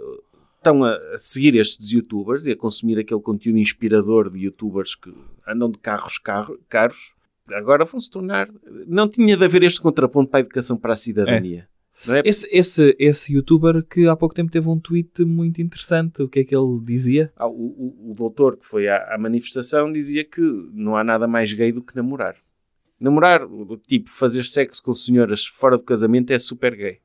estão 0.60 0.84
a 0.84 0.97
seguir 1.18 1.55
estes 1.55 1.89
youtubers 1.91 2.45
e 2.45 2.51
a 2.51 2.55
consumir 2.55 2.99
aquele 2.99 3.22
conteúdo 3.22 3.57
inspirador 3.57 4.30
de 4.30 4.39
youtubers 4.45 4.93
que 4.95 5.14
andam 5.47 5.72
de 5.72 5.78
carros 5.80 6.18
carro- 6.18 6.60
caros. 6.70 7.14
Agora 7.51 7.84
vão 7.86 7.99
se 7.99 8.10
tornar. 8.10 8.47
Não 8.86 9.07
tinha 9.07 9.36
de 9.36 9.43
haver 9.43 9.64
este 9.64 9.82
contraponto 9.82 10.30
para 10.30 10.39
a 10.39 10.41
educação 10.41 10.78
para 10.78 10.93
a 10.93 10.97
cidadania. 10.97 11.68
Não 12.07 12.16
é? 12.16 12.22
Esse, 12.24 12.47
esse, 12.51 12.95
esse 12.99 13.34
youtuber 13.34 13.84
que 13.84 14.07
há 14.07 14.16
pouco 14.16 14.36
tempo 14.36 14.51
teve 14.51 14.70
um 14.70 14.80
tweet 14.80 15.26
muito 15.26 15.62
interessante. 15.62 16.22
O 16.22 16.30
que 16.30 16.41
é 16.41 16.43
que 16.43 16.55
ele 16.55 16.80
dizia? 16.84 17.34
Ah, 17.36 17.47
O, 17.47 17.51
o, 17.51 18.12
o 18.12 18.14
doutor 18.14 18.55
que 18.57 18.66
foi 18.66 18.88
à, 18.88 19.16
à 19.16 19.18
manifestação 19.18 19.91
dizia 19.91 20.24
que 20.24 20.39
não 20.74 20.95
há 20.95 21.03
nada 21.03 21.28
mais 21.28 21.51
gay 21.51 21.72
do 21.72 21.82
que 21.82 21.95
namorar. 21.95 22.36
Namorar, 22.99 23.41
tipo, 23.88 24.10
fazer 24.10 24.45
sexo 24.45 24.84
com 24.84 24.93
senhoras 24.93 25.45
fora 25.45 25.78
do 25.78 25.84
casamento 25.84 26.32
é 26.32 26.38
super 26.39 26.76
gay. 26.76 26.99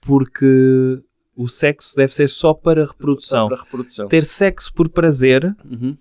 Porque 0.00 1.02
o 1.42 1.48
sexo 1.48 1.96
deve 1.96 2.14
ser 2.14 2.28
só 2.28 2.52
para 2.52 2.84
Só 2.84 2.92
reprodução. 2.92 3.48
para 3.48 3.62
reprodução. 3.62 4.08
Ter 4.08 4.24
sexo 4.24 4.72
por 4.74 4.88
prazer 4.88 5.44
Uhum. 5.64 5.96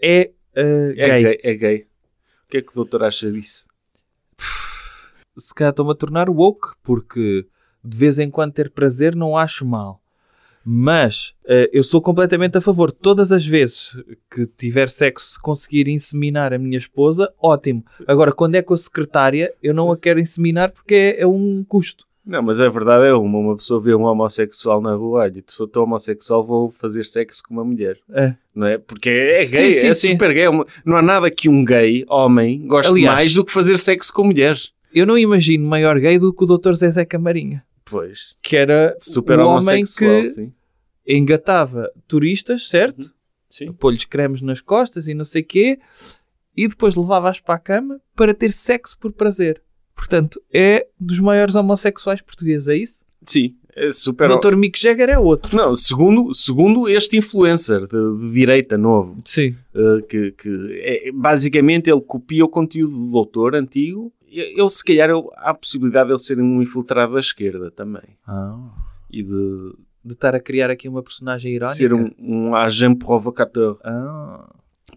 é, 0.00 0.30
uh, 0.56 0.90
É 0.96 1.08
gay. 1.08 1.22
gay. 1.22 1.40
É 1.42 1.54
gay. 1.54 1.86
O 2.46 2.48
que 2.50 2.56
é 2.58 2.62
que 2.62 2.72
o 2.72 2.74
doutor 2.74 3.02
acha 3.04 3.30
disso? 3.30 3.66
Se 5.38 5.54
calhar 5.54 5.70
estou-me 5.70 5.92
a 5.92 5.94
tornar 5.94 6.28
woke, 6.28 6.68
porque 6.82 7.46
de 7.84 7.96
vez 7.96 8.18
em 8.18 8.30
quando 8.30 8.52
ter 8.52 8.70
prazer 8.70 9.14
não 9.14 9.36
acho 9.36 9.64
mal. 9.64 10.00
Mas 10.62 11.34
eh, 11.46 11.70
eu 11.72 11.82
sou 11.82 12.02
completamente 12.02 12.58
a 12.58 12.60
favor. 12.60 12.92
Todas 12.92 13.32
as 13.32 13.46
vezes 13.46 13.96
que 14.30 14.46
tiver 14.46 14.90
sexo, 14.90 15.32
se 15.34 15.40
conseguir 15.40 15.88
inseminar 15.88 16.52
a 16.52 16.58
minha 16.58 16.76
esposa, 16.76 17.32
ótimo. 17.38 17.82
Agora, 18.06 18.30
quando 18.32 18.56
é 18.56 18.62
com 18.62 18.74
a 18.74 18.76
secretária, 18.76 19.54
eu 19.62 19.72
não 19.72 19.90
a 19.90 19.96
quero 19.96 20.20
inseminar 20.20 20.70
porque 20.70 20.94
é, 20.94 21.20
é 21.22 21.26
um 21.26 21.64
custo. 21.64 22.06
Não, 22.24 22.42
mas 22.42 22.60
a 22.60 22.68
verdade 22.68 23.06
é 23.06 23.14
uma. 23.14 23.38
Uma 23.38 23.56
pessoa 23.56 23.80
vê 23.80 23.94
um 23.94 24.02
homossexual 24.04 24.80
na 24.80 24.94
rua, 24.94 25.20
olha, 25.20 25.42
se 25.46 25.60
eu 25.60 25.66
estou 25.66 25.84
homossexual 25.84 26.44
vou 26.44 26.70
fazer 26.70 27.04
sexo 27.04 27.42
com 27.42 27.54
uma 27.54 27.64
mulher. 27.64 27.98
É. 28.12 28.34
Não 28.54 28.66
é? 28.66 28.78
Porque 28.78 29.08
é 29.08 29.46
Sim, 29.46 29.56
gay, 29.56 29.72
sim, 29.72 29.86
é 29.88 29.94
sim. 29.94 30.08
super 30.12 30.32
gay. 30.34 30.44
É 30.44 30.50
Não 30.84 30.96
há 30.96 31.02
nada 31.02 31.30
que 31.30 31.48
um 31.48 31.64
gay, 31.64 32.04
homem, 32.08 32.66
goste 32.66 32.92
Aliás- 32.92 33.14
mais 33.16 33.34
do 33.34 33.44
que 33.44 33.50
fazer 33.52 33.78
sexo 33.78 34.12
com 34.12 34.24
mulheres. 34.24 34.72
Eu 34.92 35.06
não 35.06 35.16
imagino 35.16 35.66
maior 35.66 35.98
gay 35.98 36.18
do 36.18 36.32
que 36.32 36.44
o 36.44 36.46
Dr. 36.58 36.74
Zezé 36.74 37.04
Camarinha, 37.04 37.64
Pois. 37.84 38.34
que 38.42 38.56
era 38.56 38.94
Super 39.00 39.38
o 39.38 39.48
homem 39.48 39.84
que 39.84 40.26
sim. 40.28 40.52
engatava 41.06 41.90
turistas, 42.06 42.68
certo? 42.68 43.12
Sim. 43.48 43.72
pôr-lhes 43.72 44.04
cremes 44.04 44.40
nas 44.40 44.60
costas 44.60 45.08
e 45.08 45.14
não 45.14 45.24
sei 45.24 45.42
quê, 45.42 45.80
e 46.56 46.68
depois 46.68 46.94
levava-as 46.94 47.40
para 47.40 47.56
a 47.56 47.58
cama 47.58 48.00
para 48.14 48.32
ter 48.32 48.52
sexo 48.52 48.96
por 48.96 49.10
prazer. 49.12 49.60
Portanto, 50.00 50.40
é 50.52 50.86
dos 50.98 51.20
maiores 51.20 51.54
homossexuais 51.54 52.22
portugueses, 52.22 52.68
é 52.68 52.76
isso? 52.76 53.04
Sim. 53.22 53.54
É 53.76 53.92
super... 53.92 54.28
Dr. 54.28 54.56
Mick 54.56 54.80
Jagger 54.82 55.10
é 55.10 55.18
outro. 55.18 55.54
Não, 55.54 55.76
segundo, 55.76 56.32
segundo 56.34 56.88
este 56.88 57.18
influencer 57.18 57.86
de, 57.86 58.18
de 58.18 58.32
direita 58.32 58.78
novo, 58.78 59.20
Sim. 59.26 59.54
eh, 59.74 60.02
que, 60.08 60.32
que 60.32 60.80
é, 60.82 61.12
basicamente 61.12 61.88
ele 61.90 62.00
copia 62.00 62.44
o 62.44 62.48
conteúdo 62.48 62.92
do 62.96 63.10
doutor 63.12 63.54
antigo. 63.54 64.10
Eu, 64.32 64.68
se 64.70 64.82
calhar, 64.82 65.10
eu- 65.10 65.30
há 65.36 65.50
a 65.50 65.54
possibilidade 65.54 66.08
de 66.08 66.12
ele 66.14 66.18
ser 66.20 66.38
um 66.40 66.60
infiltrado 66.62 67.12
da 67.14 67.20
esquerda 67.20 67.70
também. 67.70 68.02
E 69.10 69.22
de 69.22 69.72
De 70.04 70.14
estar 70.14 70.34
a 70.34 70.40
criar 70.40 70.70
aqui 70.70 70.88
uma 70.88 71.02
personagem 71.02 71.52
irónica. 71.54 71.76
ser 71.76 71.92
um, 71.92 72.10
um 72.18 72.54
agent 72.56 72.98
provocateur 72.98 73.76
Ah. 73.84 74.48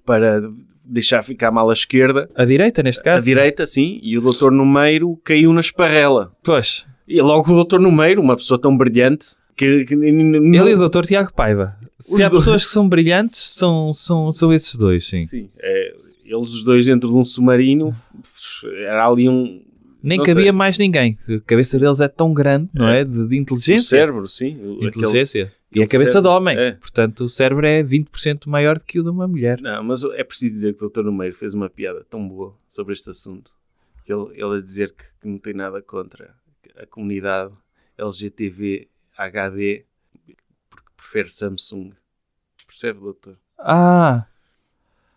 Para 0.05 0.41
deixar 0.85 1.23
ficar 1.23 1.49
mal 1.51 1.69
a 1.69 1.73
esquerda. 1.73 2.29
A 2.35 2.43
direita, 2.45 2.83
neste 2.83 3.01
A 3.01 3.03
caso? 3.03 3.25
direita, 3.25 3.65
sim, 3.65 3.99
e 4.03 4.17
o 4.17 4.21
doutor 4.21 4.51
Numeiro 4.51 5.17
caiu 5.23 5.53
na 5.53 5.61
esparrela. 5.61 6.31
Pois. 6.43 6.85
E 7.07 7.21
logo 7.21 7.51
o 7.51 7.55
doutor 7.55 7.79
Numeiro, 7.79 8.21
uma 8.21 8.35
pessoa 8.35 8.59
tão 8.59 8.75
brilhante, 8.75 9.27
que, 9.55 9.85
que 9.85 9.95
n- 9.95 10.09
n- 10.11 10.37
Ele 10.37 10.57
não- 10.59 10.67
e 10.67 10.73
o 10.75 10.89
Dr. 10.89 11.05
Tiago 11.05 11.33
Paiva. 11.33 11.75
Se 11.99 12.15
Os 12.15 12.21
há 12.21 12.29
dois. 12.29 12.41
pessoas 12.43 12.65
que 12.65 12.71
são 12.71 12.89
brilhantes, 12.89 13.39
são, 13.55 13.93
são, 13.93 14.31
são 14.33 14.51
esses 14.53 14.75
dois, 14.75 15.07
sim. 15.07 15.21
Sim, 15.21 15.49
é, 15.59 15.93
eles 16.25 16.49
os 16.53 16.63
dois 16.63 16.85
dentro 16.85 17.09
de 17.09 17.15
um 17.15 17.23
submarino, 17.23 17.93
era 18.87 19.07
ali 19.07 19.29
um... 19.29 19.61
Nem 20.01 20.17
Não 20.17 20.25
cabia 20.25 20.43
sei. 20.43 20.51
mais 20.51 20.77
ninguém. 20.77 21.17
A 21.29 21.39
cabeça 21.45 21.79
deles 21.79 22.01
é 22.01 22.09
tão 22.09 22.33
grande, 22.33 22.69
não 22.73 22.89
é? 22.89 23.05
De, 23.05 23.11
de 23.25 23.35
O 23.35 23.39
inteligência. 23.39 23.97
cérebro, 23.97 24.27
sim. 24.27 24.55
o- 24.61 24.73
aquele- 24.85 24.87
Inteligência. 25.05 25.51
E 25.79 25.83
a 25.83 25.87
cabeça 25.87 26.13
cérebro. 26.13 26.21
de 26.21 26.27
homem. 26.35 26.57
É. 26.57 26.71
Portanto, 26.73 27.25
o 27.25 27.29
cérebro 27.29 27.65
é 27.65 27.83
20% 27.83 28.47
maior 28.47 28.77
do 28.79 28.85
que 28.85 28.99
o 28.99 29.03
de 29.03 29.09
uma 29.09 29.27
mulher. 29.27 29.59
Não, 29.61 29.83
mas 29.83 30.03
é 30.03 30.23
preciso 30.23 30.55
dizer 30.55 30.73
que 30.75 30.83
o 30.85 30.89
Dr. 30.89 31.03
Numeiro 31.03 31.35
fez 31.35 31.53
uma 31.53 31.69
piada 31.69 32.05
tão 32.09 32.27
boa 32.27 32.55
sobre 32.69 32.93
este 32.93 33.09
assunto. 33.09 33.51
que 34.05 34.11
Ele, 34.13 34.29
ele 34.33 34.57
a 34.57 34.61
dizer 34.61 34.93
que, 34.93 35.03
que 35.21 35.27
não 35.27 35.37
tem 35.37 35.53
nada 35.53 35.81
contra 35.81 36.33
a 36.77 36.85
comunidade 36.85 37.53
LGTV 37.97 38.87
HD 39.17 39.85
porque 40.69 40.89
prefere 40.97 41.29
Samsung. 41.29 41.91
Percebe, 42.67 42.99
doutor? 42.99 43.37
Ah, 43.59 44.25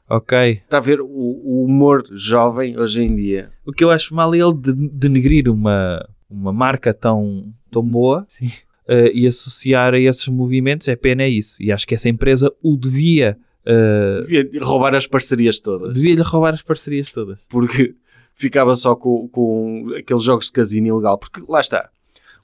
ok. 0.08 0.50
Está 0.64 0.76
a 0.76 0.80
ver 0.80 1.00
o, 1.00 1.06
o 1.08 1.64
humor 1.64 2.04
jovem 2.12 2.78
hoje 2.78 3.02
em 3.02 3.14
dia. 3.16 3.50
O 3.64 3.72
que 3.72 3.82
eu 3.82 3.90
acho 3.90 4.14
mal 4.14 4.34
é 4.34 4.38
ele 4.38 4.54
de- 4.54 4.90
denegrir 4.90 5.48
uma, 5.48 6.06
uma 6.28 6.52
marca 6.52 6.92
tão, 6.92 7.52
tão 7.70 7.82
boa 7.82 8.26
eh, 8.88 9.10
e 9.14 9.26
associar 9.26 9.94
a 9.94 9.98
esses 9.98 10.28
movimentos. 10.28 10.88
É 10.88 10.96
pena 10.96 11.22
é 11.22 11.28
isso. 11.28 11.62
E 11.62 11.70
acho 11.72 11.86
que 11.86 11.94
essa 11.94 12.08
empresa 12.08 12.52
o 12.62 12.76
devia... 12.76 13.36
eh, 13.64 14.20
Devia 14.26 14.64
roubar 14.64 14.94
as 14.94 15.06
parcerias 15.06 15.60
todas. 15.60 15.94
devia-lhe 15.94 16.22
roubar 16.22 16.54
as 16.54 16.62
parcerias 16.62 17.10
todas. 17.10 17.38
porque 17.48 17.94
ficava 18.34 18.76
só 18.76 18.94
com, 18.94 19.28
com 19.28 19.92
aqueles 19.98 20.22
jogos 20.22 20.46
de 20.46 20.52
casino 20.52 20.88
ilegal. 20.88 21.18
Porque 21.18 21.40
lá 21.48 21.60
está, 21.60 21.88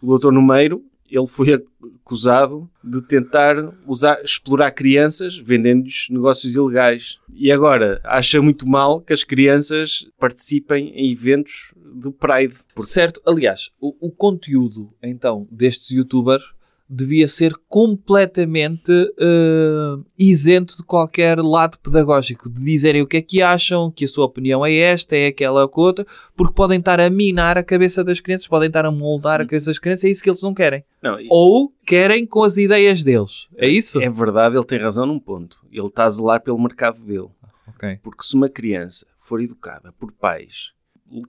o 0.00 0.06
doutor 0.06 0.32
Numeiro, 0.32 0.82
ele 1.12 1.26
foi 1.26 1.52
acusado 1.52 2.68
de 2.82 3.02
tentar 3.02 3.56
usar, 3.86 4.22
explorar 4.24 4.70
crianças 4.70 5.36
vendendo-lhes 5.36 6.06
negócios 6.08 6.54
ilegais. 6.54 7.18
E 7.34 7.52
agora 7.52 8.00
acha 8.02 8.40
muito 8.40 8.66
mal 8.66 9.00
que 9.00 9.12
as 9.12 9.22
crianças 9.22 10.06
participem 10.18 10.88
em 10.94 11.12
eventos 11.12 11.74
do 11.76 12.10
Pride. 12.10 12.56
Porque 12.74 12.90
Certo, 12.90 13.20
aliás, 13.26 13.70
o, 13.78 13.94
o 14.08 14.10
conteúdo 14.10 14.92
então 15.02 15.46
destes 15.50 15.90
youtubers 15.90 16.42
devia 16.94 17.26
ser 17.26 17.54
completamente 17.68 18.90
eh, 19.18 19.96
isento 20.18 20.76
de 20.76 20.82
qualquer 20.82 21.38
lado 21.38 21.78
pedagógico, 21.78 22.50
de 22.50 22.62
dizerem 22.62 23.02
o 23.02 23.06
que 23.06 23.16
é 23.16 23.22
que 23.22 23.40
acham, 23.42 23.90
que 23.90 24.04
a 24.04 24.08
sua 24.08 24.24
opinião 24.26 24.64
é 24.64 24.74
esta, 24.74 25.16
é 25.16 25.28
aquela 25.28 25.62
ou 25.64 25.70
outra, 25.74 26.06
porque 26.36 26.54
podem 26.54 26.78
estar 26.78 27.00
a 27.00 27.08
minar 27.08 27.56
a 27.56 27.62
cabeça 27.62 28.04
das 28.04 28.20
crianças, 28.20 28.46
podem 28.46 28.66
estar 28.68 28.84
a 28.84 28.90
moldar 28.90 29.40
a 29.40 29.44
cabeça 29.46 29.66
das 29.70 29.78
crianças, 29.78 30.04
é 30.04 30.10
isso 30.10 30.22
que 30.22 30.28
eles 30.30 30.42
não 30.42 30.52
querem. 30.52 30.84
não, 31.02 31.18
e- 31.18 31.26
Ou 31.30 31.72
querem 31.86 32.26
com 32.26 32.42
as 32.42 32.56
ideias 32.56 33.02
deles. 33.02 33.46
É 33.56 33.66
isso? 33.68 34.00
é 34.02 34.10
verdade, 34.10 34.56
ele 34.56 34.64
tem 34.64 34.78
razão 34.78 35.06
num 35.06 35.18
ponto. 35.18 35.56
Ele 35.72 35.86
está 35.86 36.04
a 36.04 36.10
zelar 36.10 36.42
pelo 36.42 36.60
mercado 36.60 37.00
dele. 37.00 37.28
Ok. 37.68 37.98
Porque 38.02 38.22
se 38.24 38.34
uma 38.34 38.48
criança 38.48 39.06
for 39.18 39.40
educada 39.40 39.92
por 39.98 40.12
pais 40.12 40.72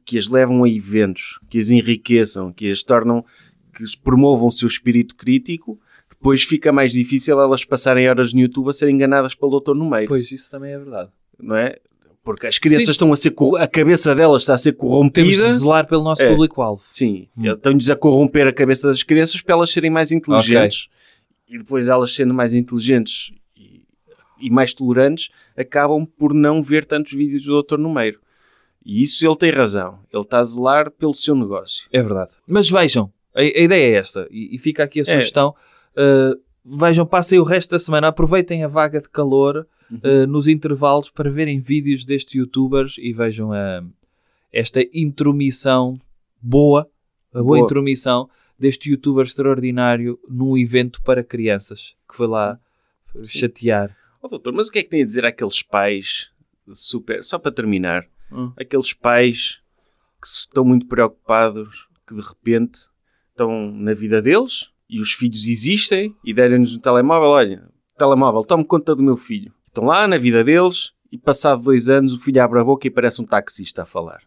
que 0.05 0.17
as 0.17 0.27
levam 0.29 0.63
a 0.63 0.69
eventos, 0.69 1.39
que 1.49 1.59
as 1.59 1.69
enriqueçam, 1.69 2.53
que 2.53 2.71
as 2.71 2.81
tornam, 2.83 3.25
que 3.73 3.83
promovam 4.03 4.47
o 4.47 4.51
seu 4.51 4.67
espírito 4.67 5.15
crítico, 5.15 5.79
depois 6.09 6.43
fica 6.43 6.71
mais 6.71 6.91
difícil 6.91 7.39
elas 7.39 7.65
passarem 7.65 8.07
horas 8.07 8.33
no 8.33 8.39
YouTube 8.39 8.69
a 8.69 8.73
serem 8.73 8.95
enganadas 8.95 9.35
pelo 9.35 9.51
doutor 9.51 9.75
no 9.75 9.89
meio, 9.89 10.07
Pois, 10.07 10.31
isso 10.31 10.49
também 10.51 10.71
é 10.73 10.77
verdade. 10.77 11.09
não 11.39 11.55
é? 11.55 11.77
Porque 12.23 12.47
as 12.47 12.57
crianças 12.57 12.85
Sim. 12.85 12.91
estão 12.91 13.11
a 13.11 13.17
ser, 13.17 13.33
a 13.59 13.67
cabeça 13.67 14.15
delas 14.15 14.43
está 14.43 14.53
a 14.53 14.57
ser 14.57 14.71
corrompida. 14.73 15.27
Temos 15.29 15.35
de 15.45 15.53
zelar 15.59 15.85
pelo 15.85 16.03
nosso 16.03 16.23
É. 16.23 16.29
público-alvo. 16.29 16.81
Sim, 16.87 17.27
Hum. 17.37 17.51
estão-lhes 17.51 17.89
a 17.89 17.95
corromper 17.97 18.47
a 18.47 18.53
cabeça 18.53 18.87
das 18.87 19.03
crianças 19.03 19.41
para 19.41 19.55
elas 19.55 19.69
serem 19.71 19.89
mais 19.91 20.09
inteligentes. 20.11 20.87
E 21.49 21.57
depois 21.57 21.89
elas 21.89 22.13
sendo 22.15 22.33
mais 22.33 22.53
inteligentes 22.53 23.33
e, 23.57 23.81
e 24.39 24.49
mais 24.49 24.73
tolerantes, 24.73 25.29
acabam 25.57 26.05
por 26.05 26.33
não 26.33 26.63
ver 26.63 26.85
tantos 26.85 27.11
vídeos 27.11 27.43
do 27.43 27.61
Dr. 27.61 27.77
Numeiro. 27.77 28.21
E 28.85 29.03
isso 29.03 29.25
ele 29.25 29.35
tem 29.35 29.51
razão. 29.51 29.99
Ele 30.11 30.23
está 30.23 30.39
a 30.39 30.43
zelar 30.45 30.91
pelo 30.91 31.13
seu 31.13 31.35
negócio. 31.35 31.87
É 31.91 32.01
verdade. 32.01 32.31
Mas 32.47 32.69
vejam, 32.69 33.11
a, 33.35 33.41
a 33.41 33.43
ideia 33.45 33.95
é 33.95 33.97
esta, 33.97 34.27
e, 34.31 34.55
e 34.55 34.59
fica 34.59 34.83
aqui 34.83 34.99
a 34.99 35.03
É. 35.03 35.05
sugestão. 35.05 35.55
uh, 35.97 36.39
vejam, 36.65 37.05
passem 37.05 37.39
o 37.39 37.43
resto 37.43 37.71
da 37.71 37.79
semana, 37.79 38.07
aproveitem 38.07 38.63
a 38.63 38.67
vaga 38.67 39.01
de 39.01 39.09
calor 39.09 39.67
uh, 39.91 40.27
nos 40.27 40.47
intervalos 40.47 41.09
para 41.09 41.29
verem 41.29 41.59
vídeos 41.59 42.05
destes 42.05 42.33
youtubers 42.35 42.95
e 42.97 43.11
vejam 43.13 43.49
uh, 43.49 43.85
esta 44.51 44.81
intromissão 44.93 45.99
boa, 46.41 46.89
a 47.33 47.39
boa, 47.39 47.43
Boa. 47.57 47.59
intromissão 47.59 48.29
deste 48.59 48.91
youtuber 48.91 49.25
extraordinário 49.25 50.19
num 50.29 50.57
evento 50.57 51.01
para 51.01 51.23
crianças 51.23 51.95
que 52.07 52.15
foi 52.15 52.27
lá 52.27 52.59
chatear. 53.25 53.95
Oh, 54.21 54.27
doutor, 54.27 54.53
mas 54.53 54.67
o 54.67 54.71
que 54.71 54.79
é 54.79 54.83
que 54.83 54.89
tem 54.89 55.01
a 55.01 55.05
dizer 55.05 55.25
àqueles 55.25 55.61
pais 55.61 56.29
super... 56.71 57.23
Só 57.23 57.37
para 57.37 57.51
terminar. 57.51 58.05
Hum. 58.31 58.51
Aqueles 58.57 58.93
pais 58.93 59.59
que 60.21 60.27
estão 60.27 60.63
muito 60.63 60.85
preocupados 60.85 61.87
que 62.07 62.15
de 62.15 62.21
repente 62.21 62.81
estão 63.33 63.71
na 63.71 63.93
vida 63.93 64.21
deles 64.21 64.69
e 64.89 65.01
os 65.01 65.13
filhos 65.13 65.47
existem 65.47 66.15
e 66.23 66.33
deram-nos 66.33 66.75
um 66.75 66.79
telemóvel. 66.79 67.29
Olha, 67.29 67.69
telemóvel, 67.97 68.43
tome 68.43 68.63
conta 68.63 68.95
do 68.95 69.03
meu 69.03 69.17
filho. 69.17 69.51
Estão 69.67 69.85
lá 69.85 70.07
na 70.07 70.17
vida 70.17 70.43
deles 70.43 70.93
e 71.11 71.17
passado 71.17 71.63
dois 71.63 71.89
anos 71.89 72.13
o 72.13 72.19
filho 72.19 72.41
abre 72.41 72.59
a 72.59 72.63
boca 72.63 72.87
e 72.87 72.91
parece 72.91 73.21
um 73.21 73.25
taxista 73.25 73.83
a 73.83 73.85
falar. 73.85 74.21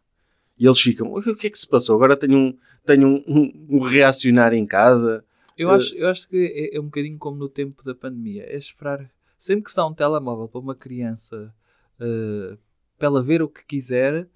E 0.58 0.66
eles 0.66 0.80
ficam, 0.80 1.12
o 1.12 1.36
que 1.36 1.46
é 1.46 1.50
que 1.50 1.58
se 1.58 1.68
passou? 1.68 1.94
Agora 1.96 2.16
tenho 2.16 2.36
um, 2.36 2.58
tenho 2.84 3.08
um, 3.08 3.24
um, 3.26 3.66
um 3.76 3.78
reacionário 3.78 4.58
em 4.58 4.66
casa. 4.66 5.24
Eu 5.56 5.68
Uh, 5.68 5.72
acho, 5.72 5.94
eu 5.94 6.08
acho 6.08 6.28
que 6.28 6.70
é, 6.72 6.76
é 6.76 6.80
um 6.80 6.84
bocadinho 6.84 7.18
como 7.18 7.36
no 7.36 7.48
tempo 7.48 7.84
da 7.84 7.94
pandemia. 7.94 8.44
É 8.44 8.56
esperar. 8.56 9.10
Sempre 9.38 9.64
que 9.64 9.70
se 9.70 9.76
dá 9.76 9.86
um 9.86 9.94
telemóvel 9.94 10.48
para 10.48 10.60
uma 10.60 10.74
criança 10.74 11.54
uh, 12.00 12.58
para 12.98 13.06
ela 13.06 13.22
ver 13.22 13.42
o 13.42 13.48
que 13.48 13.64
quiser, 13.64 14.26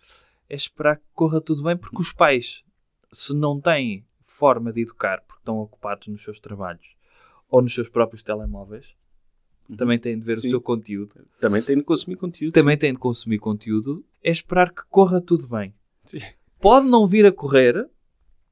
é 0.48 0.54
esperar 0.54 0.96
que 0.96 1.04
corra 1.14 1.40
tudo 1.40 1.62
bem, 1.62 1.76
porque 1.76 2.00
os 2.00 2.12
pais, 2.12 2.62
se 3.12 3.34
não 3.34 3.58
têm 3.58 4.04
forma 4.41 4.72
de 4.72 4.80
educar 4.80 5.22
porque 5.26 5.43
estão 5.43 5.59
ocupados 5.59 6.09
nos 6.09 6.24
seus 6.24 6.41
trabalhos 6.41 6.86
ou 7.51 7.61
nos 7.61 7.74
seus 7.74 7.88
próprios 7.91 8.22
telemóveis, 8.22 8.86
também 9.76 9.99
têm 9.99 10.18
de 10.18 10.24
ver 10.24 10.38
Sim. 10.38 10.47
o 10.47 10.51
seu 10.51 10.61
conteúdo, 10.62 11.14
Também 11.38 11.61
têm 11.62 11.76
de 11.76 11.84
consumir 11.84 12.16
conteúdo. 12.16 12.53
também 12.55 12.76
têm 12.78 12.93
de 12.95 12.99
consumir 12.99 13.38
conteúdo, 13.38 14.03
é 14.24 14.30
esperar 14.30 14.72
que 14.72 14.82
corra 14.88 15.20
tudo 15.20 15.47
bem. 15.47 15.74
Sim. 16.07 16.20
Pode 16.59 16.88
não 16.88 17.07
vir 17.07 17.26
a 17.26 17.32
correr, 17.32 17.86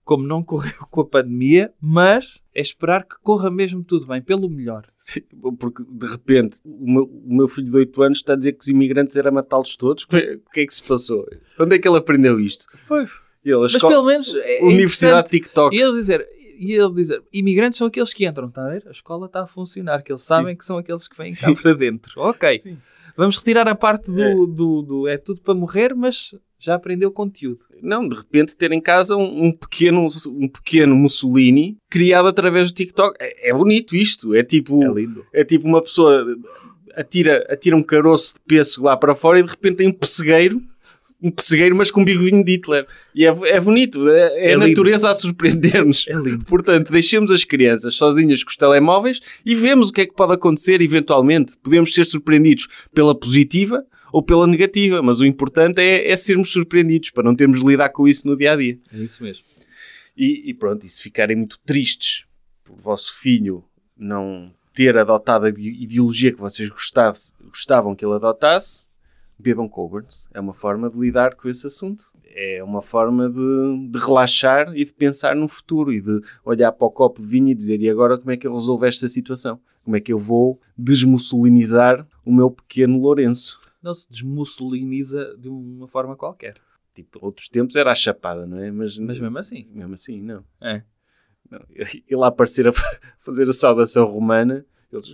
como 0.04 0.26
não 0.26 0.42
correu 0.42 0.86
com 0.90 1.00
a 1.00 1.06
pandemia, 1.06 1.72
mas 1.80 2.38
é 2.54 2.60
esperar 2.60 3.04
que 3.04 3.16
corra 3.22 3.50
mesmo 3.50 3.82
tudo 3.82 4.06
bem, 4.06 4.20
pelo 4.22 4.48
melhor. 4.48 4.86
Sim, 4.98 5.20
Porque 5.58 5.82
de 5.88 6.06
repente 6.06 6.60
o 6.64 6.90
meu, 6.92 7.04
o 7.04 7.34
meu 7.36 7.48
filho 7.48 7.70
de 7.70 7.76
8 7.76 8.02
anos 8.02 8.18
está 8.18 8.34
a 8.34 8.36
dizer 8.36 8.52
que 8.52 8.60
os 8.60 8.68
imigrantes 8.68 9.16
eram 9.16 9.32
matá-los 9.32 9.74
todos. 9.76 10.04
O 10.12 10.50
que 10.52 10.60
é 10.60 10.66
que 10.66 10.74
se 10.74 10.86
passou? 10.86 11.26
Onde 11.58 11.76
é 11.76 11.78
que 11.78 11.88
ele 11.88 11.96
aprendeu 11.98 12.38
isto? 12.38 12.66
Foi. 12.86 13.06
Ele, 13.50 13.60
Mas 13.60 13.76
pelo 13.76 14.04
menos 14.04 14.34
é, 14.34 14.60
é 14.60 14.64
Universidade. 14.64 15.28
TikTok. 15.30 15.76
E 15.76 15.80
ele 15.80 15.92
dizer, 15.92 16.26
e 16.58 16.72
ele 16.72 16.92
dizer, 16.94 17.22
imigrantes 17.32 17.78
são 17.78 17.86
aqueles 17.86 18.12
que 18.12 18.26
entram, 18.26 18.48
está 18.48 18.66
a 18.66 18.70
ver? 18.70 18.84
A 18.86 18.90
escola 18.90 19.26
está 19.26 19.42
a 19.42 19.46
funcionar, 19.46 20.02
que 20.02 20.12
eles 20.12 20.22
sabem 20.22 20.56
que 20.56 20.64
são 20.64 20.78
aqueles 20.78 21.06
que 21.08 21.16
vêm 21.16 21.34
cá 21.34 21.48
Sim. 21.48 21.54
para 21.54 21.72
dentro. 21.74 22.12
Ok. 22.20 22.58
Sim. 22.58 22.78
Vamos 23.16 23.36
retirar 23.38 23.66
a 23.66 23.74
parte 23.74 24.10
do 24.12 24.22
É. 24.22 24.32
do, 24.34 24.82
do, 24.82 25.08
é 25.08 25.16
tudo 25.18 25.40
para 25.40 25.52
morrer, 25.54 25.92
mas 25.94 26.34
já 26.58 26.74
aprendeu 26.74 27.10
conteúdo. 27.10 27.60
Não, 27.82 28.06
de 28.08 28.14
repente 28.14 28.56
ter 28.56 28.70
em 28.72 28.80
casa 28.80 29.16
um, 29.16 29.46
um 29.46 29.52
pequeno, 29.52 30.06
um 30.28 30.48
pequeno 30.48 30.94
Mussolini 30.94 31.76
criado 31.90 32.28
através 32.28 32.70
do 32.70 32.74
TikTok. 32.76 33.16
É, 33.20 33.50
é 33.50 33.52
bonito 33.52 33.94
isto. 33.96 34.34
É 34.34 34.42
tipo, 34.44 34.80
lindo. 34.94 35.24
é 35.32 35.44
tipo 35.44 35.66
uma 35.66 35.82
pessoa 35.82 36.24
atira, 36.94 37.46
atira 37.48 37.76
um 37.76 37.82
caroço 37.82 38.34
de 38.34 38.40
pêssego 38.40 38.86
lá 38.86 38.96
para 38.96 39.14
fora 39.14 39.38
e 39.40 39.42
de 39.42 39.50
repente 39.50 39.76
tem 39.76 39.88
um 39.88 39.92
pessegueiro 39.92 40.60
um 41.20 41.30
pessegueiro, 41.30 41.74
mas 41.74 41.90
com 41.90 42.00
um 42.02 42.04
bigodinho 42.04 42.44
de 42.44 42.52
Hitler. 42.52 42.86
E 43.14 43.24
é, 43.26 43.28
é 43.28 43.60
bonito, 43.60 44.08
é, 44.08 44.20
é 44.20 44.50
É 44.50 44.54
a 44.54 44.56
lindo. 44.56 44.68
natureza 44.68 45.10
a 45.10 45.14
surpreender-nos. 45.14 46.06
É 46.08 46.12
lindo. 46.14 46.44
Portanto, 46.44 46.92
deixemos 46.92 47.30
as 47.30 47.42
crianças 47.44 47.94
sozinhas 47.96 48.44
com 48.44 48.50
os 48.50 48.56
telemóveis 48.56 49.20
e 49.44 49.54
vemos 49.54 49.88
o 49.88 49.92
que 49.92 50.02
é 50.02 50.06
que 50.06 50.14
pode 50.14 50.32
acontecer 50.34 50.80
eventualmente. 50.80 51.56
Podemos 51.62 51.92
ser 51.92 52.04
surpreendidos 52.04 52.68
pela 52.94 53.18
positiva 53.18 53.84
ou 54.12 54.22
pela 54.22 54.46
negativa, 54.46 55.02
mas 55.02 55.20
o 55.20 55.26
importante 55.26 55.80
é, 55.80 56.10
é 56.10 56.16
sermos 56.16 56.50
surpreendidos 56.52 57.10
para 57.10 57.24
não 57.24 57.34
termos 57.34 57.60
de 57.60 57.66
lidar 57.66 57.88
com 57.90 58.06
isso 58.08 58.26
no 58.26 58.36
dia 58.36 58.52
a 58.52 58.56
dia. 58.56 58.78
É 58.94 58.98
isso 58.98 59.22
mesmo. 59.22 59.42
E, 60.16 60.50
e 60.50 60.54
pronto, 60.54 60.86
e 60.86 60.88
se 60.90 61.02
ficarem 61.02 61.36
muito 61.36 61.58
tristes 61.66 62.24
por 62.64 62.74
o 62.74 62.76
vosso 62.76 63.16
filho 63.18 63.64
não 63.96 64.52
ter 64.74 64.96
adotado 64.96 65.46
a 65.46 65.48
ide- 65.48 65.82
ideologia 65.82 66.32
que 66.32 66.38
vocês 66.40 66.68
gostavam 67.50 67.94
que 67.94 68.04
ele 68.04 68.14
adotasse, 68.14 68.87
bebam 69.38 69.68
Coburns. 69.68 70.28
É 70.34 70.40
uma 70.40 70.52
forma 70.52 70.90
de 70.90 70.98
lidar 70.98 71.34
com 71.36 71.48
esse 71.48 71.66
assunto. 71.66 72.04
É 72.40 72.62
uma 72.62 72.82
forma 72.82 73.28
de, 73.28 73.88
de 73.90 73.98
relaxar 73.98 74.72
e 74.76 74.84
de 74.84 74.92
pensar 74.92 75.34
no 75.34 75.48
futuro 75.48 75.92
e 75.92 76.00
de 76.00 76.20
olhar 76.44 76.70
para 76.72 76.86
o 76.86 76.90
copo 76.90 77.20
de 77.20 77.26
vinho 77.26 77.48
e 77.48 77.54
dizer 77.54 77.80
e 77.80 77.88
agora 77.90 78.16
como 78.18 78.30
é 78.30 78.36
que 78.36 78.46
eu 78.46 78.54
resolvo 78.54 78.84
esta 78.84 79.08
situação? 79.08 79.60
Como 79.84 79.96
é 79.96 80.00
que 80.00 80.12
eu 80.12 80.18
vou 80.18 80.60
desmussolinizar 80.76 82.06
o 82.24 82.32
meu 82.32 82.50
pequeno 82.50 82.98
Lourenço? 83.00 83.58
Não 83.82 83.94
se 83.94 84.08
desmussoliniza 84.10 85.36
de 85.38 85.48
uma 85.48 85.88
forma 85.88 86.14
qualquer. 86.16 86.56
Tipo, 86.94 87.18
outros 87.24 87.48
tempos 87.48 87.76
era 87.76 87.92
a 87.92 87.94
chapada, 87.94 88.46
não 88.46 88.58
é? 88.58 88.70
Mas, 88.70 88.98
Mas 88.98 89.18
mesmo 89.18 89.38
assim. 89.38 89.66
mesmo 89.72 89.94
assim, 89.94 90.20
não. 90.20 90.44
É. 90.60 90.82
Não, 91.50 91.60
ele 91.74 92.22
a 92.22 92.26
aparecer 92.26 92.66
a 92.66 92.72
fa- 92.72 92.98
fazer 93.20 93.48
a 93.48 93.52
saudação 93.52 94.04
romana, 94.06 94.64
eles, 94.92 95.10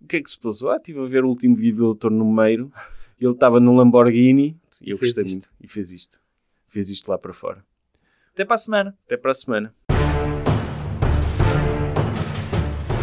o 0.00 0.06
que 0.08 0.16
é 0.16 0.22
que 0.22 0.30
se 0.30 0.38
passou? 0.38 0.70
Ah, 0.70 0.76
estive 0.76 1.00
a 1.00 1.06
ver 1.06 1.24
o 1.24 1.28
último 1.28 1.56
vídeo 1.56 1.94
do 1.94 1.94
Dr. 1.94 2.10
Numeiro 2.10 2.70
e 3.20 3.24
ele 3.24 3.32
estava 3.34 3.58
num 3.60 3.76
Lamborghini 3.76 4.56
e 4.80 4.90
eu 4.90 4.98
Fez 4.98 5.12
gostei 5.12 5.24
isto. 5.24 5.32
muito 5.32 5.50
e 5.60 5.68
fez 5.68 5.92
isto. 5.92 6.20
Fez 6.68 6.90
isto 6.90 7.08
lá 7.10 7.18
para 7.18 7.32
fora. 7.32 7.64
Até 8.32 8.44
para 8.44 8.54
a 8.54 8.58
semana. 8.58 8.96
Até 9.06 9.16
para 9.16 9.30
a 9.30 9.34
semana. 9.34 9.74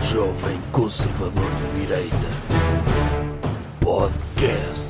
Jovem 0.02 0.58
Conservador 0.72 1.50
de 1.56 1.82
Direita. 1.82 2.16
Podcast. 3.82 4.85